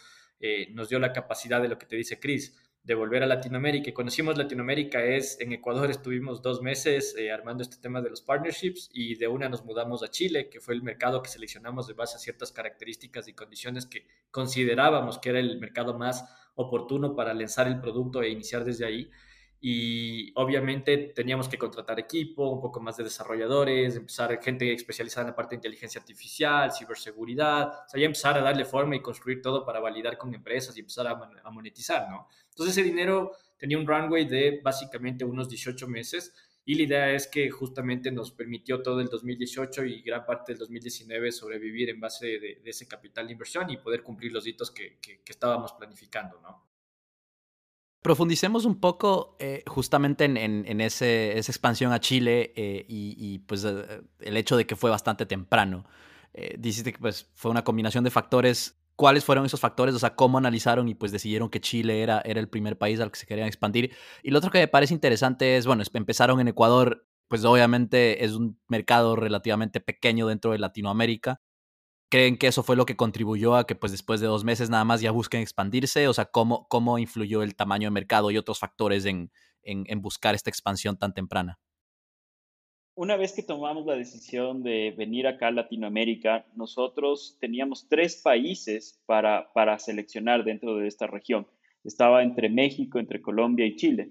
nos 0.73 0.89
dio 0.89 0.99
la 0.99 1.11
capacidad 1.11 1.61
de 1.61 1.69
lo 1.69 1.79
que 1.79 1.87
te 1.87 1.95
dice 1.95 2.19
Chris, 2.19 2.55
de 2.85 2.93
volver 2.93 3.23
a 3.23 3.25
Latinoamérica. 3.25 3.89
Y 3.89 3.93
conocimos 3.93 4.37
Latinoamérica 4.37 5.03
es, 5.03 5.39
en 5.41 5.51
Ecuador 5.51 5.89
estuvimos 5.89 6.41
dos 6.41 6.61
meses 6.61 7.15
eh, 7.17 7.31
armando 7.31 7.63
este 7.63 7.77
tema 7.77 8.01
de 8.01 8.11
los 8.11 8.21
partnerships 8.21 8.89
y 8.93 9.15
de 9.15 9.27
una 9.27 9.49
nos 9.49 9.65
mudamos 9.65 10.03
a 10.03 10.09
Chile, 10.09 10.49
que 10.49 10.61
fue 10.61 10.75
el 10.75 10.83
mercado 10.83 11.21
que 11.23 11.29
seleccionamos 11.29 11.87
de 11.87 11.93
base 11.93 12.15
a 12.15 12.19
ciertas 12.19 12.51
características 12.51 13.27
y 13.27 13.33
condiciones 13.33 13.87
que 13.87 14.07
considerábamos 14.29 15.17
que 15.17 15.29
era 15.29 15.39
el 15.39 15.59
mercado 15.59 15.97
más 15.97 16.23
oportuno 16.53 17.15
para 17.15 17.33
lanzar 17.33 17.67
el 17.67 17.81
producto 17.81 18.21
e 18.21 18.29
iniciar 18.29 18.63
desde 18.63 18.85
ahí 18.85 19.09
y 19.67 20.31
obviamente 20.35 20.95
teníamos 21.15 21.49
que 21.49 21.57
contratar 21.57 21.99
equipo, 21.99 22.51
un 22.51 22.61
poco 22.61 22.79
más 22.79 22.97
de 22.97 23.03
desarrolladores, 23.03 23.95
empezar 23.95 24.39
gente 24.39 24.71
especializada 24.71 25.23
en 25.23 25.31
la 25.31 25.35
parte 25.35 25.55
de 25.55 25.55
inteligencia 25.55 25.99
artificial, 25.99 26.71
ciberseguridad, 26.71 27.69
o 27.69 27.89
sea, 27.89 27.99
ya 27.99 28.05
empezar 28.05 28.37
a 28.37 28.41
darle 28.41 28.63
forma 28.63 28.95
y 28.95 29.01
construir 29.01 29.41
todo 29.41 29.65
para 29.65 29.79
validar 29.79 30.19
con 30.19 30.31
empresas 30.35 30.77
y 30.77 30.81
empezar 30.81 31.07
a, 31.07 31.49
monetizar, 31.49 32.07
¿no? 32.11 32.27
Entonces 32.47 32.77
ese 32.77 32.83
dinero 32.83 33.31
tenía 33.57 33.79
un 33.79 33.87
runway 33.87 34.25
de 34.25 34.61
básicamente 34.63 35.25
unos 35.25 35.49
18 35.49 35.87
meses 35.87 36.35
y 36.63 36.75
la 36.75 36.83
idea 36.83 37.11
es 37.13 37.25
que 37.25 37.49
justamente 37.49 38.11
nos 38.11 38.29
permitió 38.33 38.83
todo 38.83 39.01
el 39.01 39.07
2018 39.07 39.83
y 39.85 40.03
gran 40.03 40.27
parte 40.27 40.51
del 40.51 40.59
2019 40.59 41.31
sobrevivir 41.31 41.89
en 41.89 41.99
base 41.99 42.37
de, 42.37 42.61
ese 42.65 42.87
capital 42.87 43.25
de 43.25 43.31
inversión 43.31 43.67
y 43.71 43.77
poder 43.77 44.03
cumplir 44.03 44.31
los 44.31 44.45
hitos 44.45 44.69
que, 44.69 44.99
que 45.01 45.19
estábamos 45.25 45.73
planificando, 45.73 46.39
¿no? 46.39 46.64
Profundicemos 48.05 48.65
un 48.65 48.79
poco 48.79 49.35
eh, 49.39 49.63
justamente 49.65 50.25
en, 50.25 50.79
ese, 50.79 51.39
esa 51.39 51.51
expansión 51.51 51.91
a 51.91 51.99
Chile 51.99 52.53
eh, 52.55 52.85
y, 52.87 53.39
pues 53.47 53.65
eh, 53.65 54.03
el 54.19 54.37
hecho 54.37 54.55
de 54.55 54.67
que 54.67 54.75
fue 54.75 54.91
bastante 54.91 55.25
temprano. 55.25 55.85
dijiste 56.59 56.93
que 56.93 56.99
pues 56.99 57.31
fue 57.33 57.49
una 57.49 57.63
combinación 57.63 58.03
de 58.03 58.11
factores. 58.11 58.79
¿Cuáles 58.95 59.25
fueron 59.25 59.43
esos 59.47 59.59
factores? 59.59 59.95
O 59.95 59.97
sea, 59.97 60.13
¿cómo 60.15 60.37
analizaron 60.37 60.87
y 60.87 60.93
pues 60.93 61.11
decidieron 61.11 61.49
que 61.49 61.59
Chile 61.59 62.03
era, 62.03 62.21
era 62.23 62.39
el 62.39 62.47
primer 62.47 62.77
país 62.77 62.99
al 62.99 63.09
que 63.09 63.17
se 63.17 63.25
querían 63.25 63.47
expandir? 63.47 63.91
Y 64.21 64.29
lo 64.29 64.37
otro 64.37 64.51
que 64.51 64.59
me 64.59 64.67
parece 64.67 64.93
interesante 64.93 65.57
es, 65.57 65.65
bueno, 65.65 65.81
empezaron 65.91 66.39
en 66.39 66.47
Ecuador, 66.47 67.07
pues 67.27 67.43
obviamente 67.43 68.23
es 68.23 68.33
un 68.33 68.59
mercado 68.67 69.15
relativamente 69.15 69.79
pequeño 69.79 70.27
dentro 70.27 70.51
de 70.51 70.59
Latinoamérica 70.59 71.41
creen 72.09 72.37
que 72.37 72.47
eso 72.47 72.63
fue 72.63 72.75
lo 72.75 72.85
que 72.85 72.95
contribuyó 72.95 73.55
a 73.55 73.65
que 73.65 73.75
pues 73.75 73.91
después 73.91 74.19
de 74.21 74.27
dos 74.27 74.43
meses 74.43 74.69
nada 74.69 74.85
más 74.85 75.01
ya 75.01 75.11
busquen 75.11 75.41
expandirse? 75.41 76.07
O 76.07 76.13
sea, 76.13 76.25
¿cómo, 76.25 76.67
cómo 76.69 76.99
influyó 76.99 77.43
el 77.43 77.55
tamaño 77.55 77.87
de 77.87 77.91
mercado 77.91 78.31
y 78.31 78.37
otros 78.37 78.59
factores 78.59 79.05
en, 79.05 79.31
en, 79.63 80.01
buscar 80.01 80.35
esta 80.35 80.49
expansión 80.49 80.97
tan 80.97 81.13
temprana? 81.13 81.59
Una 82.97 83.17
vez 83.17 83.33
que 83.33 83.43
tomamos 83.43 83.85
la 83.85 83.95
decisión 83.95 84.63
de 84.63 84.93
venir 84.97 85.27
acá 85.27 85.47
a 85.47 85.51
Latinoamérica, 85.51 86.45
nosotros 86.55 87.37
teníamos 87.41 87.89
tres 87.89 88.21
países 88.23 89.01
para, 89.05 89.51
para 89.53 89.77
seleccionar 89.79 90.45
dentro 90.45 90.77
de 90.77 90.87
esta 90.87 91.05
región. 91.05 91.45
Estaba 91.83 92.23
entre 92.23 92.49
México, 92.49 92.99
entre 92.99 93.21
Colombia 93.21 93.65
y 93.65 93.75
Chile. 93.75 94.07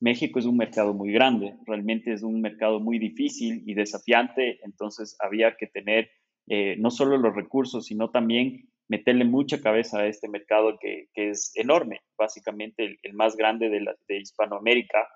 México 0.00 0.38
es 0.38 0.44
un 0.44 0.56
mercado 0.56 0.94
muy 0.94 1.10
grande, 1.10 1.56
realmente 1.66 2.12
es 2.12 2.22
un 2.22 2.40
mercado 2.40 2.78
muy 2.78 3.00
difícil 3.00 3.64
y 3.66 3.74
desafiante, 3.74 4.60
entonces 4.62 5.16
había 5.18 5.56
que 5.56 5.66
tener 5.66 6.08
eh, 6.48 6.76
no 6.78 6.90
solo 6.90 7.18
los 7.18 7.34
recursos, 7.34 7.86
sino 7.86 8.10
también 8.10 8.68
meterle 8.88 9.24
mucha 9.24 9.60
cabeza 9.60 9.98
a 9.98 10.06
este 10.06 10.28
mercado 10.28 10.78
que, 10.78 11.08
es 11.14 11.52
enorme, 11.56 12.00
básicamente 12.16 12.98
el, 13.02 13.14
más 13.14 13.36
grande 13.36 13.68
de, 13.68 14.18
Hispanoamérica, 14.18 15.06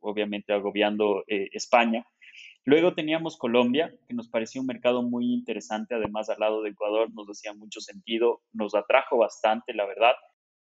obviamente 0.00 0.52
agobiando 0.52 1.24
eh, 1.28 1.48
España. 1.52 2.04
Luego 2.64 2.94
teníamos 2.94 3.36
Colombia, 3.36 3.94
que 4.08 4.14
nos 4.14 4.28
parecía 4.28 4.60
un 4.60 4.66
mercado 4.66 5.02
muy 5.02 5.32
interesante, 5.32 5.94
además 5.94 6.28
al 6.30 6.40
lado 6.40 6.62
de 6.62 6.70
Ecuador 6.70 7.12
nos 7.12 7.28
hacía 7.28 7.54
mucho 7.54 7.80
sentido, 7.80 8.42
nos 8.52 8.74
atrajo 8.74 9.18
bastante, 9.18 9.74
la 9.74 9.86
verdad. 9.86 10.14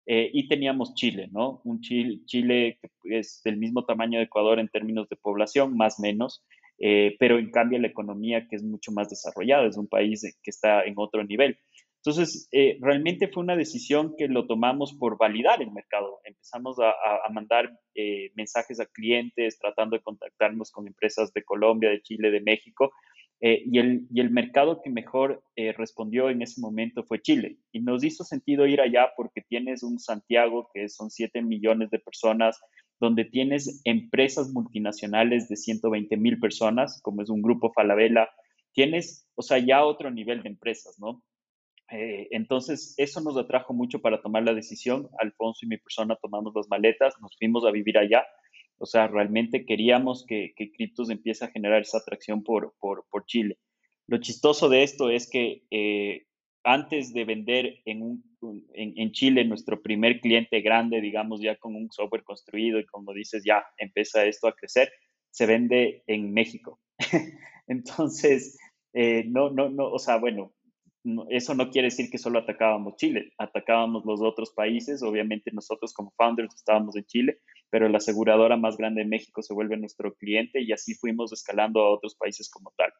Eh, 0.06 0.30
y 0.32 0.46
teníamos 0.46 0.94
Chile, 0.94 1.28
¿no? 1.32 1.60
Un 1.64 1.80
Chile, 1.80 2.20
Chile 2.26 2.78
que 2.80 3.18
es 3.18 3.40
del 3.44 3.56
mismo 3.56 3.84
tamaño 3.84 4.20
de 4.20 4.26
Ecuador 4.26 4.60
en 4.60 4.68
términos 4.68 5.08
de 5.08 5.16
población, 5.16 5.76
más 5.76 5.98
o 5.98 6.02
menos, 6.02 6.44
eh, 6.78 7.16
pero 7.18 7.38
en 7.38 7.50
cambio 7.50 7.78
la 7.78 7.88
economía 7.88 8.46
que 8.48 8.56
es 8.56 8.62
mucho 8.62 8.92
más 8.92 9.08
desarrollada, 9.08 9.66
es 9.66 9.76
un 9.76 9.88
país 9.88 10.22
que 10.42 10.50
está 10.50 10.84
en 10.84 10.94
otro 10.96 11.24
nivel. 11.24 11.58
Entonces, 12.04 12.48
eh, 12.52 12.78
realmente 12.80 13.26
fue 13.28 13.42
una 13.42 13.56
decisión 13.56 14.14
que 14.16 14.28
lo 14.28 14.46
tomamos 14.46 14.94
por 14.94 15.18
validar 15.18 15.60
el 15.60 15.72
mercado. 15.72 16.20
Empezamos 16.22 16.78
a, 16.78 16.94
mandar 17.32 17.76
eh, 17.96 18.30
mensajes 18.36 18.78
a 18.78 18.86
clientes, 18.86 19.58
tratando 19.58 19.96
de 19.96 20.02
contactarnos 20.02 20.70
con 20.70 20.86
empresas 20.86 21.32
de 21.32 21.42
Colombia, 21.42 21.90
de 21.90 22.02
Chile, 22.02 22.30
de 22.30 22.40
México, 22.40 22.92
y, 23.38 23.78
el, 23.78 24.06
y 24.10 24.20
el 24.20 24.30
mercado 24.30 24.80
que 24.82 24.88
mejor 24.88 25.42
respondió 25.76 26.30
en 26.30 26.40
ese 26.40 26.58
momento 26.60 27.02
fue 27.02 27.20
Chile. 27.20 27.58
Y 27.70 27.80
nos 27.80 28.02
hizo 28.02 28.24
sentido 28.24 28.66
ir 28.66 28.80
allá 28.80 29.10
porque 29.14 29.42
tienes 29.42 29.82
un 29.82 29.98
Santiago 29.98 30.70
que 30.72 30.88
son 30.88 31.10
7 31.10 31.42
millones 31.42 31.90
de 31.90 31.98
personas, 31.98 32.58
donde 33.00 33.24
tienes 33.24 33.82
empresas 33.84 34.50
multinacionales 34.50 35.48
de 35.48 35.56
120 35.56 36.16
mil 36.16 36.38
personas, 36.38 37.00
como 37.02 37.22
es 37.22 37.28
un 37.28 37.42
grupo 37.42 37.72
Falabella, 37.72 38.28
tienes, 38.72 39.28
o 39.34 39.42
sea, 39.42 39.58
ya 39.58 39.84
otro 39.84 40.10
nivel 40.10 40.42
de 40.42 40.50
empresas, 40.50 40.98
¿no? 40.98 41.22
Eh, 41.90 42.28
entonces, 42.32 42.94
eso 42.96 43.20
nos 43.20 43.36
atrajo 43.36 43.72
mucho 43.72 44.00
para 44.00 44.20
tomar 44.20 44.42
la 44.42 44.54
decisión. 44.54 45.08
Alfonso 45.18 45.64
y 45.64 45.68
mi 45.68 45.78
persona 45.78 46.16
tomamos 46.16 46.52
las 46.54 46.68
maletas, 46.68 47.14
nos 47.20 47.36
fuimos 47.38 47.64
a 47.64 47.70
vivir 47.70 47.96
allá. 47.98 48.24
O 48.78 48.86
sea, 48.86 49.08
realmente 49.08 49.64
queríamos 49.64 50.24
que, 50.26 50.52
que 50.56 50.70
empiece 51.08 51.44
a 51.44 51.48
generar 51.48 51.82
esa 51.82 51.98
atracción 51.98 52.42
por, 52.42 52.74
por, 52.78 53.06
por 53.10 53.24
Chile. 53.24 53.58
Lo 54.06 54.18
chistoso 54.18 54.68
de 54.68 54.82
esto 54.82 55.10
es 55.10 55.28
que 55.28 55.64
eh, 55.70 56.26
antes 56.66 57.14
de 57.14 57.24
vender 57.24 57.80
en, 57.84 58.24
en, 58.74 59.12
Chile 59.12 59.44
nuestro 59.44 59.80
primer 59.80 60.20
cliente 60.20 60.60
grande, 60.60 61.00
digamos 61.00 61.40
ya 61.40 61.56
con 61.56 61.76
un 61.76 61.90
software 61.92 62.24
construido 62.24 62.80
y 62.80 62.86
como 62.86 63.12
dices, 63.12 63.44
ya 63.46 63.64
empieza 63.78 64.24
esto 64.24 64.48
a 64.48 64.54
crecer, 64.56 64.90
se 65.30 65.46
vende 65.46 66.02
en 66.08 66.32
México. 66.32 66.80
Entonces, 67.68 68.58
eh, 68.92 69.24
no, 69.28 69.50
no, 69.50 69.68
no, 69.68 69.92
o 69.92 69.98
sea, 70.00 70.16
bueno, 70.16 70.52
eso 71.30 71.54
no 71.54 71.70
quiere 71.70 71.86
decir 71.86 72.10
que 72.10 72.18
solo 72.18 72.40
atacábamos 72.40 72.96
Chile, 72.96 73.30
atacábamos 73.38 74.04
los 74.04 74.20
otros 74.20 74.50
países, 74.50 75.04
obviamente 75.04 75.52
nosotros 75.52 75.94
como 75.94 76.12
founders 76.16 76.52
estábamos 76.56 76.96
en 76.96 77.04
Chile, 77.04 77.38
pero 77.70 77.88
la 77.88 77.98
aseguradora 77.98 78.56
más 78.56 78.76
grande 78.76 79.02
de 79.02 79.08
México 79.08 79.40
se 79.40 79.54
vuelve 79.54 79.76
nuestro 79.76 80.14
cliente 80.16 80.60
y 80.62 80.72
así 80.72 80.94
fuimos 80.94 81.32
escalando 81.32 81.80
a 81.80 81.94
otros 81.94 82.16
países 82.16 82.50
como 82.50 82.72
tal. 82.76 82.92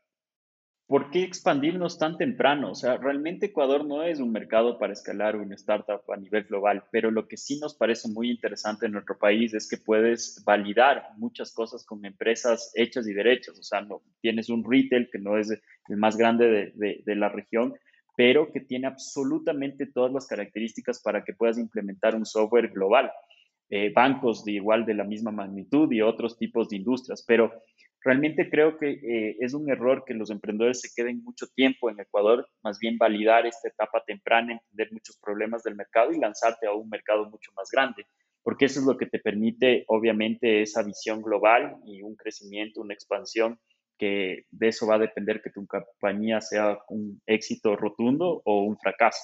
¿Por 0.87 1.11
qué 1.11 1.25
expandirnos 1.25 1.99
tan 1.99 2.17
temprano? 2.17 2.71
O 2.71 2.75
sea, 2.75 2.97
realmente 2.97 3.47
Ecuador 3.47 3.85
no 3.85 4.03
es 4.03 4.21
un 4.21 4.31
mercado 4.31 4.79
para 4.79 4.93
escalar 4.93 5.37
una 5.37 5.57
startup 5.57 6.01
a 6.13 6.17
nivel 6.17 6.45
global, 6.45 6.85
pero 6.93 7.11
lo 7.11 7.27
que 7.27 7.37
sí 7.37 7.59
nos 7.59 7.75
parece 7.75 8.09
muy 8.09 8.31
interesante 8.31 8.87
en 8.87 8.93
nuestro 8.93 9.19
país 9.19 9.53
es 9.55 9.69
que 9.69 9.79
puedes 9.79 10.43
validar 10.45 11.09
muchas 11.17 11.53
cosas 11.53 11.85
con 11.85 12.05
empresas 12.05 12.71
hechas 12.75 13.09
y 13.09 13.15
derechas. 13.15 13.59
O 13.59 13.63
sea, 13.63 13.81
no, 13.81 14.03
tienes 14.21 14.49
un 14.49 14.65
retail 14.65 15.09
que 15.11 15.19
no 15.19 15.37
es 15.37 15.51
el 15.51 15.97
más 15.97 16.17
grande 16.17 16.73
de, 16.75 17.17
la 17.17 17.29
región, 17.29 17.75
pero 18.17 18.53
que 18.53 18.61
tiene 18.61 18.87
absolutamente 18.87 19.87
todas 19.87 20.13
las 20.13 20.27
características 20.27 21.03
para 21.03 21.25
que 21.25 21.35
puedas 21.35 21.59
implementar 21.59 22.15
un 22.15 22.25
software 22.25 22.69
global. 22.69 23.11
Eh, 23.69 23.93
bancos 23.93 24.45
de 24.45 24.53
igual 24.53 24.87
de 24.87 24.95
la 24.95 25.03
misma 25.03 25.33
magnitud 25.33 25.91
y 25.91 26.01
otros 26.01 26.39
tipos 26.39 26.69
de 26.69 26.77
industrias, 26.77 27.25
pero 27.27 27.53
Realmente 28.03 28.49
creo 28.49 28.79
que 28.79 28.91
eh, 28.91 29.37
es 29.41 29.53
un 29.55 29.69
error 29.71 30.05
que 30.07 30.15
los 30.15 30.31
emprendedores 30.31 30.81
se 30.81 30.91
queden 30.95 31.25
mucho 31.25 31.47
tiempo 31.55 31.91
en 31.91 31.99
Ecuador, 31.99 32.49
más 32.63 32.79
bien 32.79 32.99
validar 32.99 33.47
esta 33.47 33.69
etapa 33.69 34.03
temprana, 34.07 34.53
entender 34.53 34.93
muchos 34.93 35.19
problemas 35.19 35.63
del 35.65 35.75
mercado 35.75 36.13
y 36.13 36.19
lanzarte 36.19 36.67
a 36.67 36.73
un 36.73 36.89
mercado 36.89 37.29
mucho 37.29 37.51
más 37.57 37.69
grande, 37.73 38.07
porque 38.45 38.67
eso 38.67 38.79
es 38.79 38.87
lo 38.87 38.97
que 38.97 39.07
te 39.07 39.19
permite, 39.19 39.85
obviamente, 39.89 40.63
esa 40.63 40.85
visión 40.85 41.21
global 41.21 41.79
y 41.85 42.03
un 42.03 42.15
crecimiento, 42.15 42.81
una 42.81 42.95
expansión, 42.95 43.59
que 43.99 44.45
de 44.51 44.69
eso 44.69 44.87
va 44.87 44.97
a 44.97 45.01
depender 45.01 45.43
que 45.43 45.51
tu 45.51 45.67
compañía 45.67 46.41
sea 46.41 46.79
un 46.89 47.21
éxito 47.27 47.77
rotundo 47.77 48.43
o 48.45 48.63
un 48.63 48.79
fracaso. 48.79 49.19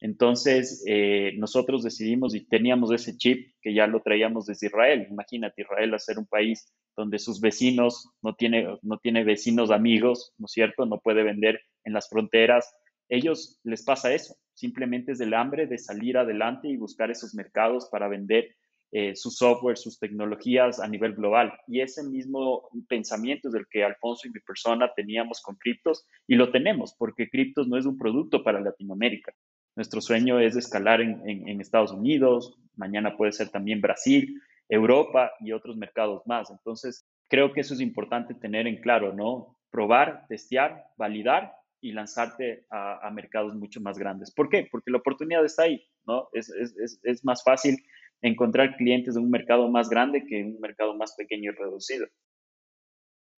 Entonces, 0.00 0.82
eh, 0.86 1.34
nosotros 1.36 1.82
decidimos 1.82 2.34
y 2.34 2.46
teníamos 2.46 2.90
ese 2.92 3.16
chip 3.16 3.52
que 3.60 3.74
ya 3.74 3.86
lo 3.86 4.00
traíamos 4.00 4.46
desde 4.46 4.68
Israel. 4.68 5.06
Imagínate 5.10 5.62
Israel 5.62 5.92
a 5.94 5.98
ser 5.98 6.18
un 6.18 6.26
país 6.26 6.72
donde 6.96 7.18
sus 7.18 7.40
vecinos 7.40 8.08
no 8.22 8.34
tiene, 8.34 8.78
no 8.82 8.98
tiene 8.98 9.24
vecinos 9.24 9.70
amigos, 9.70 10.32
¿no 10.38 10.46
es 10.46 10.52
cierto? 10.52 10.86
No 10.86 11.00
puede 11.00 11.22
vender 11.22 11.60
en 11.84 11.92
las 11.92 12.08
fronteras. 12.08 12.74
Ellos 13.08 13.58
les 13.62 13.84
pasa 13.84 14.14
eso, 14.14 14.36
simplemente 14.54 15.12
es 15.12 15.18
del 15.18 15.34
hambre 15.34 15.66
de 15.66 15.78
salir 15.78 16.16
adelante 16.16 16.68
y 16.68 16.76
buscar 16.76 17.10
esos 17.10 17.34
mercados 17.34 17.88
para 17.90 18.08
vender 18.08 18.54
eh, 18.92 19.14
su 19.14 19.30
software, 19.30 19.76
sus 19.76 19.98
tecnologías 19.98 20.80
a 20.80 20.88
nivel 20.88 21.14
global. 21.14 21.52
Y 21.68 21.80
ese 21.80 22.02
mismo 22.02 22.68
pensamiento 22.88 23.48
es 23.48 23.54
el 23.54 23.66
que 23.68 23.84
Alfonso 23.84 24.26
y 24.26 24.32
mi 24.32 24.40
persona 24.40 24.92
teníamos 24.94 25.40
con 25.42 25.56
criptos 25.56 26.06
y 26.26 26.34
lo 26.34 26.50
tenemos 26.50 26.94
porque 26.98 27.28
criptos 27.28 27.68
no 27.68 27.76
es 27.76 27.86
un 27.86 27.98
producto 27.98 28.42
para 28.42 28.60
Latinoamérica. 28.60 29.32
Nuestro 29.80 30.02
sueño 30.02 30.38
es 30.38 30.56
escalar 30.56 31.00
en, 31.00 31.58
Estados 31.58 31.90
Unidos, 31.90 32.54
mañana 32.76 33.16
puede 33.16 33.32
ser 33.32 33.48
también 33.48 33.80
Brasil, 33.80 34.38
Europa 34.68 35.32
y 35.40 35.52
otros 35.52 35.78
mercados 35.78 36.20
más. 36.26 36.50
Entonces, 36.50 37.06
creo 37.30 37.54
que 37.54 37.62
eso 37.62 37.72
es 37.72 37.80
importante 37.80 38.34
tener 38.34 38.66
en 38.66 38.82
claro, 38.82 39.14
¿no? 39.14 39.56
Probar, 39.70 40.26
testear, 40.28 40.84
validar 40.98 41.54
y 41.80 41.92
lanzarte 41.92 42.66
a, 42.70 43.10
mercados 43.10 43.54
mucho 43.54 43.80
más 43.80 43.96
grandes. 43.96 44.30
¿Por 44.34 44.50
qué? 44.50 44.68
Porque 44.70 44.90
la 44.90 44.98
oportunidad 44.98 45.46
está 45.46 45.62
ahí, 45.62 45.82
¿no? 46.06 46.28
Es, 46.34 47.24
más 47.24 47.42
fácil 47.42 47.78
encontrar 48.20 48.76
clientes 48.76 49.16
en 49.16 49.22
un 49.22 49.30
mercado 49.30 49.66
más 49.70 49.88
grande 49.88 50.26
que 50.26 50.40
en 50.40 50.56
un 50.56 50.60
mercado 50.60 50.94
más 50.94 51.14
pequeño 51.16 51.52
y 51.52 51.54
reducido. 51.54 52.06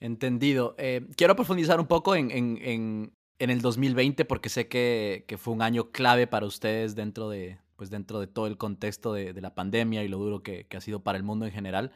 Entendido. 0.01 0.75
Eh, 0.77 1.07
quiero 1.17 1.37
profundizar 1.37 1.79
un 1.79 1.87
poco 1.87 2.17
en, 2.17 3.13
en 3.43 3.51
el 3.51 3.61
2020 3.61 4.25
porque 4.25 4.49
sé 4.49 4.69
que, 4.69 5.25
fue 5.37 5.53
un 5.53 5.63
año 5.63 5.91
clave 5.91 6.29
para 6.29 6.47
ustedes 6.47 6.95
dentro 6.95 7.29
de, 7.29 7.59
pues 7.75 7.91
dentro 7.91 8.21
de 8.21 8.29
todo 8.29 8.47
el 8.47 8.57
contexto 8.57 9.13
de, 9.13 9.33
la 9.41 9.53
pandemia 9.53 10.05
y 10.05 10.09
lo 10.09 10.19
duro 10.19 10.45
que, 10.45 10.69
ha 10.73 10.81
sido 10.81 11.03
para 11.03 11.19
el 11.19 11.25
mundo 11.25 11.45
en 11.45 11.51
general. 11.51 11.91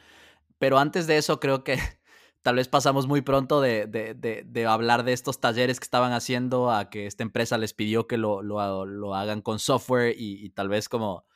Pero 0.59 0.79
antes 0.79 1.07
de 1.07 1.19
eso, 1.19 1.39
creo 1.39 1.63
que 1.63 1.79
tal 2.43 2.57
vez 2.57 2.67
pasamos 2.67 3.07
muy 3.07 3.21
pronto 3.21 3.61
de, 3.61 4.67
hablar 4.69 5.05
de 5.05 5.13
estos 5.13 5.41
talleres 5.41 5.79
que 5.79 5.85
estaban 5.85 6.13
haciendo 6.13 6.73
a 6.73 6.91
que 6.91 7.07
esta 7.07 7.23
empresa 7.23 7.59
les 7.59 7.75
pidió 7.75 8.09
que 8.09 8.19
lo 8.19 9.15
hagan 9.15 9.41
con 9.41 9.61
software 9.61 10.17
y, 10.19 10.51
tal 10.51 10.69
vez 10.69 10.89
como 10.89 11.27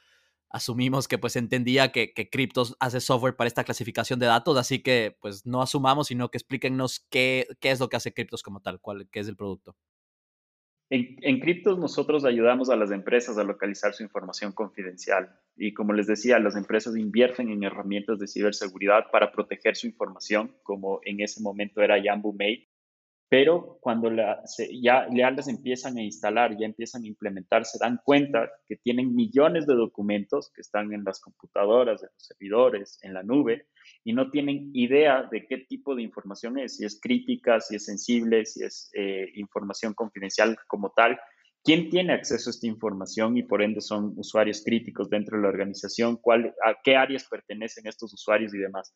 asumimos 0.48 1.06
que 1.06 1.18
pues 1.18 1.36
entendía 1.36 1.92
que, 1.92 2.12
que 2.12 2.28
Cryptos 2.28 2.76
hace 2.80 3.00
software 3.00 3.36
para 3.36 3.46
esta 3.46 3.62
clasificación 3.62 4.18
de 4.18 4.26
datos, 4.26 4.56
así 4.58 4.82
que 4.82 5.16
pues 5.20 5.46
no 5.46 5.62
asumamos, 5.62 6.08
sino 6.08 6.28
que 6.32 6.38
explíquennos 6.38 7.06
qué, 7.10 7.46
qué 7.60 7.70
es 7.70 7.78
lo 7.78 7.88
que 7.88 7.96
hace 7.96 8.12
Cryptos 8.12 8.42
como 8.42 8.60
tal, 8.60 8.80
cuál, 8.80 9.08
qué 9.12 9.20
es 9.20 9.28
el 9.28 9.36
producto. 9.36 9.76
En, 10.90 11.16
en 11.22 11.38
Cryptos 11.38 11.78
nosotros 11.78 12.24
ayudamos 12.24 12.68
a 12.68 12.74
las 12.74 12.90
empresas 12.90 13.38
a 13.38 13.44
localizar 13.44 13.94
su 13.94 14.02
información 14.02 14.50
confidencial. 14.52 15.38
Y 15.56 15.72
como 15.72 15.92
les 15.92 16.08
decía, 16.08 16.40
las 16.40 16.56
empresas 16.56 16.96
invierten 16.96 17.48
en 17.48 17.62
herramientas 17.62 18.18
de 18.18 18.26
ciberseguridad 18.26 19.04
para 19.12 19.30
proteger 19.30 19.76
su 19.76 19.86
información, 19.86 20.52
como 20.64 21.00
en 21.04 21.20
ese 21.20 21.40
momento 21.42 21.80
era 21.80 22.02
Yambu 22.02 22.32
Mail, 22.32 22.68
pero 23.30 23.78
cuando 23.80 24.10
ya, 24.12 25.06
ya 25.14 25.30
las 25.30 25.46
empiezan 25.46 25.96
a 25.96 26.02
instalar, 26.02 26.58
ya 26.58 26.66
empiezan 26.66 27.04
a 27.04 27.06
implementar, 27.06 27.64
se 27.64 27.78
dan 27.78 28.00
cuenta 28.04 28.50
que 28.66 28.74
tienen 28.74 29.14
millones 29.14 29.68
de 29.68 29.76
documentos 29.76 30.50
que 30.52 30.62
están 30.62 30.92
en 30.92 31.04
las 31.04 31.20
computadoras, 31.20 32.02
en 32.02 32.08
los 32.12 32.26
servidores, 32.26 32.98
en 33.02 33.14
la 33.14 33.22
nube, 33.22 33.68
y 34.02 34.14
no 34.14 34.32
tienen 34.32 34.72
idea 34.74 35.28
de 35.30 35.46
qué 35.46 35.58
tipo 35.58 35.94
de 35.94 36.02
información 36.02 36.58
es, 36.58 36.76
si 36.76 36.84
es 36.84 36.98
crítica, 37.00 37.60
si 37.60 37.76
es 37.76 37.84
sensible, 37.84 38.44
si 38.44 38.64
es 38.64 38.90
eh, 38.94 39.30
información 39.36 39.94
confidencial 39.94 40.56
como 40.66 40.90
tal. 40.90 41.16
¿Quién 41.62 41.88
tiene 41.88 42.14
acceso 42.14 42.50
a 42.50 42.52
esta 42.52 42.66
información 42.66 43.36
y 43.36 43.44
por 43.44 43.62
ende 43.62 43.80
son 43.80 44.12
usuarios 44.16 44.64
críticos 44.64 45.08
dentro 45.08 45.36
de 45.36 45.44
la 45.44 45.50
organización? 45.50 46.16
¿Cuál, 46.16 46.52
¿A 46.64 46.74
qué 46.82 46.96
áreas 46.96 47.28
pertenecen 47.30 47.86
estos 47.86 48.12
usuarios 48.12 48.52
y 48.54 48.58
demás? 48.58 48.92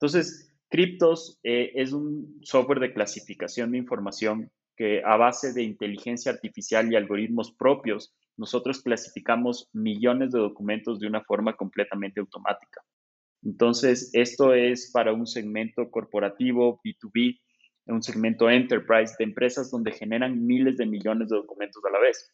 Entonces, 0.00 0.54
Cryptos 0.70 1.38
eh, 1.42 1.72
es 1.74 1.92
un 1.92 2.40
software 2.42 2.80
de 2.80 2.92
clasificación 2.92 3.72
de 3.72 3.78
información 3.78 4.50
que 4.76 5.02
a 5.04 5.16
base 5.16 5.52
de 5.52 5.62
inteligencia 5.62 6.32
artificial 6.32 6.92
y 6.92 6.96
algoritmos 6.96 7.52
propios, 7.52 8.14
nosotros 8.36 8.82
clasificamos 8.82 9.68
millones 9.72 10.32
de 10.32 10.40
documentos 10.40 10.98
de 10.98 11.06
una 11.06 11.22
forma 11.22 11.56
completamente 11.56 12.20
automática. 12.20 12.82
Entonces, 13.42 14.10
esto 14.14 14.54
es 14.54 14.90
para 14.92 15.12
un 15.12 15.26
segmento 15.26 15.90
corporativo 15.90 16.80
B2B, 16.82 17.38
un 17.86 18.02
segmento 18.02 18.48
enterprise 18.50 19.14
de 19.18 19.24
empresas 19.24 19.70
donde 19.70 19.92
generan 19.92 20.44
miles 20.44 20.76
de 20.78 20.86
millones 20.86 21.28
de 21.28 21.36
documentos 21.36 21.84
a 21.84 21.92
la 21.92 22.00
vez. 22.00 22.32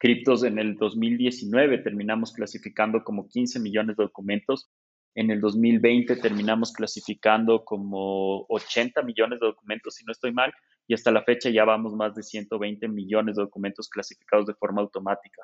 Cryptos 0.00 0.44
en 0.44 0.58
el 0.58 0.76
2019 0.76 1.78
terminamos 1.78 2.32
clasificando 2.32 3.04
como 3.04 3.28
15 3.28 3.60
millones 3.60 3.96
de 3.96 4.04
documentos 4.04 4.70
en 5.14 5.30
el 5.30 5.40
2020 5.40 6.16
terminamos 6.16 6.72
clasificando 6.72 7.64
como 7.64 8.46
80 8.48 9.02
millones 9.02 9.40
de 9.40 9.46
documentos, 9.46 9.94
si 9.94 10.04
no 10.04 10.12
estoy 10.12 10.32
mal, 10.32 10.52
y 10.86 10.94
hasta 10.94 11.10
la 11.10 11.22
fecha 11.22 11.50
ya 11.50 11.64
vamos 11.64 11.94
más 11.94 12.14
de 12.14 12.22
120 12.22 12.88
millones 12.88 13.36
de 13.36 13.42
documentos 13.42 13.88
clasificados 13.88 14.46
de 14.46 14.54
forma 14.54 14.80
automática. 14.80 15.42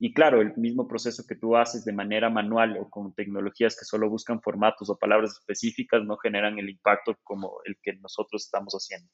Y 0.00 0.14
claro, 0.14 0.40
el 0.40 0.56
mismo 0.56 0.86
proceso 0.86 1.24
que 1.26 1.34
tú 1.34 1.56
haces 1.56 1.84
de 1.84 1.92
manera 1.92 2.30
manual 2.30 2.78
o 2.78 2.88
con 2.88 3.12
tecnologías 3.14 3.76
que 3.76 3.84
solo 3.84 4.08
buscan 4.08 4.40
formatos 4.40 4.88
o 4.88 4.96
palabras 4.96 5.32
específicas 5.32 6.04
no 6.04 6.16
generan 6.16 6.58
el 6.58 6.70
impacto 6.70 7.16
como 7.24 7.58
el 7.64 7.76
que 7.82 7.94
nosotros 7.94 8.44
estamos 8.44 8.74
haciendo. 8.74 9.10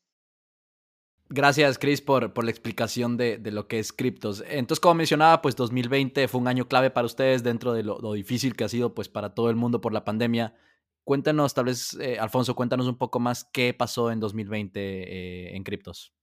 Gracias, 1.35 1.81
Chris, 1.81 2.01
por, 2.01 2.33
por 2.33 2.45
la 2.45 2.53
explicación 2.53 3.17
de, 3.17 3.39
de, 3.39 3.51
lo 3.51 3.67
que 3.67 3.81
es 3.81 3.93
criptos. 3.93 4.45
Entonces, 4.49 4.79
como 4.79 4.95
mencionaba, 4.95 5.43
pues 5.43 5.57
2020 5.57 6.29
fue 6.29 6.41
un 6.41 6.47
año 6.47 6.69
clave 6.69 6.91
para 6.91 7.07
ustedes 7.07 7.43
dentro 7.43 7.73
de 7.73 7.83
lo, 7.83 8.13
difícil 8.13 8.55
que 8.55 8.63
ha 8.63 8.69
sido 8.69 8.95
pues 8.95 9.09
para 9.09 9.35
todo 9.35 9.51
el 9.51 9.57
mundo 9.57 9.81
por 9.81 9.93
la 9.93 10.05
pandemia. 10.05 10.55
Cuéntanos, 11.03 11.53
tal 11.53 11.65
vez, 11.65 11.99
eh, 12.01 12.21
Alfonso, 12.21 12.55
cuéntanos 12.55 12.87
un 12.87 12.97
poco 12.97 13.19
más 13.19 13.51
qué 13.53 13.75
pasó 13.75 14.13
en 14.13 14.21
2020 14.21 14.81
eh, 14.81 15.57
en 15.57 15.65
criptos. 15.65 16.15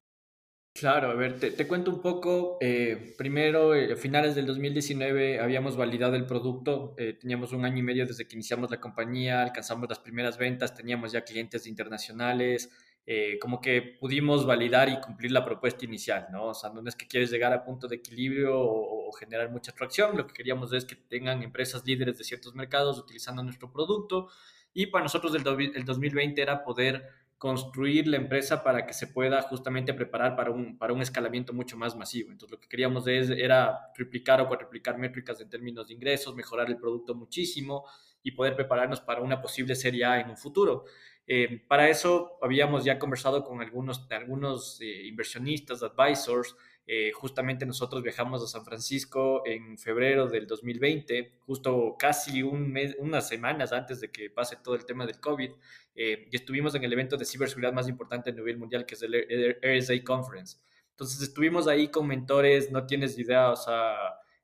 Claro, 0.74 1.12
a 1.12 1.14
ver, 1.16 1.38
te, 1.42 1.68
cuento 1.68 1.92
un 1.92 2.02
poco. 2.02 2.58
Eh, 2.62 3.14
primero, 3.18 3.74
a 3.74 3.96
finales 3.98 4.34
del 4.34 4.46
2019 4.46 5.42
habíamos 5.42 5.76
validado 5.76 6.16
el 6.16 6.26
producto, 6.26 6.96
teníamos 7.20 7.52
un 7.52 7.66
año 7.66 7.80
y 7.80 7.84
medio 7.84 8.08
desde 8.08 8.26
que 8.26 8.36
iniciamos 8.36 8.72
la 8.72 8.80
compañía, 8.80 9.44
alcanzamos 9.44 9.90
las 9.90 10.00
primeras 10.00 10.38
ventas, 10.38 10.74
teníamos 10.74 11.12
ya 11.12 11.26
clientes 11.26 11.68
internacionales, 11.68 12.70
eh, 13.14 13.38
como 13.40 13.60
que 13.60 13.82
pudimos 13.82 14.46
validar 14.46 14.88
y 14.88 15.02
cumplir 15.02 15.34
la 15.34 15.44
propuesta 15.44 15.84
inicial, 15.84 16.28
¿no? 16.32 16.46
O 16.46 16.54
sea, 16.54 16.70
no 16.70 16.82
es 16.88 16.96
que 16.96 17.08
quieres 17.08 17.30
llegar 17.30 17.52
a 17.52 17.62
punto 17.66 17.90
de 17.90 17.98
equilibrio 17.98 18.58
o, 18.58 19.12
generar 19.20 19.52
mucha 19.52 19.72
atracción, 19.72 20.16
lo 20.16 20.26
que 20.26 20.34
queríamos 20.34 20.72
es 20.72 20.86
que 20.86 20.96
tengan 20.96 21.44
empresas 21.44 21.86
líderes 21.86 22.18
de 22.18 22.24
ciertos 22.24 22.56
mercados 22.56 22.98
utilizando 22.98 23.44
nuestro 23.44 23.70
producto 23.70 24.30
y 24.74 24.86
para 24.86 25.04
nosotros 25.04 25.36
el, 25.36 25.44
el 25.76 25.84
2020 25.84 26.42
era 26.42 26.64
poder 26.64 27.06
construir 27.38 28.08
la 28.08 28.16
empresa 28.16 28.64
para 28.64 28.86
que 28.86 28.94
se 28.94 29.08
pueda 29.08 29.42
justamente 29.42 29.94
preparar 29.94 30.38
para 30.38 30.52
un, 30.52 30.78
para 30.78 30.94
un 30.94 31.02
escalamiento 31.02 31.52
mucho 31.52 31.76
más 31.76 31.98
masivo. 31.98 32.32
Entonces, 32.32 32.52
lo 32.52 32.62
que 32.62 32.70
queríamos 32.70 33.06
es, 33.08 33.30
era 33.30 33.92
triplicar 33.94 34.40
o 34.40 34.48
cuatriplicar 34.48 34.98
métricas 34.98 35.42
en 35.42 35.50
términos 35.50 35.90
de 35.90 35.96
ingresos, 35.96 36.34
mejorar 36.34 36.70
el 36.70 36.78
producto 36.78 37.14
muchísimo 37.14 37.84
y 38.24 38.32
poder 38.32 38.56
prepararnos 38.56 39.02
para 39.02 39.22
una 39.22 39.42
posible 39.42 39.76
serie 39.76 40.06
A 40.06 40.22
en 40.22 40.30
un 40.30 40.38
futuro. 40.38 40.86
Eh, 41.28 41.64
para 41.68 41.90
eso 41.90 42.38
habíamos 42.42 42.84
ya 42.84 43.00
conversado 43.00 43.44
con 43.44 43.62
algunos, 43.62 44.08
algunos 44.12 44.82
eh, 44.82 45.08
inversionistas, 45.08 45.84
advisors. 45.84 46.56
Eh, 46.88 47.12
justamente 47.14 47.66
nosotros 47.66 48.04
viajamos 48.04 48.44
a 48.44 48.48
San 48.48 48.66
Francisco 48.66 49.44
en 49.46 49.78
febrero 49.78 50.28
del 50.28 50.48
2020, 50.48 51.32
justo 51.46 51.96
casi 51.98 52.44
un 52.44 52.72
mes, 52.72 52.96
unas 53.00 53.28
semanas 53.28 53.72
antes 53.72 54.02
de 54.02 54.12
que 54.12 54.30
pase 54.30 54.58
todo 54.64 54.76
el 54.76 54.86
tema 54.86 55.06
del 55.06 55.20
COVID, 55.20 55.52
y 55.94 56.36
estuvimos 56.36 56.74
en 56.76 56.84
el 56.84 56.94
evento 56.94 57.18
de 57.18 57.26
ciberseguridad 57.26 57.74
más 57.74 57.88
importante 57.88 58.32
a 58.32 58.34
nivel 58.34 58.58
mundial, 58.58 58.86
que 58.86 58.96
es 58.96 59.04
el 59.04 59.58
RSA 59.62 60.04
Conference. 60.04 60.58
Entonces 60.90 61.22
estuvimos 61.22 61.68
ahí 61.68 61.90
con 61.90 62.08
mentores, 62.08 62.72
no 62.72 62.86
tienes 62.86 63.18
idea, 63.18 63.52
o 63.52 63.56
sea, 63.56 63.94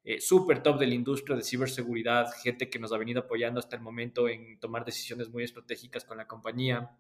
eh, 0.10 0.22
súper 0.22 0.64
top 0.64 0.80
de 0.80 0.88
la 0.88 0.94
industria 0.94 1.36
de 1.36 1.44
ciberseguridad, 1.44 2.32
gente 2.42 2.70
que 2.70 2.80
nos 2.80 2.94
ha 2.94 2.98
venido 2.98 3.20
apoyando 3.20 3.60
hasta 3.60 3.76
el 3.76 3.82
momento 3.82 4.30
en 4.30 4.58
tomar 4.58 4.86
decisiones 4.86 5.30
muy 5.30 5.44
estratégicas 5.44 6.06
con 6.06 6.16
la 6.16 6.30
compañía. 6.30 6.96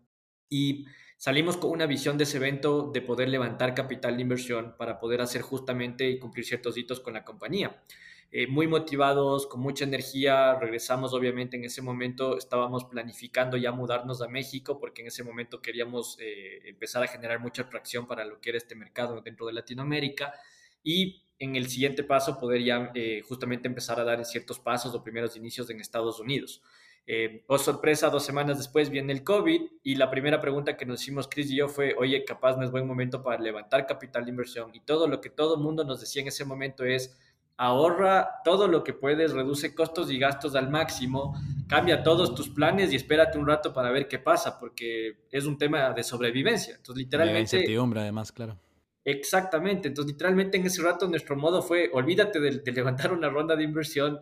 Y 0.49 0.87
salimos 1.15 1.55
con 1.55 1.71
una 1.71 1.85
visión 1.85 2.17
de 2.17 2.25
ese 2.25 2.35
evento 2.35 2.91
de 2.93 3.01
poder 3.01 3.29
levantar 3.29 3.73
capital 3.73 4.17
de 4.17 4.23
inversión 4.23 4.75
para 4.77 4.99
poder 4.99 5.21
hacer 5.21 5.41
justamente 5.41 6.09
y 6.09 6.19
cumplir 6.19 6.43
ciertos 6.43 6.77
hitos 6.77 6.99
con 6.99 7.13
la 7.13 7.23
compañía. 7.23 7.81
Eh, 8.29 8.45
muy 8.47 8.67
motivados, 8.67 9.47
con 9.47 9.61
mucha 9.61 9.85
energía, 9.85 10.59
regresamos 10.59 11.13
obviamente 11.13 11.55
en 11.55 11.63
ese 11.63 11.81
momento, 11.81 12.37
estábamos 12.37 12.83
planificando 12.83 13.55
ya 13.55 13.71
mudarnos 13.71 14.21
a 14.21 14.27
México 14.27 14.81
porque 14.81 14.99
en 15.03 15.07
ese 15.07 15.23
momento 15.23 15.61
queríamos 15.61 16.17
eh, 16.19 16.59
empezar 16.65 17.03
a 17.03 17.07
generar 17.07 17.39
mucha 17.39 17.61
atracción 17.61 18.05
para 18.05 18.25
lo 18.25 18.41
que 18.41 18.49
era 18.49 18.57
este 18.57 18.75
mercado 18.75 19.21
dentro 19.21 19.47
de 19.47 19.53
Latinoamérica 19.53 20.33
y 20.83 21.23
en 21.39 21.55
el 21.55 21.69
siguiente 21.69 22.03
paso 22.03 22.39
poder 22.39 22.63
ya 22.63 22.91
eh, 22.95 23.21
justamente 23.27 23.67
empezar 23.67 23.99
a 23.99 24.03
dar 24.03 24.23
ciertos 24.25 24.59
pasos 24.59 24.93
o 24.93 25.03
primeros 25.03 25.35
inicios 25.37 25.69
en 25.69 25.79
Estados 25.79 26.19
Unidos. 26.19 26.61
Eh, 27.09 27.45
oh 27.47 27.57
sorpresa, 27.57 28.09
dos 28.09 28.25
semanas 28.25 28.57
después 28.57 28.89
viene 28.89 29.13
el 29.13 29.23
COVID 29.23 29.61
y 29.81 29.95
la 29.95 30.11
primera 30.11 30.41
pregunta 30.41 30.75
que 30.75 30.85
nos 30.85 31.01
hicimos 31.01 31.29
Chris 31.29 31.49
y 31.49 31.55
yo 31.55 31.69
fue, 31.69 31.95
oye, 31.97 32.25
capaz 32.25 32.57
no 32.57 32.65
es 32.65 32.71
buen 32.71 32.85
momento 32.85 33.23
para 33.23 33.41
levantar 33.41 33.87
capital 33.87 34.25
de 34.25 34.31
inversión. 34.31 34.71
Y 34.73 34.81
todo 34.81 35.07
lo 35.07 35.21
que 35.21 35.29
todo 35.29 35.55
el 35.55 35.61
mundo 35.61 35.85
nos 35.85 36.01
decía 36.01 36.21
en 36.21 36.27
ese 36.27 36.43
momento 36.43 36.83
es, 36.83 37.17
ahorra 37.55 38.41
todo 38.43 38.67
lo 38.67 38.83
que 38.83 38.93
puedes, 38.93 39.31
reduce 39.31 39.73
costos 39.73 40.11
y 40.11 40.19
gastos 40.19 40.55
al 40.55 40.69
máximo, 40.69 41.33
cambia 41.67 42.03
todos 42.03 42.35
tus 42.35 42.49
planes 42.49 42.91
y 42.91 42.97
espérate 42.97 43.37
un 43.37 43.47
rato 43.47 43.71
para 43.73 43.89
ver 43.89 44.09
qué 44.09 44.19
pasa, 44.19 44.59
porque 44.59 45.19
es 45.31 45.45
un 45.45 45.57
tema 45.57 45.91
de 45.91 46.03
sobrevivencia. 46.03 46.75
Entonces, 46.75 47.05
literalmente... 47.05 47.41
incertidumbre, 47.41 48.01
además, 48.01 48.33
claro. 48.33 48.59
Exactamente, 49.09 49.87
entonces 49.87 50.11
literalmente 50.11 50.57
en 50.57 50.65
ese 50.65 50.81
rato 50.81 51.07
nuestro 51.07 51.37
modo 51.37 51.61
fue, 51.61 51.89
olvídate 51.93 52.41
de, 52.41 52.61
levantar 52.73 53.13
una 53.13 53.29
ronda 53.29 53.55
de 53.55 53.63
inversión, 53.63 54.19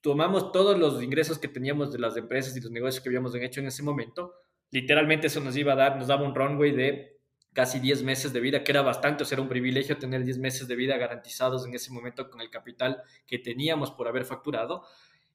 tomamos 0.00 0.50
todos 0.50 0.76
los 0.76 1.00
ingresos 1.00 1.38
que 1.38 1.46
teníamos 1.46 1.92
de 1.92 2.00
las 2.00 2.16
empresas 2.16 2.56
y 2.56 2.60
los 2.60 2.72
negocios 2.72 3.04
que 3.04 3.08
habíamos 3.08 3.32
hecho 3.36 3.60
en 3.60 3.68
ese 3.68 3.84
momento, 3.84 4.34
literalmente 4.72 5.28
eso 5.28 5.38
nos 5.38 5.56
iba 5.56 5.74
a 5.74 5.76
dar, 5.76 5.96
nos 5.96 6.08
daba 6.08 6.24
un 6.24 6.34
runway 6.34 6.72
de 6.72 7.20
casi 7.52 7.78
10 7.78 8.02
meses 8.02 8.32
de 8.32 8.40
vida, 8.40 8.64
que 8.64 8.72
era 8.72 8.82
bastante, 8.82 9.22
o 9.22 9.26
sea, 9.26 9.36
era 9.36 9.42
un 9.42 9.48
privilegio 9.48 9.96
tener 9.96 10.24
10 10.24 10.38
meses 10.38 10.66
de 10.66 10.74
vida 10.74 10.96
garantizados 10.96 11.64
en 11.64 11.72
ese 11.76 11.92
momento 11.92 12.28
con 12.28 12.40
el 12.40 12.50
capital 12.50 13.04
que 13.28 13.38
teníamos 13.38 13.92
por 13.92 14.08
haber 14.08 14.24
facturado. 14.24 14.82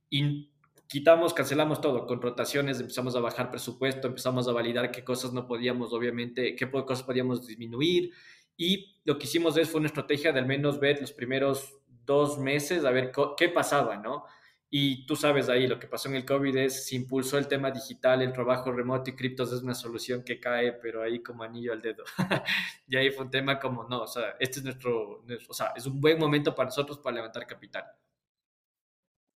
Y 0.09 0.51
quitamos, 0.87 1.33
cancelamos 1.33 1.79
todo, 1.79 2.05
con 2.05 2.21
rotaciones 2.21 2.81
empezamos 2.81 3.15
a 3.15 3.21
bajar 3.21 3.49
presupuesto, 3.49 4.09
empezamos 4.09 4.49
a 4.49 4.51
validar 4.51 4.91
qué 4.91 5.05
cosas 5.05 5.31
no 5.31 5.47
podíamos, 5.47 5.93
obviamente, 5.93 6.57
qué 6.57 6.69
cosas 6.69 7.03
podíamos 7.03 7.47
disminuir. 7.47 8.11
Y 8.57 8.99
lo 9.03 9.17
que 9.17 9.25
hicimos 9.25 9.57
es, 9.57 9.69
fue 9.69 9.79
una 9.79 9.87
estrategia 9.87 10.31
de 10.31 10.39
al 10.39 10.45
menos 10.45 10.79
ver 10.79 11.01
los 11.01 11.11
primeros 11.11 11.79
dos 12.05 12.37
meses, 12.37 12.85
a 12.85 12.91
ver 12.91 13.11
qué 13.37 13.49
pasaba, 13.49 13.97
¿no? 13.97 14.25
Y 14.73 15.05
tú 15.05 15.17
sabes 15.17 15.49
ahí, 15.49 15.67
lo 15.67 15.77
que 15.79 15.87
pasó 15.87 16.07
en 16.07 16.15
el 16.15 16.25
COVID 16.25 16.55
es, 16.55 16.87
se 16.87 16.95
impulsó 16.95 17.37
el 17.37 17.49
tema 17.49 17.71
digital, 17.71 18.21
el 18.21 18.31
trabajo 18.31 18.71
remoto 18.71 19.09
y 19.09 19.15
criptos 19.17 19.51
es 19.51 19.61
una 19.61 19.75
solución 19.75 20.23
que 20.23 20.39
cae, 20.39 20.71
pero 20.71 21.03
ahí 21.03 21.21
como 21.21 21.43
anillo 21.43 21.73
al 21.73 21.81
dedo. 21.81 22.05
y 22.87 22.95
ahí 22.95 23.11
fue 23.11 23.25
un 23.25 23.31
tema 23.31 23.59
como, 23.59 23.83
no, 23.89 24.03
o 24.03 24.07
sea, 24.07 24.37
este 24.39 24.59
es 24.59 24.63
nuestro, 24.63 25.25
o 25.49 25.53
sea, 25.53 25.73
es 25.75 25.85
un 25.85 25.99
buen 25.99 26.17
momento 26.17 26.55
para 26.55 26.67
nosotros 26.67 26.99
para 26.99 27.17
levantar 27.17 27.45
capital. 27.45 27.83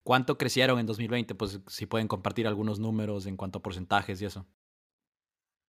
¿Cuánto 0.04 0.38
crecieron 0.38 0.78
en 0.78 0.86
2020? 0.86 1.34
Pues 1.34 1.60
si 1.66 1.86
pueden 1.86 2.06
compartir 2.06 2.46
algunos 2.46 2.78
números 2.78 3.26
en 3.26 3.36
cuanto 3.36 3.58
a 3.58 3.62
porcentajes 3.62 4.22
y 4.22 4.26
eso. 4.26 4.46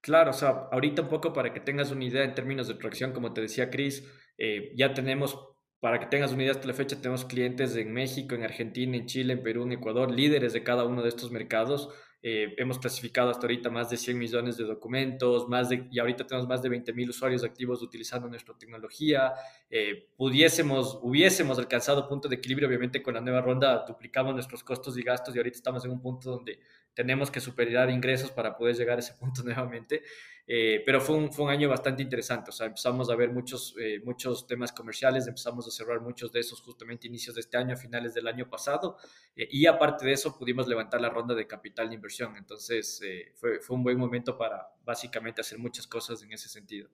Claro, 0.06 0.30
o 0.30 0.34
sea, 0.34 0.68
ahorita 0.70 1.02
un 1.02 1.08
poco 1.08 1.32
para 1.32 1.52
que 1.52 1.58
tengas 1.58 1.90
una 1.90 2.04
idea 2.04 2.22
en 2.22 2.32
términos 2.32 2.68
de 2.68 2.74
tracción, 2.74 3.10
como 3.12 3.32
te 3.32 3.40
decía 3.40 3.70
Chris, 3.70 4.04
eh, 4.38 4.72
ya 4.76 4.94
tenemos 4.94 5.36
para 5.80 5.98
que 5.98 6.06
tengas 6.06 6.30
una 6.30 6.44
idea, 6.44 6.52
hasta 6.52 6.68
la 6.68 6.74
fecha 6.74 6.94
tenemos 7.00 7.24
clientes 7.24 7.74
en 7.74 7.92
México, 7.92 8.36
en 8.36 8.44
Argentina, 8.44 8.96
en 8.96 9.06
Chile, 9.06 9.32
en 9.32 9.42
Perú, 9.42 9.64
en 9.64 9.72
Ecuador, 9.72 10.12
líderes 10.12 10.52
de 10.52 10.62
cada 10.62 10.84
uno 10.84 11.02
de 11.02 11.08
estos 11.08 11.32
mercados. 11.32 11.88
Eh, 12.22 12.54
hemos 12.56 12.78
clasificado 12.78 13.30
hasta 13.30 13.46
ahorita 13.46 13.68
más 13.68 13.90
de 13.90 13.96
100 13.96 14.16
millones 14.16 14.56
de 14.56 14.64
documentos, 14.64 15.48
más 15.48 15.70
de, 15.70 15.88
y 15.90 15.98
ahorita 15.98 16.24
tenemos 16.24 16.48
más 16.48 16.62
de 16.62 16.68
20 16.68 16.92
mil 16.92 17.10
usuarios 17.10 17.42
activos 17.42 17.82
utilizando 17.82 18.28
nuestra 18.28 18.56
tecnología. 18.56 19.32
Eh, 19.68 20.08
pudiésemos, 20.16 21.00
hubiésemos 21.02 21.58
alcanzado 21.58 22.08
punto 22.08 22.28
de 22.28 22.36
equilibrio, 22.36 22.68
obviamente 22.68 23.02
con 23.02 23.14
la 23.14 23.20
nueva 23.20 23.40
ronda 23.40 23.84
duplicamos 23.88 24.34
nuestros 24.34 24.62
costos 24.62 24.96
y 24.96 25.02
gastos 25.02 25.34
y 25.34 25.38
ahorita 25.38 25.56
estamos 25.56 25.84
en 25.84 25.90
un 25.90 26.00
punto 26.00 26.30
donde 26.30 26.60
tenemos 26.96 27.30
que 27.30 27.40
superar 27.40 27.90
ingresos 27.90 28.30
para 28.30 28.56
poder 28.56 28.74
llegar 28.74 28.96
a 28.96 29.00
ese 29.00 29.12
punto 29.12 29.42
nuevamente. 29.44 30.02
Eh, 30.48 30.82
pero 30.86 31.00
fue 31.00 31.16
un, 31.16 31.32
fue 31.32 31.44
un, 31.44 31.50
año 31.50 31.68
bastante 31.68 32.04
interesante, 32.04 32.50
o 32.50 32.52
sea, 32.52 32.68
empezamos 32.68 33.10
a 33.10 33.16
ver 33.16 33.32
muchos, 33.32 33.74
eh, 33.80 34.00
muchos 34.04 34.46
temas 34.46 34.72
comerciales, 34.72 35.26
empezamos 35.26 35.66
a 35.66 35.72
cerrar 35.72 36.00
muchos 36.00 36.30
de 36.30 36.38
esos 36.38 36.60
justamente 36.60 37.08
inicios 37.08 37.34
de 37.34 37.40
este 37.40 37.56
año, 37.56 37.76
finales 37.76 38.14
del 38.14 38.28
año 38.28 38.48
pasado, 38.48 38.96
eh, 39.34 39.48
y 39.50 39.66
aparte 39.66 40.06
de 40.06 40.12
eso 40.12 40.38
pudimos 40.38 40.68
levantar 40.68 41.00
la 41.00 41.08
ronda 41.08 41.34
de 41.34 41.48
capital 41.48 41.88
de 41.88 41.96
inversión, 41.96 42.36
entonces 42.36 43.02
fue, 43.34 43.58
fue 43.58 43.74
un 43.74 43.82
buen 43.82 43.98
momento 43.98 44.38
para 44.38 44.68
básicamente 44.84 45.40
hacer 45.40 45.58
muchas 45.58 45.88
cosas 45.88 46.22
en 46.22 46.32
ese 46.32 46.48
sentido. 46.48 46.88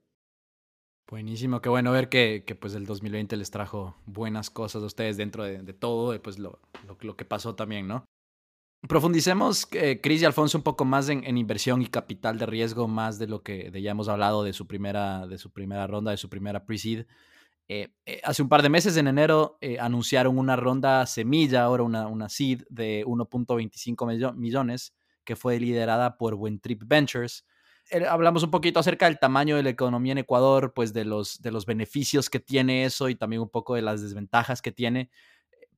Buenísimo, 1.07 1.61
qué 1.61 1.69
bueno 1.69 1.93
ver 1.93 2.09
que, 2.09 2.45
que, 2.47 2.55
pues 2.55 2.75
el 2.75 2.87
2020 2.87 3.37
les 3.37 3.51
trajo 3.51 3.99
buenas 4.07 4.49
cosas 4.49 4.83
a 4.83 4.87
ustedes 4.87 5.19
dentro 5.19 5.45
de, 5.45 5.59
de 5.59 5.75
todo, 5.75 6.19
pues 6.23 6.39
lo, 6.39 6.59
lo, 6.87 6.97
lo, 6.99 7.17
que 7.19 7.27
pasó 7.27 7.55
también, 7.55 7.87
¿no? 7.87 8.07
Profundicemos, 8.89 9.69
eh, 9.73 10.01
Cris 10.03 10.23
y 10.23 10.25
Alfonso, 10.25 10.59
un 10.59 10.65
poco 10.65 10.85
más 10.85 11.09
en, 11.09 11.37
inversión 11.39 11.83
y 11.83 11.87
capital 11.87 12.37
de 12.37 12.47
riesgo, 12.47 12.89
más 12.89 13.17
de 13.17 13.29
lo 13.29 13.43
que 13.45 13.71
ya 13.81 13.93
hemos 13.93 14.09
hablado 14.09 14.43
de 14.43 14.53
su 14.53 14.67
primera, 14.67 15.27
de 15.29 15.39
su 15.39 15.53
primera 15.53 15.87
ronda, 15.87 16.11
de 16.11 16.17
su 16.17 16.29
primera 16.29 16.67
pre-seed. 16.67 17.07
Eh, 17.69 17.95
eh, 18.07 18.21
hace 18.25 18.43
un 18.43 18.49
par 18.49 18.61
de 18.61 18.69
meses, 18.69 18.97
en 18.97 19.07
enero, 19.07 19.57
anunciaron 19.79 20.37
una 20.37 20.57
ronda 20.57 21.07
semilla, 21.07 21.63
ahora 21.63 21.85
una, 21.85 22.09
una 22.09 22.29
seed 22.29 22.65
de 22.71 23.05
1.25 23.07 24.35
millones, 24.35 24.93
que 25.25 25.37
fue 25.37 25.61
liderada 25.61 26.19
por 26.19 26.37
Trip 26.61 26.83
Ventures. 26.85 27.47
hablamos 28.09 28.43
un 28.43 28.51
poquito 28.51 28.81
acerca 28.81 29.07
del 29.07 29.21
tamaño 29.21 29.55
de 29.55 29.63
la 29.63 29.71
economía 29.71 30.11
en 30.11 30.19
Ecuador, 30.19 30.73
pues 30.75 30.93
de 30.93 31.05
los, 31.05 31.41
de 31.41 31.53
los 31.53 31.67
beneficios 31.67 32.29
que 32.29 32.41
tiene 32.41 32.85
eso 32.85 33.09
y 33.09 33.15
también 33.15 33.43
un 33.43 33.49
poco 33.51 33.77
de 33.77 33.83
las 33.83 34.03
desventajas 34.03 34.61
que 34.61 34.73
tiene 34.73 35.09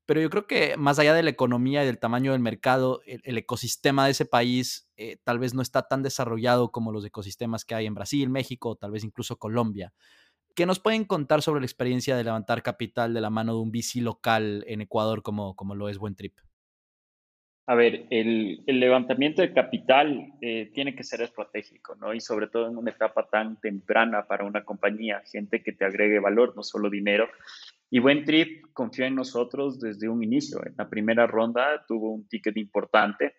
pero 0.07 0.21
yo 0.21 0.31
creo 0.31 0.47
que 0.47 0.77
más 0.77 0.99
allá 0.99 1.15
de 1.15 1.23
la 1.23 1.31
economía 1.31 1.83
y 1.83 1.87
del 1.87 1.99
tamaño 1.99 2.33
del 2.33 2.41
mercado, 2.41 3.01
el, 3.07 3.39
ecosistema 3.39 4.05
de 4.05 4.13
ese 4.13 4.27
país 4.27 4.91
eh, 4.97 5.17
tal 5.25 5.39
vez 5.39 5.55
no 5.55 5.63
está 5.63 5.89
tan 5.89 6.03
desarrollado 6.03 6.71
como 6.71 6.93
los 6.93 7.05
ecosistemas 7.05 7.65
que 7.65 7.75
hay 7.75 7.87
en 7.87 7.95
Brasil, 7.95 8.29
México, 8.29 8.77
tal 8.77 8.91
vez 8.91 9.05
incluso 9.05 9.39
Colombia. 9.39 9.93
¿Qué 10.55 10.67
nos 10.67 10.79
pueden 10.79 11.05
contar 11.05 11.43
sobre 11.43 11.61
la 11.61 11.67
experiencia 11.67 12.17
de 12.17 12.25
levantar 12.25 12.63
capital 12.63 13.13
de 13.13 13.21
la 13.21 13.31
mano 13.31 13.55
de 13.55 13.61
un 13.61 13.73
VC 13.73 14.03
local 14.03 14.65
en 14.69 14.83
Ecuador 14.83 15.23
como, 15.23 15.57
como 15.57 15.75
lo 15.75 15.89
es 15.89 15.99
Buen 15.99 16.15
Trip? 16.15 16.39
A 17.67 17.75
ver, 17.75 18.07
el, 18.11 18.63
levantamiento 18.67 19.41
de 19.41 19.55
capital 19.55 20.35
eh, 20.43 20.71
tiene 20.75 20.95
que 20.95 21.03
ser 21.03 21.23
estratégico, 21.23 21.95
¿no? 21.97 22.13
Y 22.13 22.21
sobre 22.21 22.49
todo 22.49 22.69
en 22.69 22.77
una 22.77 22.91
etapa 22.91 23.27
tan 23.27 23.59
temprana 23.59 24.27
para 24.27 24.45
una 24.45 24.65
compañía, 24.65 25.23
gente 25.33 25.63
que 25.63 25.73
te 25.73 25.87
agregue 25.87 26.19
valor, 26.19 26.55
no 26.55 26.63
solo 26.63 26.91
dinero. 26.91 27.27
Y 27.95 28.01
Buen 28.01 28.25
Trip 28.25 28.73
confió 28.73 29.05
en 29.05 29.15
nosotros 29.15 29.79
desde 29.79 30.09
un 30.09 30.21
inicio. 30.21 30.59
En 30.67 30.75
la 30.77 30.91
primera 30.91 31.29
ronda 31.29 31.85
tuvo 31.87 32.13
un 32.13 32.27
ticket 32.27 32.57
importante 32.57 33.37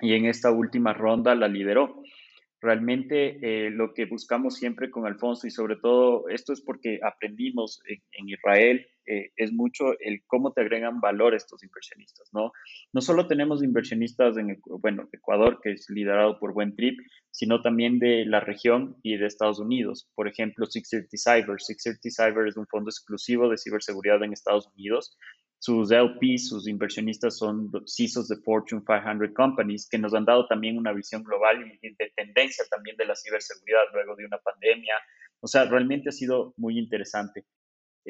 y 0.00 0.14
en 0.14 0.26
esta 0.26 0.52
última 0.52 0.92
ronda 0.92 1.34
la 1.34 1.48
lideró. 1.48 2.00
Realmente 2.60 3.40
eh, 3.42 3.68
lo 3.68 3.92
que 3.92 4.06
buscamos 4.06 4.54
siempre 4.54 4.92
con 4.92 5.06
Alfonso 5.06 5.48
y 5.48 5.50
sobre 5.50 5.74
todo 5.74 6.28
esto 6.28 6.52
es 6.52 6.60
porque 6.60 7.00
aprendimos 7.02 7.82
en, 7.88 8.28
Israel, 8.28 8.86
eh, 9.10 9.32
es 9.36 9.52
mucho 9.52 9.98
el 9.98 10.22
cómo 10.26 10.52
te 10.52 10.60
agregan 10.60 11.00
valor 11.00 11.34
estos 11.34 11.62
inversionistas, 11.64 12.28
¿no? 12.32 12.52
No 12.92 13.00
solo 13.00 13.26
tenemos 13.26 13.62
inversionistas 13.62 14.36
en, 14.36 14.60
bueno, 14.80 15.08
Ecuador, 15.12 15.60
que 15.62 15.72
es 15.72 15.90
liderado 15.90 16.38
por 16.38 16.52
Buen 16.52 16.76
Trip, 16.76 16.98
sino 17.30 17.62
también 17.62 17.98
de 17.98 18.24
la 18.24 18.40
región 18.40 18.96
y 19.02 19.16
de 19.16 19.26
Estados 19.26 19.58
Unidos. 19.58 20.08
Por 20.14 20.28
ejemplo, 20.28 20.66
630 20.66 21.16
Cyber. 21.16 21.60
630 21.60 22.10
Cyber 22.10 22.46
es 22.46 22.56
un 22.56 22.66
fondo 22.66 22.90
exclusivo 22.90 23.48
de 23.48 23.58
ciberseguridad 23.58 24.22
en 24.22 24.32
Estados 24.32 24.68
Unidos 24.74 25.16
sus 25.60 25.90
LPs, 25.90 26.48
sus 26.48 26.66
inversionistas 26.66 27.36
son 27.36 27.70
CISOs 27.86 28.28
de 28.28 28.36
Fortune 28.36 28.82
500 28.86 29.34
Companies, 29.34 29.86
que 29.90 29.98
nos 29.98 30.14
han 30.14 30.24
dado 30.24 30.46
también 30.46 30.78
una 30.78 30.92
visión 30.94 31.22
global 31.22 31.70
y 31.82 31.90
de 31.90 32.12
tendencia 32.16 32.64
también 32.70 32.96
de 32.96 33.04
la 33.04 33.14
ciberseguridad 33.14 33.82
luego 33.92 34.16
de 34.16 34.24
una 34.24 34.38
pandemia. 34.38 34.94
O 35.40 35.46
sea, 35.46 35.66
realmente 35.66 36.08
ha 36.08 36.12
sido 36.12 36.54
muy 36.56 36.78
interesante. 36.78 37.44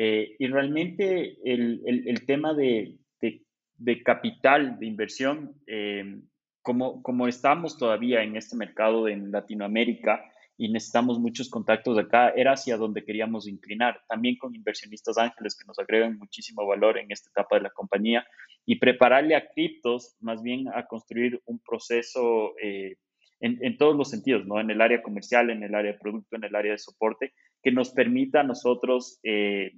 Eh, 0.03 0.35
y 0.39 0.47
realmente 0.47 1.37
el, 1.45 1.83
el, 1.85 2.25
tema 2.25 2.55
de, 2.55 2.97
de, 3.21 3.43
de, 3.77 4.03
capital 4.03 4.79
de 4.79 4.87
inversión, 4.87 5.61
eh, 5.67 6.23
como, 6.63 7.03
como 7.03 7.29
estamos 7.29 7.77
todavía 7.77 8.23
en 8.23 8.35
este 8.35 8.57
mercado 8.57 9.09
en 9.09 9.31
Latinoamérica, 9.31 10.25
y 10.57 10.71
necesitamos 10.71 11.19
muchos 11.19 11.51
contactos 11.51 11.99
acá, 11.99 12.31
era 12.31 12.53
hacia 12.53 12.79
donde 12.79 13.05
queríamos 13.05 13.47
inclinar, 13.47 14.01
también 14.09 14.39
con 14.39 14.55
inversionistas 14.55 15.19
ángeles 15.19 15.55
que 15.55 15.67
nos 15.67 15.79
agregan 15.79 16.17
muchísimo 16.17 16.67
valor 16.67 16.97
en 16.97 17.13
esta 17.13 17.29
etapa 17.29 17.57
de 17.57 17.65
la 17.65 17.71
compañía 17.71 18.27
y 18.65 18.77
prepararle 18.77 19.37
a 19.37 19.49
criptos 19.51 20.17
más 20.21 20.43
bien 20.43 20.69
a 20.75 20.87
construir 20.87 21.43
un 21.45 21.59
proceso 21.59 22.55
eh, 22.63 22.97
en, 23.41 23.59
en, 23.63 23.77
todos 23.77 23.95
los 23.95 24.09
sentidos, 24.09 24.47
¿no? 24.47 24.61
En 24.61 24.71
el 24.71 24.81
área 24.81 25.03
comercial, 25.03 25.51
en 25.51 25.63
el 25.63 25.75
área 25.75 25.93
de 25.93 25.99
producto, 25.99 26.37
en 26.37 26.45
el 26.45 26.57
área 26.57 26.73
de 26.73 26.79
soporte, 26.79 27.35
que 27.63 27.71
nos 27.71 27.91
permita 27.91 28.41
a 28.41 28.45
nosotros 28.45 29.21
eh, 29.25 29.73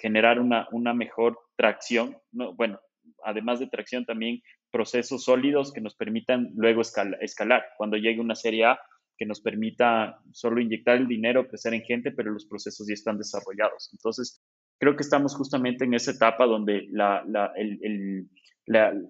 generar 0.00 0.40
una, 0.40 0.68
una 0.72 0.94
mejor 0.94 1.38
tracción, 1.56 2.16
¿no? 2.32 2.54
bueno, 2.54 2.80
además 3.24 3.60
de 3.60 3.68
tracción 3.68 4.04
también 4.04 4.40
procesos 4.70 5.24
sólidos 5.24 5.72
que 5.72 5.80
nos 5.80 5.94
permitan 5.96 6.50
luego 6.54 6.80
escalar. 6.80 7.64
Cuando 7.76 7.96
llegue 7.96 8.20
una 8.20 8.34
serie 8.34 8.64
A, 8.66 8.80
que 9.20 9.26
nos 9.26 9.42
permita 9.42 10.18
solo 10.32 10.62
inyectar 10.62 10.96
el 10.96 11.06
dinero, 11.06 11.46
crecer 11.46 11.74
en 11.74 11.82
gente, 11.82 12.10
pero 12.10 12.30
los 12.30 12.46
procesos 12.46 12.86
ya 12.88 12.94
están 12.94 13.18
desarrollados. 13.18 13.90
Entonces, 13.92 14.42
creo 14.78 14.96
que 14.96 15.02
estamos 15.02 15.36
justamente 15.36 15.84
en 15.84 15.92
esa 15.92 16.12
etapa 16.12 16.46
donde 16.46 16.86
la, 16.90 17.22
el, 17.54 17.78
el, 17.82 18.28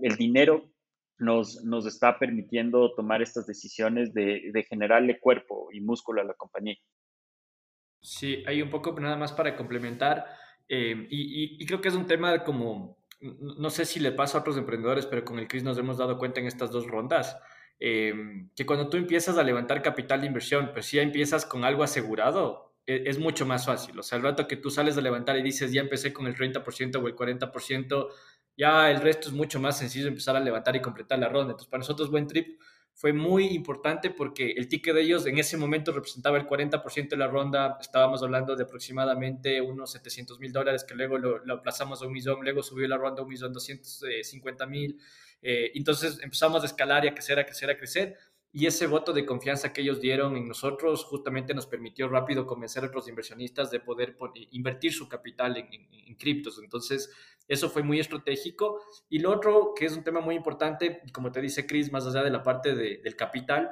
el, 0.02 0.16
dinero 0.16 0.68
nos, 1.18 1.64
nos 1.64 1.86
está 1.86 2.18
permitiendo 2.18 2.92
tomar 2.94 3.22
estas 3.22 3.46
decisiones 3.46 4.12
de, 4.12 4.50
de, 4.52 4.64
generarle 4.64 5.20
cuerpo 5.20 5.68
y 5.72 5.80
músculo 5.80 6.22
a 6.22 6.24
la 6.24 6.34
compañía. 6.34 6.76
Sí, 8.02 8.42
hay 8.48 8.62
un 8.62 8.70
poco 8.70 8.98
nada 8.98 9.16
más 9.16 9.30
para 9.30 9.56
complementar, 9.56 10.26
eh, 10.70 11.06
y, 11.10 11.62
y, 11.62 11.66
creo 11.66 11.82
que 11.82 11.88
es 11.88 11.94
un 11.94 12.06
tema 12.06 12.42
como, 12.44 12.96
no 13.20 13.68
sé 13.68 13.84
si 13.84 14.00
le 14.00 14.12
pasa 14.12 14.38
a 14.38 14.40
otros 14.40 14.56
emprendedores, 14.56 15.04
pero 15.04 15.24
con 15.24 15.38
el 15.38 15.48
Chris 15.48 15.62
nos 15.62 15.76
hemos 15.76 15.98
dado 15.98 16.16
cuenta 16.16 16.40
en 16.40 16.46
estas 16.46 16.70
dos 16.70 16.86
rondas 16.86 17.36
Em, 17.80 18.50
que 18.54 18.66
cuando 18.66 18.90
tú 18.90 18.98
empiezas 18.98 19.38
a 19.38 19.42
levantar 19.42 19.80
capital 19.80 20.20
de 20.20 20.26
inversión, 20.26 20.70
pues 20.74 20.84
si 20.84 20.98
ya 20.98 21.02
empiezas 21.02 21.46
con 21.46 21.64
algo 21.64 21.82
asegurado, 21.82 22.74
e, 22.86 23.04
es, 23.06 23.18
mucho 23.18 23.46
más 23.46 23.64
fácil. 23.64 23.98
O 23.98 24.02
sea, 24.02 24.18
el 24.18 24.24
rato 24.24 24.46
que 24.46 24.56
tú 24.56 24.70
sales 24.70 24.98
a 24.98 25.00
levantar 25.00 25.36
y 25.38 25.42
dices, 25.42 25.72
ya 25.72 25.80
empecé 25.80 26.12
con 26.12 26.26
el 26.26 26.36
30% 26.36 26.96
o 27.02 27.08
el 27.08 27.16
40%, 27.16 28.08
ya 28.56 28.90
el 28.90 29.00
resto 29.00 29.28
es 29.28 29.34
mucho 29.34 29.58
más 29.60 29.78
sencillo 29.78 30.08
empezar 30.08 30.36
a 30.36 30.40
levantar 30.40 30.76
y 30.76 30.82
completar 30.82 31.18
la 31.18 31.28
ronda. 31.30 31.52
Entonces, 31.52 31.68
para 31.68 31.78
nosotros, 31.78 32.10
Buen 32.10 32.26
Trip 32.26 32.60
fue 32.94 33.12
muy 33.12 33.46
importante 33.48 34.10
porque 34.10 34.52
el 34.52 34.68
ticket 34.68 34.94
de 34.94 35.02
ellos 35.02 35.26
en 35.26 35.38
ese 35.38 35.56
momento 35.56 35.92
representaba 35.92 36.36
el 36.36 36.46
40% 36.46 37.08
de 37.08 37.16
la 37.16 37.28
ronda, 37.28 37.78
estábamos 37.80 38.22
hablando 38.22 38.56
de 38.56 38.64
aproximadamente 38.64 39.60
unos 39.60 39.92
700 39.92 40.38
mil 40.38 40.52
dólares 40.52 40.84
que 40.84 40.94
luego 40.94 41.16
lo, 41.16 41.38
lo, 41.44 41.54
aplazamos 41.54 42.02
a 42.02 42.06
un 42.06 42.12
millón, 42.12 42.40
luego 42.42 42.62
subió 42.62 42.86
la 42.88 42.98
ronda 42.98 43.22
a 43.22 43.24
un 43.24 43.30
millón 43.30 43.52
250 43.52 44.66
mil, 44.66 44.98
eh, 45.42 45.72
entonces 45.74 46.18
empezamos 46.22 46.62
a 46.62 46.66
escalar 46.66 47.04
y 47.04 47.08
a 47.08 47.14
crecer, 47.14 47.38
a 47.38 47.46
crecer, 47.46 47.70
a 47.70 47.78
crecer 47.78 48.16
y 48.52 48.66
ese 48.66 48.86
voto 48.86 49.12
de 49.12 49.24
confianza 49.24 49.72
que 49.72 49.82
ellos 49.82 50.00
dieron 50.00 50.36
en 50.36 50.48
nosotros 50.48 51.04
justamente 51.04 51.54
nos 51.54 51.66
permitió 51.66 52.08
rápido 52.08 52.46
convencer 52.46 52.82
a 52.82 52.88
otros 52.88 53.08
inversionistas 53.08 53.70
de 53.70 53.78
poder 53.78 54.16
invertir 54.50 54.92
su 54.92 55.08
capital 55.08 55.56
en, 55.56 56.14
criptos. 56.16 56.60
Entonces, 56.62 57.10
eso 57.46 57.70
fue 57.70 57.82
muy 57.82 58.00
estratégico. 58.00 58.82
Y 59.08 59.20
lo 59.20 59.30
otro, 59.30 59.72
que 59.74 59.86
es 59.86 59.96
un 59.96 60.02
tema 60.02 60.20
muy 60.20 60.34
importante, 60.34 61.00
como 61.12 61.30
te 61.30 61.40
dice 61.40 61.66
Chris, 61.66 61.92
más 61.92 62.06
allá 62.06 62.22
de 62.22 62.30
la 62.30 62.42
parte 62.42 62.74
del 62.74 63.16
capital, 63.16 63.70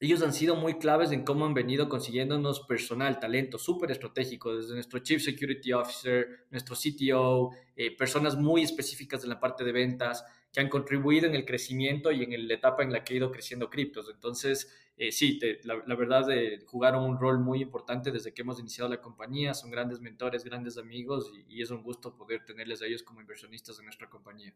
ellos 0.00 0.22
han 0.22 0.32
sido 0.32 0.54
muy 0.54 0.74
claves 0.78 1.10
en 1.10 1.24
cómo 1.24 1.46
han 1.46 1.54
venido 1.54 1.88
consiguiéndonos 1.88 2.60
personal, 2.60 3.18
talento 3.18 3.58
súper 3.58 3.90
estratégico, 3.90 4.56
desde 4.56 4.74
nuestro 4.74 5.00
Chief 5.00 5.22
Security 5.22 5.72
Officer, 5.72 6.46
nuestro 6.50 6.76
CTO, 6.76 7.50
eh, 7.74 7.96
personas 7.96 8.36
muy 8.36 8.62
específicas 8.62 9.24
en 9.24 9.30
la 9.30 9.40
parte 9.40 9.64
de 9.64 9.72
ventas 9.72 10.24
que 10.52 10.60
han 10.60 10.68
contribuido 10.68 11.26
en 11.26 11.34
el 11.34 11.44
crecimiento 11.44 12.10
y 12.10 12.22
en 12.22 12.48
la 12.48 12.54
etapa 12.54 12.82
en 12.82 12.92
la 12.92 13.04
que 13.04 13.14
ha 13.14 13.16
ido 13.18 13.30
creciendo 13.30 13.68
criptos. 13.68 14.10
Entonces, 14.12 14.72
eh, 14.96 15.12
sí, 15.12 15.38
la, 15.62 15.94
verdad 15.94 16.28
eh, 16.30 16.64
jugaron 16.66 17.04
un 17.04 17.20
rol 17.20 17.38
muy 17.38 17.62
importante 17.62 18.10
desde 18.10 18.34
que 18.34 18.42
hemos 18.42 18.58
iniciado 18.58 18.90
la 18.90 19.00
compañía, 19.00 19.54
son 19.54 19.70
grandes 19.70 20.00
mentores, 20.00 20.42
grandes 20.42 20.76
amigos 20.76 21.30
y, 21.48 21.62
es 21.62 21.70
un 21.70 21.84
gusto 21.84 22.16
poder 22.16 22.44
tenerles 22.44 22.82
a 22.82 22.86
ellos 22.86 23.04
como 23.04 23.20
inversionistas 23.20 23.78
en 23.78 23.84
nuestra 23.84 24.08
compañía. 24.10 24.52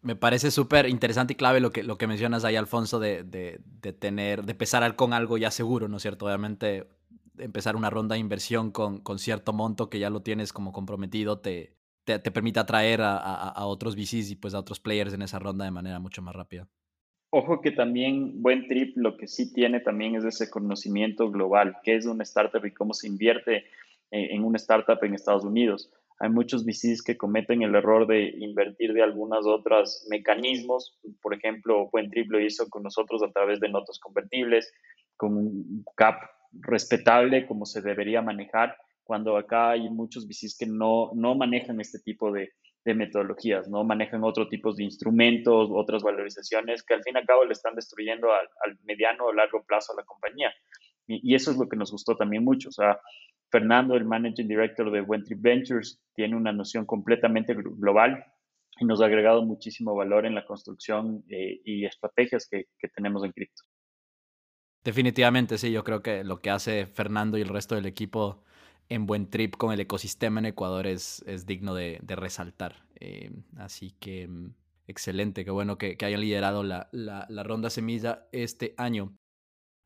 Me 0.00 0.16
parece 0.16 0.50
súper 0.50 0.88
interesante 0.88 1.34
y 1.34 1.36
clave 1.36 1.60
lo 1.60 1.70
que, 1.70 1.82
lo 1.82 1.98
que 1.98 2.06
mencionas 2.06 2.44
ahí, 2.44 2.56
Alfonso, 2.56 2.98
de, 2.98 3.22
de, 3.22 3.92
tener, 3.92 4.44
de 4.44 4.52
empezar 4.52 4.96
con 4.96 5.12
algo 5.12 5.36
ya 5.36 5.50
seguro, 5.50 5.88
¿no 5.88 5.98
es 5.98 6.02
cierto? 6.02 6.24
Obviamente, 6.24 6.88
empezar 7.36 7.76
una 7.76 7.90
ronda 7.90 8.14
de 8.14 8.20
inversión 8.20 8.70
con, 8.70 9.00
con 9.00 9.18
cierto 9.18 9.52
monto 9.52 9.90
que 9.90 9.98
ya 9.98 10.08
lo 10.08 10.22
tienes 10.22 10.54
como 10.54 10.72
comprometido 10.72 11.40
te, 11.40 11.76
te, 12.18 12.30
permite 12.30 12.60
atraer 12.60 13.00
a, 13.02 13.64
otros 13.66 13.96
VCs 13.96 14.30
y 14.30 14.36
pues 14.36 14.54
a 14.54 14.58
otros 14.58 14.80
players 14.80 15.14
en 15.14 15.22
esa 15.22 15.38
ronda 15.38 15.64
de 15.64 15.70
manera 15.70 15.98
mucho 15.98 16.22
más 16.22 16.34
rápida. 16.34 16.68
Ojo 17.32 17.60
que 17.60 17.70
también 17.70 18.42
Buen 18.42 18.66
Trip 18.66 18.96
lo 18.96 19.16
que 19.16 19.28
sí 19.28 19.52
tiene 19.52 19.80
también 19.80 20.16
es 20.16 20.24
ese 20.24 20.50
conocimiento 20.50 21.30
global, 21.30 21.76
qué 21.84 21.94
es 21.94 22.06
una 22.06 22.24
startup 22.24 22.64
y 22.64 22.72
cómo 22.72 22.92
se 22.92 23.06
invierte 23.06 23.64
en, 24.10 24.42
una 24.42 24.56
startup 24.56 24.98
en 25.02 25.14
Estados 25.14 25.44
Unidos. 25.44 25.92
Hay 26.18 26.28
muchos 26.28 26.66
VCs 26.66 27.02
que 27.02 27.16
cometen 27.16 27.62
el 27.62 27.74
error 27.74 28.06
de 28.06 28.34
invertir 28.38 28.92
de 28.92 29.02
algunas 29.02 29.46
otras 29.46 30.06
mecanismos. 30.10 30.98
Por 31.22 31.32
ejemplo, 31.32 31.88
Buen 31.90 32.10
Trip 32.10 32.30
lo 32.30 32.40
hizo 32.40 32.68
con 32.68 32.82
nosotros 32.82 33.22
a 33.22 33.30
través 33.30 33.60
de 33.60 33.68
notas 33.68 33.98
convertibles, 34.00 34.72
con 35.16 35.36
un 35.36 35.84
cap 35.94 36.20
respetable 36.52 37.46
como 37.46 37.64
se 37.64 37.80
debería 37.80 38.22
manejar 38.22 38.76
cuando 39.10 39.36
acá 39.36 39.70
hay 39.70 39.90
muchos 39.90 40.28
VCs 40.28 40.56
que 40.56 40.66
no, 40.66 41.10
no 41.14 41.34
manejan 41.34 41.80
este 41.80 41.98
tipo 41.98 42.30
de, 42.30 42.52
de 42.84 42.94
metodologías, 42.94 43.68
no 43.68 43.82
manejan 43.82 44.22
otro 44.22 44.46
tipo 44.48 44.72
de 44.72 44.84
instrumentos, 44.84 45.68
otras 45.72 46.04
valorizaciones 46.04 46.84
que 46.84 46.94
al 46.94 47.02
fin 47.02 47.16
y 47.16 47.18
al 47.18 47.26
cabo 47.26 47.44
le 47.44 47.50
están 47.50 47.74
destruyendo 47.74 48.28
al, 48.30 48.78
mediano 48.84 49.24
o 49.24 49.32
largo 49.32 49.64
plazo 49.64 49.92
a 49.92 49.96
la 49.96 50.04
compañía. 50.04 50.52
Y, 51.08 51.34
eso 51.34 51.50
es 51.50 51.56
lo 51.56 51.68
que 51.68 51.76
nos 51.76 51.90
gustó 51.90 52.14
también 52.14 52.44
mucho. 52.44 52.68
O 52.68 52.72
sea, 52.72 53.00
Fernando, 53.50 53.96
el 53.96 54.04
Managing 54.04 54.46
Director 54.46 54.92
de 54.92 55.00
Wentrip 55.00 55.42
Ventures, 55.42 56.00
tiene 56.14 56.36
una 56.36 56.52
noción 56.52 56.86
completamente 56.86 57.52
global 57.54 58.24
y 58.78 58.84
nos 58.84 59.02
ha 59.02 59.06
agregado 59.06 59.44
muchísimo 59.44 59.92
valor 59.96 60.24
en 60.24 60.36
la 60.36 60.46
construcción 60.46 61.24
eh, 61.28 61.60
y 61.64 61.84
estrategias 61.84 62.46
que, 62.48 62.66
que 62.78 62.86
tenemos 62.86 63.24
en 63.24 63.32
cripto. 63.32 63.64
Definitivamente, 64.84 65.58
sí, 65.58 65.72
yo 65.72 65.82
creo 65.82 66.00
que 66.00 66.22
lo 66.22 66.40
que 66.40 66.50
hace 66.50 66.86
Fernando 66.86 67.38
y 67.38 67.40
el 67.40 67.48
resto 67.48 67.74
del 67.74 67.86
equipo 67.86 68.44
en 68.90 69.06
buen 69.06 69.30
trip 69.30 69.56
con 69.56 69.72
el 69.72 69.80
ecosistema 69.80 70.40
en 70.40 70.46
Ecuador 70.46 70.86
es, 70.86 71.22
es 71.26 71.46
digno 71.46 71.74
de, 71.74 72.00
resaltar. 72.06 72.84
Eh, 72.96 73.30
así 73.56 73.92
que 73.92 74.26
mm, 74.28 74.52
excelente, 74.88 75.44
qué 75.44 75.50
bueno 75.52 75.78
que, 75.78 75.96
hayan 76.02 76.20
liderado 76.20 76.64
la, 76.64 76.88
la, 76.92 77.42
ronda 77.44 77.70
semilla 77.70 78.26
este 78.32 78.74
año. 78.76 79.16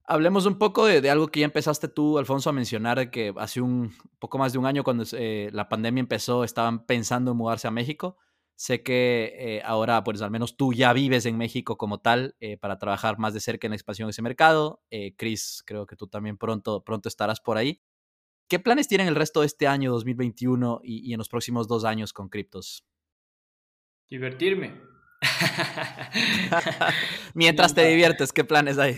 Hablemos 0.07 0.46
un 0.46 0.59
poco 0.59 0.86
de, 0.86 1.09
algo 1.11 1.28
que 1.28 1.40
ya 1.40 1.46
empezaste 1.46 1.88
tú, 1.88 2.18
Alfonso, 2.18 2.48
a 2.48 2.55
mencionar, 2.55 3.11
que 3.11 3.32
hace 3.36 3.61
un 3.61 3.92
poco 4.18 4.38
más 4.38 4.55
de 4.55 4.59
un 4.59 4.66
año 4.66 4.82
cuando 4.84 5.05
eh, 5.12 5.50
la 5.52 5.68
pandemia 5.68 6.00
empezó, 6.00 6.42
estaban 6.42 6.86
pensando 6.86 7.32
en 7.32 7.36
mudarse 7.36 7.68
a 7.68 7.70
México. 7.70 8.16
Sé 8.57 8.82
que 8.82 9.34
eh, 9.38 9.62
ahora, 9.64 10.02
pues 10.02 10.22
al 10.22 10.30
menos 10.30 10.57
tú 10.57 10.72
ya 10.72 10.92
vives 10.94 11.26
en 11.26 11.36
México 11.36 11.76
como 11.76 12.00
tal 12.00 12.36
para 12.61 12.78
trabajar 12.78 13.18
más 13.18 13.34
de 13.34 13.40
cerca 13.40 13.66
en 13.66 13.72
la 13.72 13.76
expansión 13.76 14.07
de 14.07 14.12
ese 14.12 14.22
mercado. 14.22 14.80
Chris, 15.16 15.62
creo 15.66 15.86
que 15.86 15.96
tú 15.96 16.07
también 16.07 16.38
pronto, 16.38 16.84
pronto 16.84 17.09
estarás 17.09 17.40
por 17.40 17.59
ahí. 17.59 17.82
¿Qué 18.49 18.59
planes 18.59 18.88
tienen 18.88 19.09
el 19.09 19.14
resto 19.14 19.40
de 19.40 19.47
este 19.47 19.66
año 19.66 19.90
2021 19.92 20.80
y, 20.84 21.12
en 21.12 21.18
los 21.18 21.28
próximos 21.28 21.66
dos 21.66 21.84
años 21.84 22.12
con 22.12 22.28
criptos? 22.28 22.84
Divertirme. 24.09 24.80
Mientras 27.34 27.74
te 27.74 27.86
diviertes, 27.86 28.32
¿qué 28.32 28.45
planes 28.45 28.78
hay? 28.78 28.97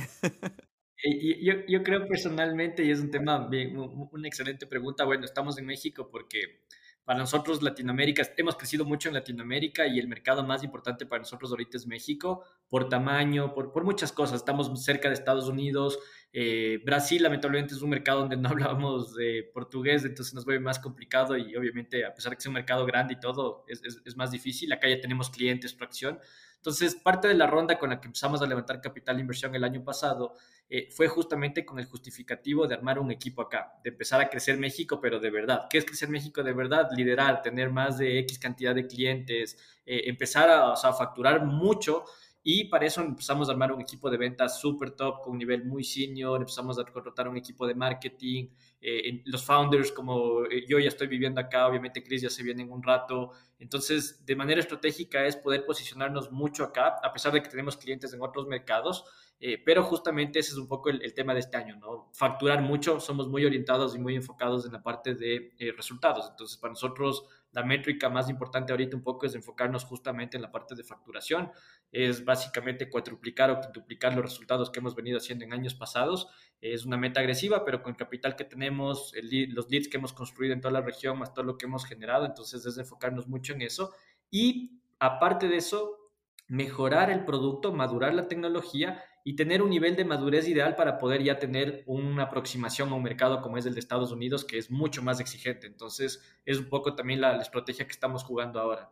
yo, 1.42 1.55
yo, 1.68 1.82
creo 1.84 2.09
personalmente, 2.09 2.84
y 2.84 2.90
es 2.90 2.99
un 2.99 3.11
tema, 3.11 3.49
una 3.49 4.26
excelente 4.26 4.66
pregunta, 4.66 5.05
bueno, 5.05 5.24
estamos 5.24 5.57
en 5.59 5.66
México 5.66 6.09
porque 6.11 6.64
para 7.07 7.20
nosotros 7.20 7.62
Latinoamérica, 7.62 8.24
hemos 8.36 8.57
crecido 8.57 8.84
mucho 8.84 9.09
en 9.09 9.14
Latinoamérica 9.14 9.86
y 9.86 10.01
el 10.01 10.09
mercado 10.09 10.42
más 10.42 10.64
importante 10.64 11.07
para 11.07 11.20
nosotros 11.20 11.53
ahorita 11.53 11.76
es 11.76 11.86
México, 11.86 12.42
por 12.68 12.88
tamaño, 12.88 13.55
por, 13.55 13.72
por 13.72 13.84
muchas 13.84 14.11
cosas. 14.11 14.40
Estamos 14.40 14.84
cerca 14.84 15.07
de 15.07 15.14
Estados 15.14 15.47
Unidos, 15.47 16.01
eh, 16.39 16.82
Brasil 16.84 17.22
lamentablemente 17.22 17.72
es 17.72 17.80
un 17.80 17.89
mercado 17.89 18.20
donde 18.20 18.37
no 18.37 18.49
hablamos 18.51 19.14
de 19.14 19.51
portugués, 19.55 20.05
entonces 20.05 20.34
nos 20.34 20.45
vuelve 20.45 20.61
más 20.61 20.78
complicado 20.78 21.34
y 21.34 21.57
obviamente 21.57 22.05
a 22.05 22.12
pesar 22.12 22.28
de 22.28 22.37
que 22.37 22.41
es 22.41 22.47
un 22.47 22.53
mercado 22.53 22.84
grande 22.84 23.14
y 23.14 23.20
todo, 23.20 23.64
es, 23.66 23.82
es, 23.82 24.03
es 24.05 24.16
más 24.18 24.30
difícil. 24.30 24.70
Acá 24.70 24.87
ya 24.87 25.01
tenemos 25.01 25.30
clientes, 25.30 25.74
tracción. 25.74 26.20
Entonces, 26.57 26.95
parte 26.97 27.28
de 27.28 27.34
la 27.34 27.47
ronda 27.47 27.78
con 27.78 27.89
la 27.89 28.01
que 28.01 28.09
empezamos 28.09 28.43
a 28.43 28.47
levantar 28.47 28.82
capital 28.82 29.16
de 29.16 29.22
inversión 29.22 29.55
el 29.55 29.64
año 29.64 29.82
pasado 29.82 30.34
eh, 30.68 30.89
fue 30.91 31.07
justamente 31.09 31.64
con 31.64 31.78
el 31.78 31.87
justificativo 31.87 32.66
de 32.66 32.74
armar 32.74 32.99
un 32.99 33.11
equipo 33.12 33.41
acá, 33.41 33.78
de 33.84 33.91
empezar 33.91 34.20
a 34.20 34.28
crecer 34.28 34.59
México, 34.59 35.01
pero 35.01 35.20
de 35.20 35.30
verdad. 35.30 35.68
¿Qué 35.70 35.78
es 35.78 35.87
crecer 35.87 36.09
México 36.09 36.43
de 36.43 36.53
verdad? 36.53 36.89
Liderar, 36.95 37.41
tener 37.41 37.70
más 37.70 37.97
de 37.97 38.18
X 38.18 38.39
cantidad 38.39 38.74
de 38.74 38.87
clientes, 38.87 39.57
eh, 39.87 40.03
empezar 40.07 40.51
a, 40.51 40.72
a 40.72 40.93
facturar 40.93 41.47
mucho. 41.47 42.05
Y 42.49 42.66
para 42.66 42.86
eso 42.86 43.01
empezamos 43.01 43.49
a 43.49 43.53
armar 43.53 43.72
un 43.72 43.80
equipo 43.80 44.09
de 44.09 44.16
ventas 44.16 44.61
súper 44.61 44.92
top, 44.92 45.20
con 45.20 45.32
un 45.32 45.38
nivel 45.38 45.64
muy 45.64 45.82
senior, 45.82 46.40
empezamos 46.40 46.78
a 46.78 46.84
contratar 46.84 47.26
un 47.26 47.36
equipo 47.36 47.66
de 47.66 47.74
marketing, 47.74 48.51
eh, 48.80 49.20
los 49.24 49.44
founders, 49.44 49.90
como 49.90 50.44
yo 50.68 50.78
ya 50.78 50.86
estoy 50.86 51.09
viviendo 51.09 51.40
acá, 51.40 51.66
obviamente 51.66 52.05
Chris 52.05 52.22
ya 52.22 52.30
se 52.30 52.44
viene 52.44 52.62
en 52.62 52.70
un 52.70 52.84
rato. 52.84 53.32
Entonces, 53.59 54.24
de 54.24 54.36
manera 54.36 54.61
estratégica 54.61 55.26
es 55.26 55.34
poder 55.34 55.66
posicionarnos 55.66 56.30
mucho 56.30 56.62
acá, 56.62 56.94
a 57.03 57.12
pesar 57.12 57.32
de 57.32 57.42
que 57.42 57.49
tenemos 57.49 57.76
clientes 57.76 58.14
en 58.14 58.22
otros 58.22 58.47
mercados, 58.47 59.05
eh, 59.40 59.61
pero 59.64 59.82
justamente 59.82 60.38
ese 60.38 60.53
es 60.53 60.57
un 60.57 60.68
poco 60.68 60.88
el, 60.90 61.14
tema 61.14 61.34
de 61.34 61.40
este 61.40 61.57
año, 61.57 61.74
¿no? 61.80 62.11
Facturar 62.14 62.62
mucho, 62.62 63.01
somos 63.01 63.26
muy 63.26 63.44
orientados 63.44 63.97
y 63.97 63.99
muy 63.99 64.14
enfocados 64.14 64.64
en 64.66 64.72
la 64.72 64.84
parte 64.84 65.16
de 65.16 65.53
eh, 65.59 65.72
resultados. 65.76 66.28
Entonces, 66.30 66.57
para 66.59 66.70
nosotros, 66.70 67.24
la 67.57 67.62
métrica 67.62 68.11
más 68.11 68.28
importante 68.28 68.70
ahorita 68.70 68.98
un 68.98 69.02
poco 69.02 69.24
es 69.24 69.34
enfocarnos 69.34 69.82
justamente 69.84 70.36
en 70.36 70.42
la 70.42 70.52
parte 70.52 70.74
de 70.74 70.84
facturación. 70.84 71.50
Es 71.90 72.22
básicamente 72.22 72.90
cuatriplicar 72.90 73.50
o 73.50 73.62
quintuplicar 73.62 74.14
los 74.14 74.26
resultados 74.26 74.68
que 74.68 74.80
hemos 74.80 74.94
venido 74.94 75.16
haciendo 75.16 75.46
en 75.46 75.54
años 75.54 75.74
pasados. 75.74 76.28
Es 76.61 76.84
una 76.84 76.98
meta 76.98 77.20
agresiva, 77.20 77.64
pero 77.64 77.82
con 77.82 77.92
el 77.92 77.96
capital 77.96 78.36
que 78.36 78.44
tenemos, 78.44 79.14
los 79.48 79.70
leads 79.70 79.88
que 79.88 79.96
hemos 79.96 80.12
construido 80.12 80.52
en 80.52 80.61
toda 80.61 80.72
la 80.72 80.82
región, 80.82 81.18
más 81.18 81.32
todo 81.32 81.46
lo 81.46 81.57
que 81.57 81.64
hemos 81.64 81.86
generado, 81.86 82.26
entonces 82.26 82.66
es 82.66 82.76
enfocarnos 82.76 83.26
mucho 83.26 83.54
en 83.54 83.62
eso. 83.62 83.94
Y 84.30 84.82
aparte 84.98 85.48
de 85.48 85.57
eso, 85.57 86.12
mejorar 86.48 87.09
el 87.09 87.24
producto, 87.24 87.72
madurar 87.72 88.12
la 88.12 88.28
tecnología 88.28 89.02
y 89.26 89.34
tener 89.34 89.60
un 89.60 89.70
nivel 89.70 89.96
de 89.96 90.04
madurez 90.04 90.46
ideal 90.46 90.76
para 90.76 90.98
poder 90.98 91.20
ya 91.20 91.40
tener 91.40 91.82
una 91.86 92.22
aproximación 92.22 92.90
a 92.90 92.94
un 92.94 93.02
mercado 93.02 93.42
como 93.42 93.58
es 93.58 93.66
el 93.66 93.74
de 93.74 93.80
Estados 93.80 94.12
Unidos, 94.12 94.44
que 94.44 94.56
es 94.56 94.70
mucho 94.70 95.02
más 95.02 95.18
exigente. 95.18 95.66
Entonces, 95.66 96.22
es 96.44 96.58
un 96.58 96.66
poco 96.66 96.94
también 96.94 97.20
la, 97.20 97.42
estrategia 97.42 97.86
que 97.86 97.90
estamos 97.90 98.22
jugando 98.22 98.60
ahora. 98.60 98.88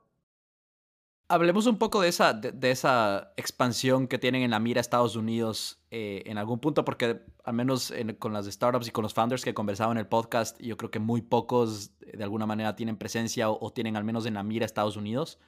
Hablemos 1.28 1.66
un 1.66 1.78
poco 1.78 2.00
de 2.00 2.08
esa, 2.08 2.32
de, 2.32 2.70
esa 2.72 3.32
expansión 3.36 4.08
que 4.08 4.18
tienen 4.18 4.42
en 4.42 4.50
la 4.50 4.58
mira 4.58 4.80
Estados 4.80 5.14
Unidos 5.14 5.78
eh, 5.92 6.24
en 6.26 6.36
algún 6.36 6.58
punto, 6.58 6.84
porque 6.84 7.20
al 7.44 7.54
menos 7.54 7.94
con 8.18 8.32
las 8.32 8.46
startups 8.46 8.88
y 8.88 8.90
con 8.90 9.04
los 9.04 9.14
founders 9.14 9.44
que 9.44 9.50
he 9.50 9.54
conversado 9.54 9.92
en 9.92 9.98
el 9.98 10.08
podcast, 10.08 10.60
yo 10.60 10.76
creo 10.76 10.90
que 10.90 10.98
muy 10.98 11.22
pocos 11.22 11.92
de 12.00 12.24
alguna 12.24 12.44
manera 12.44 12.74
tienen 12.74 12.96
presencia 12.96 13.50
o, 13.50 13.64
o 13.64 13.72
tienen 13.72 13.96
al 13.96 14.02
menos 14.02 14.26
en 14.26 14.34
la 14.34 14.42
mira 14.42 14.66
Estados 14.66 14.96
Unidos. 14.96 15.38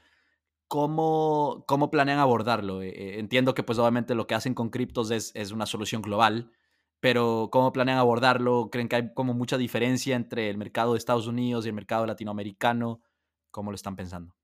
¿Cómo, 0.69 1.64
cómo 1.67 1.91
planean 1.91 2.19
abordarlo? 2.19 2.83
Eh, 2.83 2.89
eh, 2.89 3.19
entiendo 3.19 3.55
que 3.55 3.62
pues 3.62 3.79
obviamente 3.79 4.14
lo 4.14 4.27
que 4.27 4.35
hacen 4.35 4.55
con 4.55 4.71
criptos 4.71 5.11
es, 5.11 5.33
es, 5.35 5.53
una 5.53 5.67
solución 5.67 6.03
global, 6.03 6.53
pero 7.01 7.49
¿cómo 7.53 7.73
planean 7.73 7.99
abordarlo? 7.99 8.71
¿Creen 8.71 8.89
que 8.89 8.97
hay 8.97 9.14
como 9.14 9.35
mucha 9.35 9.59
diferencia 9.59 10.17
entre 10.17 10.51
el 10.51 10.59
mercado 10.59 10.93
de 10.93 10.99
Estados 10.99 11.27
Unidos 11.27 11.67
y 11.67 11.69
el 11.69 11.75
mercado 11.75 12.07
latinoamericano? 12.07 13.03
¿Cómo 13.51 13.71
lo 13.71 13.77
están 13.77 13.97
pensando? 13.97 14.37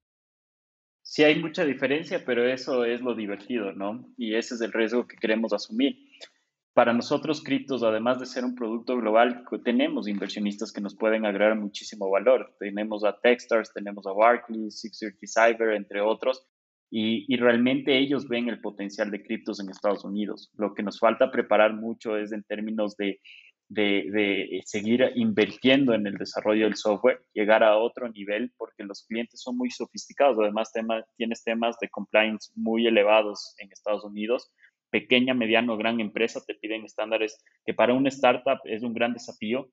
sí 1.12 1.22
hay 1.24 1.38
mucha 1.38 1.64
diferencia, 1.64 2.22
pero 2.24 2.48
eso 2.48 2.84
es 2.84 3.02
lo 3.02 3.14
divertido, 3.14 3.72
¿no? 3.72 4.08
Y 4.16 4.34
ese 4.34 4.54
es 4.54 4.60
el 4.62 4.72
riesgo 4.72 5.06
que 5.06 5.16
queremos 5.16 5.52
asumir. 5.52 5.98
Para 6.74 6.94
nosotros, 6.94 7.42
criptos, 7.42 7.82
además 7.82 8.18
de 8.18 8.26
ser 8.26 8.44
un 8.44 8.54
producto 8.54 8.96
global, 8.96 9.44
tenemos 9.62 10.08
inversionistas 10.08 10.72
que 10.72 10.80
nos 10.80 10.96
pueden 10.96 11.26
agregar 11.26 11.54
muchísimo 11.58 12.08
valor. 12.08 12.54
Tenemos 12.58 13.04
a 13.04 13.18
Techstars, 13.20 13.72
tenemos 13.74 14.06
a 14.06 14.12
Barclays, 14.12 14.80
630 14.80 15.58
Cyber, 15.58 15.74
entre 15.74 16.00
otros, 16.00 16.46
y, 16.90 17.26
y, 17.32 17.36
realmente 17.38 17.98
ellos 17.98 18.28
ven 18.28 18.48
el 18.48 18.60
potencial 18.60 19.10
de 19.10 19.22
criptos 19.22 19.60
en 19.60 19.70
Estados 19.70 20.04
Unidos. 20.04 20.50
Lo 20.56 20.74
que 20.74 20.82
nos 20.82 20.98
falta 20.98 21.30
preparar 21.30 21.74
mucho 21.74 22.18
es 22.18 22.32
en 22.32 22.42
términos 22.42 22.96
de 22.96 23.20
de, 23.72 24.62
seguir 24.66 25.10
invirtiendo 25.14 25.94
en 25.94 26.06
el 26.06 26.14
desarrollo 26.14 26.64
del 26.64 26.76
software, 26.76 27.24
llegar 27.32 27.62
a 27.62 27.78
otro 27.78 28.08
nivel, 28.10 28.52
porque 28.56 28.84
los 28.84 29.04
clientes 29.06 29.40
son 29.40 29.56
muy 29.56 29.70
sofisticados. 29.70 30.38
Además, 30.38 30.72
tema, 30.72 31.04
tienes 31.16 31.42
temas 31.42 31.76
de 31.80 31.88
compliance 31.88 32.50
muy 32.54 32.86
elevados 32.86 33.54
en 33.58 33.72
Estados 33.72 34.04
Unidos. 34.04 34.50
Pequeña, 34.92 35.32
mediano, 35.32 35.78
gran 35.78 36.00
empresa 36.00 36.42
te 36.46 36.54
piden 36.54 36.84
estándares 36.84 37.42
que 37.64 37.72
para 37.72 37.94
una 37.94 38.10
startup 38.10 38.58
es 38.64 38.82
un 38.82 38.92
gran 38.92 39.14
desafío. 39.14 39.70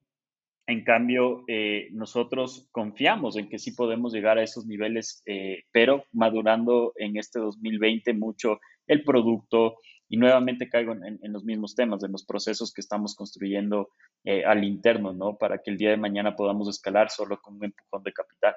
En 0.66 0.82
cambio, 0.82 1.44
eh, 1.46 1.88
nosotros 1.92 2.68
confiamos 2.72 3.36
en 3.36 3.50
que 3.50 3.58
sí 3.58 3.72
podemos 3.72 4.14
llegar 4.14 4.38
a 4.38 4.42
esos 4.42 4.64
niveles, 4.64 5.22
eh, 5.26 5.64
pero 5.72 6.04
madurando 6.12 6.94
en 6.96 7.18
este 7.18 7.38
2020 7.38 8.14
mucho 8.14 8.60
el 8.86 9.04
producto, 9.04 9.76
y 10.10 10.16
nuevamente 10.16 10.68
caigo 10.68 10.92
en, 10.92 11.32
los 11.32 11.44
mismos 11.44 11.76
temas, 11.76 12.02
en 12.02 12.10
los 12.10 12.24
procesos 12.24 12.72
que 12.72 12.80
estamos 12.80 13.14
construyendo 13.14 13.90
eh, 14.24 14.44
al 14.44 14.64
interno, 14.64 15.12
¿no? 15.12 15.36
Para 15.36 15.58
que 15.58 15.70
el 15.70 15.76
día 15.76 15.90
de 15.90 15.96
mañana 15.96 16.34
podamos 16.34 16.68
escalar 16.68 17.10
solo 17.10 17.40
con 17.40 17.54
un 17.56 17.66
empujón 17.66 18.02
de 18.02 18.12
capital. 18.12 18.56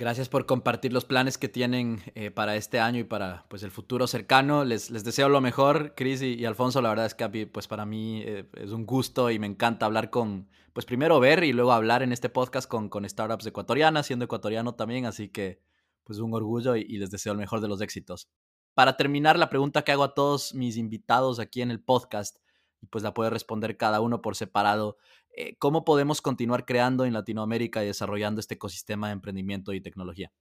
Gracias 0.00 0.30
por 0.30 0.46
compartir 0.46 0.94
los 0.94 1.04
planes 1.04 1.36
que 1.36 1.50
tienen 1.50 2.00
eh, 2.14 2.30
para 2.30 2.56
este 2.56 2.80
año 2.80 3.00
y 3.00 3.04
para 3.04 3.44
pues, 3.50 3.62
el 3.64 3.70
futuro 3.70 4.06
cercano. 4.06 4.64
Les, 4.64 4.88
les 4.90 5.04
deseo 5.04 5.28
lo 5.28 5.42
mejor, 5.42 5.94
Cris 5.94 6.22
y, 6.22 6.42
Alfonso. 6.46 6.80
La 6.80 6.88
verdad 6.88 7.04
es 7.04 7.14
que 7.14 7.46
pues, 7.46 7.68
para 7.68 7.84
mí 7.84 8.22
eh, 8.24 8.48
es 8.54 8.70
un 8.70 8.86
gusto 8.86 9.30
y 9.30 9.38
me 9.38 9.46
encanta 9.46 9.84
hablar 9.84 10.08
con, 10.08 10.48
pues 10.72 10.86
primero 10.86 11.20
ver 11.20 11.44
y 11.44 11.52
luego 11.52 11.72
hablar 11.72 12.02
en 12.02 12.12
este 12.12 12.30
podcast 12.30 12.66
con, 12.66 12.88
con 12.88 13.06
startups 13.06 13.44
ecuatorianas, 13.44 14.06
siendo 14.06 14.24
ecuatoriano 14.24 14.74
también. 14.74 15.04
Así 15.04 15.28
que 15.28 15.60
pues 16.04 16.18
un 16.18 16.32
orgullo 16.32 16.76
y 16.76 16.96
les 16.96 17.10
deseo 17.10 17.32
el 17.32 17.38
mejor 17.38 17.60
de 17.60 17.68
los 17.68 17.82
éxitos 17.82 18.30
para 18.74 18.96
terminar, 18.96 19.38
la 19.38 19.50
pregunta 19.50 19.82
que 19.82 19.92
hago 19.92 20.04
a 20.04 20.14
todos 20.14 20.54
mis 20.54 20.78
invitados 20.78 21.38
aquí 21.38 21.60
en 21.60 21.70
el 21.70 21.82
podcast, 21.82 22.38
y 22.80 22.86
pues 22.86 23.04
la 23.04 23.14
puede 23.14 23.30
responder 23.30 23.76
cada 23.76 24.00
uno 24.00 24.22
por 24.22 24.36
separado, 24.36 24.96
eh, 25.36 25.56
¿cómo 25.58 25.84
podemos 25.84 26.20
continuar 26.20 26.64
creando 26.64 27.04
en 27.04 27.12
Latinoamérica 27.12 27.82
y 27.82 27.86
desarrollando 27.86 28.40
este 28.40 28.54
ecosistema 28.54 29.08
de 29.08 29.14
emprendimiento 29.14 29.72
y 29.72 29.80
tecnología? 29.80 30.32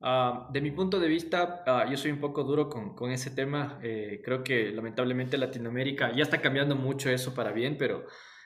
Ah, 0.00 0.48
de 0.52 0.60
mi 0.60 0.70
punto 0.70 1.00
de 1.00 1.08
vista, 1.08 1.62
ah, 1.66 1.86
yo 1.90 1.96
soy 1.96 2.10
un 2.10 2.20
poco 2.20 2.44
duro 2.44 2.68
con, 2.68 2.94
con 2.94 3.10
ese 3.10 3.30
tema. 3.30 3.78
Eh, 3.82 4.20
creo 4.22 4.44
que 4.44 4.70
lamentablemente 4.70 5.38
Latinoamérica 5.38 6.14
ya 6.14 6.22
está 6.22 6.40
cambiando 6.40 6.76
mucho 6.76 7.08
eso 7.08 7.34
para 7.34 7.52
bien, 7.52 7.78
pero 7.78 8.04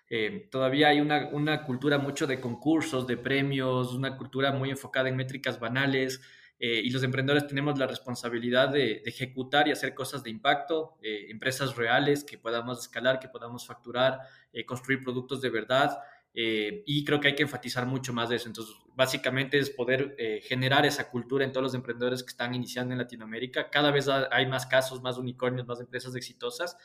eh, 0.09 0.49
todavía 0.51 0.89
hay 0.89 1.01
una, 1.01 1.29
una, 1.33 1.65
cultura 1.65 1.99
mucho 1.99 2.27
de 2.27 2.41
concursos, 2.41 3.07
de 3.07 3.17
premios, 3.17 3.93
una 3.93 4.17
cultura 4.17 4.53
muy 4.53 4.71
enfocada 4.71 5.09
en 5.09 5.17
métricas 5.17 5.59
banales. 5.61 6.21
Eh, 6.61 6.83
y 6.85 6.91
los 6.91 7.05
emprendedores 7.05 7.47
tenemos 7.47 7.79
la 7.79 7.87
responsabilidad 7.87 8.69
de, 8.69 9.03
ejecutar 9.05 9.69
y 9.69 9.73
hacer 9.73 9.95
cosas 9.95 10.25
de 10.25 10.31
impacto, 10.31 10.99
eh, 11.03 11.27
empresas 11.31 11.77
reales 11.77 12.25
que 12.25 12.37
podamos 12.37 12.81
escalar, 12.81 13.21
que 13.21 13.29
podamos 13.29 13.67
facturar, 13.67 14.21
eh, 14.53 14.65
construir 14.67 15.03
productos 15.03 15.41
de 15.41 15.51
verdad. 15.51 15.99
y 16.41 17.05
creo 17.05 17.19
que 17.19 17.29
hay 17.29 17.35
que 17.35 17.43
enfatizar 17.43 17.85
mucho 17.85 18.13
más 18.13 18.29
de 18.29 18.37
eso. 18.37 18.47
Entonces, 18.47 18.73
básicamente 18.95 19.59
es 19.59 19.71
poder 19.71 20.15
generar 20.43 20.87
esa 20.87 21.11
cultura 21.11 21.45
en 21.45 21.51
todos 21.51 21.65
los 21.65 21.75
emprendedores 21.75 22.23
que 22.23 22.29
están 22.29 22.55
iniciando 22.55 22.93
en 22.93 22.99
Latinoamérica. 22.99 23.71
Cada 23.71 23.91
vez 23.91 24.07
hay 24.09 24.47
más 24.47 24.65
casos, 24.67 25.03
más 25.03 25.19
unicornios, 25.19 25.67
más 25.67 25.81
empresas 25.81 26.15
exitosas 26.15 26.77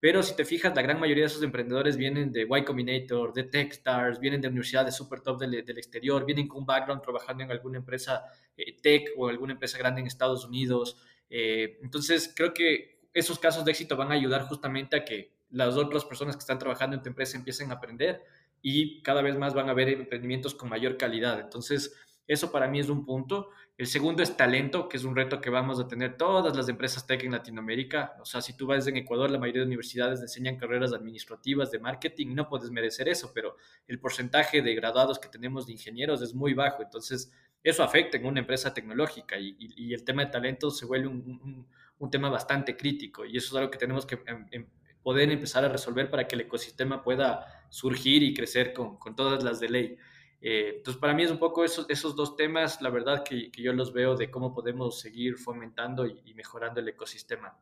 pero 0.00 0.22
si 0.22 0.36
te 0.36 0.44
fijas, 0.44 0.74
la 0.76 0.82
gran 0.82 1.00
mayoría 1.00 1.24
de 1.24 1.28
esos 1.28 1.42
emprendedores 1.42 1.96
vienen 1.96 2.30
de 2.30 2.42
Y 2.42 2.64
Combinator, 2.64 3.32
de 3.32 3.44
Techstars, 3.44 4.20
vienen 4.20 4.40
de 4.40 4.48
universidades 4.48 4.94
super 4.94 5.20
top 5.20 5.40
del, 5.40 5.54
exterior, 5.54 6.24
vienen 6.24 6.46
con 6.46 6.58
un 6.58 6.66
background 6.66 7.02
trabajando 7.02 7.42
en 7.42 7.50
alguna 7.50 7.78
empresa 7.78 8.24
eh, 8.56 8.80
tech 8.80 9.08
o 9.16 9.28
alguna 9.28 9.54
empresa 9.54 9.76
grande 9.76 10.00
en 10.00 10.06
Estados 10.06 10.44
Unidos. 10.44 11.02
Eh, 11.28 11.78
entonces, 11.82 12.32
creo 12.34 12.54
que 12.54 13.00
esos 13.12 13.40
casos 13.40 13.64
de 13.64 13.72
éxito 13.72 13.96
van 13.96 14.12
a 14.12 14.14
ayudar 14.14 14.42
justamente 14.42 14.96
a 14.96 15.04
que 15.04 15.32
las 15.50 15.76
otras 15.76 16.04
personas 16.04 16.36
que 16.36 16.40
están 16.40 16.58
trabajando 16.58 16.94
en 16.94 17.02
tu 17.02 17.08
empresa 17.08 17.36
empiecen 17.36 17.70
a 17.70 17.74
aprender 17.74 18.22
y 18.62 19.02
cada 19.02 19.22
vez 19.22 19.36
más 19.36 19.54
van 19.54 19.68
a 19.68 19.74
ver 19.74 19.88
emprendimientos 19.88 20.54
con 20.54 20.68
mayor 20.68 20.96
calidad. 20.96 21.40
Entonces, 21.40 21.96
eso 22.26 22.52
para 22.52 22.68
mí 22.68 22.78
es 22.78 22.88
un 22.88 23.04
punto. 23.04 23.50
El 23.78 23.86
segundo 23.86 24.24
es 24.24 24.36
talento, 24.36 24.88
que 24.88 24.96
es 24.96 25.04
un 25.04 25.14
reto 25.14 25.40
que 25.40 25.50
vamos 25.50 25.78
a 25.78 25.86
tener 25.86 26.16
todas 26.16 26.56
las 26.56 26.68
empresas 26.68 27.06
tech 27.06 27.22
en 27.22 27.30
Latinoamérica. 27.30 28.16
O 28.20 28.24
sea, 28.24 28.42
si 28.42 28.56
tú 28.56 28.66
vas 28.66 28.88
en 28.88 28.96
Ecuador, 28.96 29.30
la 29.30 29.38
mayoría 29.38 29.60
de 29.60 29.68
universidades 29.68 30.20
enseñan 30.20 30.56
carreras 30.56 30.92
administrativas 30.92 31.70
de 31.70 31.78
marketing, 31.78 32.34
no 32.34 32.48
puedes 32.48 32.72
merecer 32.72 33.08
eso, 33.08 33.30
pero 33.32 33.54
el 33.86 34.00
porcentaje 34.00 34.62
de 34.62 34.74
graduados 34.74 35.20
que 35.20 35.28
tenemos 35.28 35.64
de 35.64 35.74
ingenieros 35.74 36.20
es 36.22 36.34
muy 36.34 36.54
bajo. 36.54 36.82
Entonces, 36.82 37.30
eso 37.62 37.84
afecta 37.84 38.16
en 38.16 38.26
una 38.26 38.40
empresa 38.40 38.74
tecnológica 38.74 39.36
y, 39.38 39.94
el 39.94 40.02
tema 40.02 40.24
de 40.24 40.32
talento 40.32 40.72
se 40.72 40.84
vuelve 40.84 41.06
un, 41.06 41.68
tema 42.10 42.30
bastante 42.30 42.76
crítico 42.76 43.24
y 43.24 43.36
eso 43.36 43.54
es 43.54 43.60
algo 43.60 43.70
que 43.70 43.78
tenemos 43.78 44.06
que 44.06 44.16
em, 44.26 44.46
em, 44.50 44.66
poder 45.04 45.30
empezar 45.30 45.64
a 45.64 45.68
resolver 45.68 46.10
para 46.10 46.26
que 46.26 46.34
el 46.34 46.42
ecosistema 46.42 47.02
pueda 47.02 47.46
surgir 47.68 48.24
y 48.24 48.34
crecer 48.34 48.72
con, 48.72 48.96
con 48.98 49.14
todas 49.14 49.44
las 49.44 49.60
de 49.60 49.68
ley. 49.68 49.98
Eh, 50.40 50.74
entonces, 50.76 51.00
para 51.00 51.14
mí 51.14 51.24
es 51.24 51.30
un 51.30 51.38
poco 51.38 51.64
esos, 51.64 51.88
esos 51.90 52.14
dos 52.14 52.36
temas, 52.36 52.80
la 52.80 52.90
verdad, 52.90 53.24
que, 53.24 53.50
que, 53.50 53.62
yo 53.62 53.72
los 53.72 53.92
veo 53.92 54.16
de 54.16 54.30
cómo 54.30 54.54
podemos 54.54 55.00
seguir 55.00 55.36
fomentando 55.36 56.06
y, 56.06 56.34
mejorando 56.34 56.80
el 56.80 56.88
ecosistema. 56.88 57.58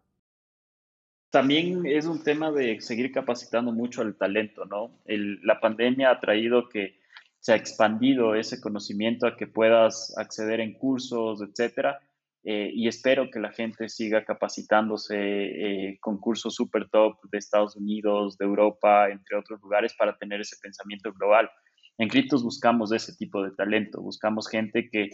También 1.30 1.84
es 1.86 2.06
un 2.06 2.22
tema 2.22 2.52
de 2.52 2.80
seguir 2.80 3.12
capacitando 3.12 3.72
mucho 3.72 4.02
al 4.02 4.16
talento, 4.16 4.64
¿no? 4.64 5.00
La 5.06 5.60
pandemia 5.60 6.10
ha 6.10 6.20
traído 6.20 6.68
que 6.68 6.98
se 7.40 7.52
ha 7.52 7.56
expandido 7.56 8.34
ese 8.34 8.60
conocimiento 8.60 9.26
a 9.26 9.36
que 9.36 9.46
puedas 9.46 10.16
acceder 10.18 10.60
en 10.60 10.74
cursos, 10.74 11.42
etcétera. 11.42 12.00
Eh, 12.44 12.70
y 12.72 12.86
espero 12.86 13.28
que 13.30 13.40
la 13.40 13.50
gente 13.50 13.88
siga 13.88 14.24
capacitándose 14.24 15.16
eh, 15.16 15.98
con 16.00 16.18
cursos 16.18 16.54
super 16.54 16.88
top 16.88 17.18
de 17.30 17.38
Estados 17.38 17.74
Unidos, 17.74 18.38
de 18.38 18.44
Europa, 18.44 19.10
entre 19.10 19.36
otros 19.36 19.60
lugares, 19.60 19.94
para 19.98 20.16
tener 20.16 20.40
ese 20.40 20.56
pensamiento 20.62 21.12
global. 21.12 21.50
En 21.98 22.08
Criptos 22.08 22.42
buscamos 22.42 22.92
ese 22.92 23.14
tipo 23.16 23.42
de 23.42 23.52
talento, 23.52 24.00
buscamos 24.00 24.48
gente 24.48 24.88
que, 24.90 25.10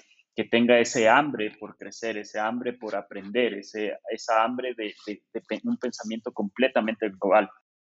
tenga 0.50 0.78
ese 0.80 1.08
hambre 1.08 1.52
por 1.60 1.76
crecer, 1.76 2.16
ese 2.16 2.40
hambre 2.40 2.72
por 2.72 2.96
aprender, 2.96 3.54
ese, 3.54 3.98
esa 4.10 4.42
hambre 4.42 4.74
de, 4.74 4.94
un 5.64 5.76
pensamiento 5.76 6.32
completamente 6.32 7.10
global. 7.10 7.50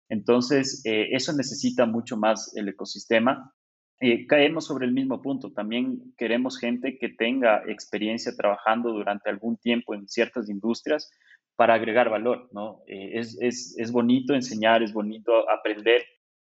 Entonces, 0.08 0.82
eh, 0.84 1.08
eso 1.12 1.32
necesita 1.32 1.86
mucho 1.86 2.16
más 2.16 2.54
el 2.56 2.68
ecosistema. 2.68 3.54
Eh, 4.00 4.26
caemos 4.26 4.66
sobre 4.66 4.86
el 4.86 4.92
mismo 4.92 5.22
punto. 5.22 5.52
También 5.52 6.12
queremos 6.18 6.58
gente 6.58 6.98
que 6.98 7.08
tenga 7.08 7.62
experiencia 7.68 8.34
trabajando 8.36 8.92
durante 8.92 9.30
algún 9.30 9.56
tiempo 9.56 9.94
en 9.94 10.08
ciertas 10.08 10.50
industrias 10.50 11.10
para 11.56 11.74
agregar 11.74 12.10
valor, 12.10 12.48
¿no? 12.52 12.82
Eh, 12.86 13.18
es, 13.18 13.38
es, 13.40 13.74
es, 13.78 13.92
bonito 13.92 14.34
enseñar, 14.34 14.82
es 14.82 14.92
bonito 14.92 15.48
aprender, 15.48 16.04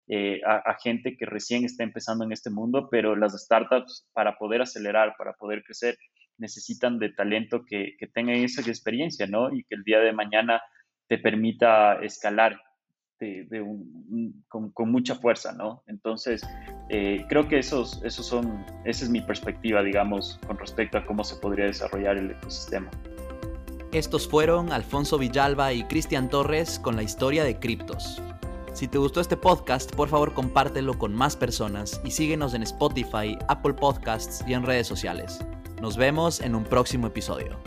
eh, 0.10 0.42
a, 0.44 0.76
gente 0.82 1.16
que 1.16 1.26
recién 1.26 1.64
está 1.64 1.84
empezando 1.84 2.26
en 2.26 2.32
este 2.32 2.50
mundo, 2.50 2.90
pero 2.90 3.16
las 3.16 3.34
startups 3.34 4.10
para 4.12 4.38
poder 4.38 4.62
acelerar, 4.62 5.14
para 5.18 5.34
poder 5.34 5.64
crecer, 5.64 5.98
necesitan 6.38 6.98
de 6.98 7.10
talento 7.10 7.64
que, 7.64 7.96
que 7.98 8.08
tenga 8.08 8.34
esa 8.34 8.62
experiencia, 8.62 9.28
¿no? 9.28 9.54
Y 9.54 9.64
que 9.66 9.76
el 9.76 9.84
día 9.84 10.00
de 10.00 10.12
mañana 10.12 10.62
te 11.08 11.20
permita 11.20 12.02
escalar 12.02 12.60
de, 13.20 13.64
con, 14.48 14.92
mucha 14.92 15.16
fuerza, 15.16 15.52
¿no? 15.52 15.84
Entonces, 15.88 16.42
eh, 16.90 17.26
creo 17.30 17.48
que 17.48 17.60
esos, 17.60 18.02
esos 18.04 18.26
son, 18.26 18.66
esa 18.86 19.04
es 19.04 19.10
mi 19.10 19.22
perspectiva, 19.22 19.84
digamos, 19.84 20.40
con 20.48 20.58
respecto 20.58 20.98
a 20.98 21.06
cómo 21.06 21.24
se 21.24 21.36
podría 21.36 21.66
desarrollar 21.66 22.18
el 22.18 22.32
ecosistema. 22.32 22.90
Estos 23.92 24.28
fueron 24.28 24.72
Alfonso 24.72 25.18
Villalba 25.18 25.74
y 25.74 25.84
Cristian 25.84 26.30
Torres 26.30 26.80
con 26.80 26.96
la 26.96 27.04
historia 27.04 27.44
de 27.44 27.60
Criptos. 27.60 28.22
Si 28.80 28.88
te 28.88 28.98
gustó 28.98 29.20
este 29.20 29.36
podcast, 29.36 29.94
por 29.94 30.08
favor 30.08 30.34
compártelo 30.34 30.98
con 30.98 31.14
más 31.14 31.36
personas 31.36 32.00
y 32.06 32.12
síguenos 32.12 32.54
en 32.54 32.64
Spotify, 32.64 33.38
Apple 33.50 33.74
Podcasts 33.74 34.42
y 34.48 34.54
en 34.54 34.64
redes 34.64 34.88
sociales. 34.88 35.38
Nos 35.82 35.98
vemos 35.98 36.40
en 36.40 36.56
un 36.56 36.64
próximo 36.64 37.08
episodio. 37.08 37.58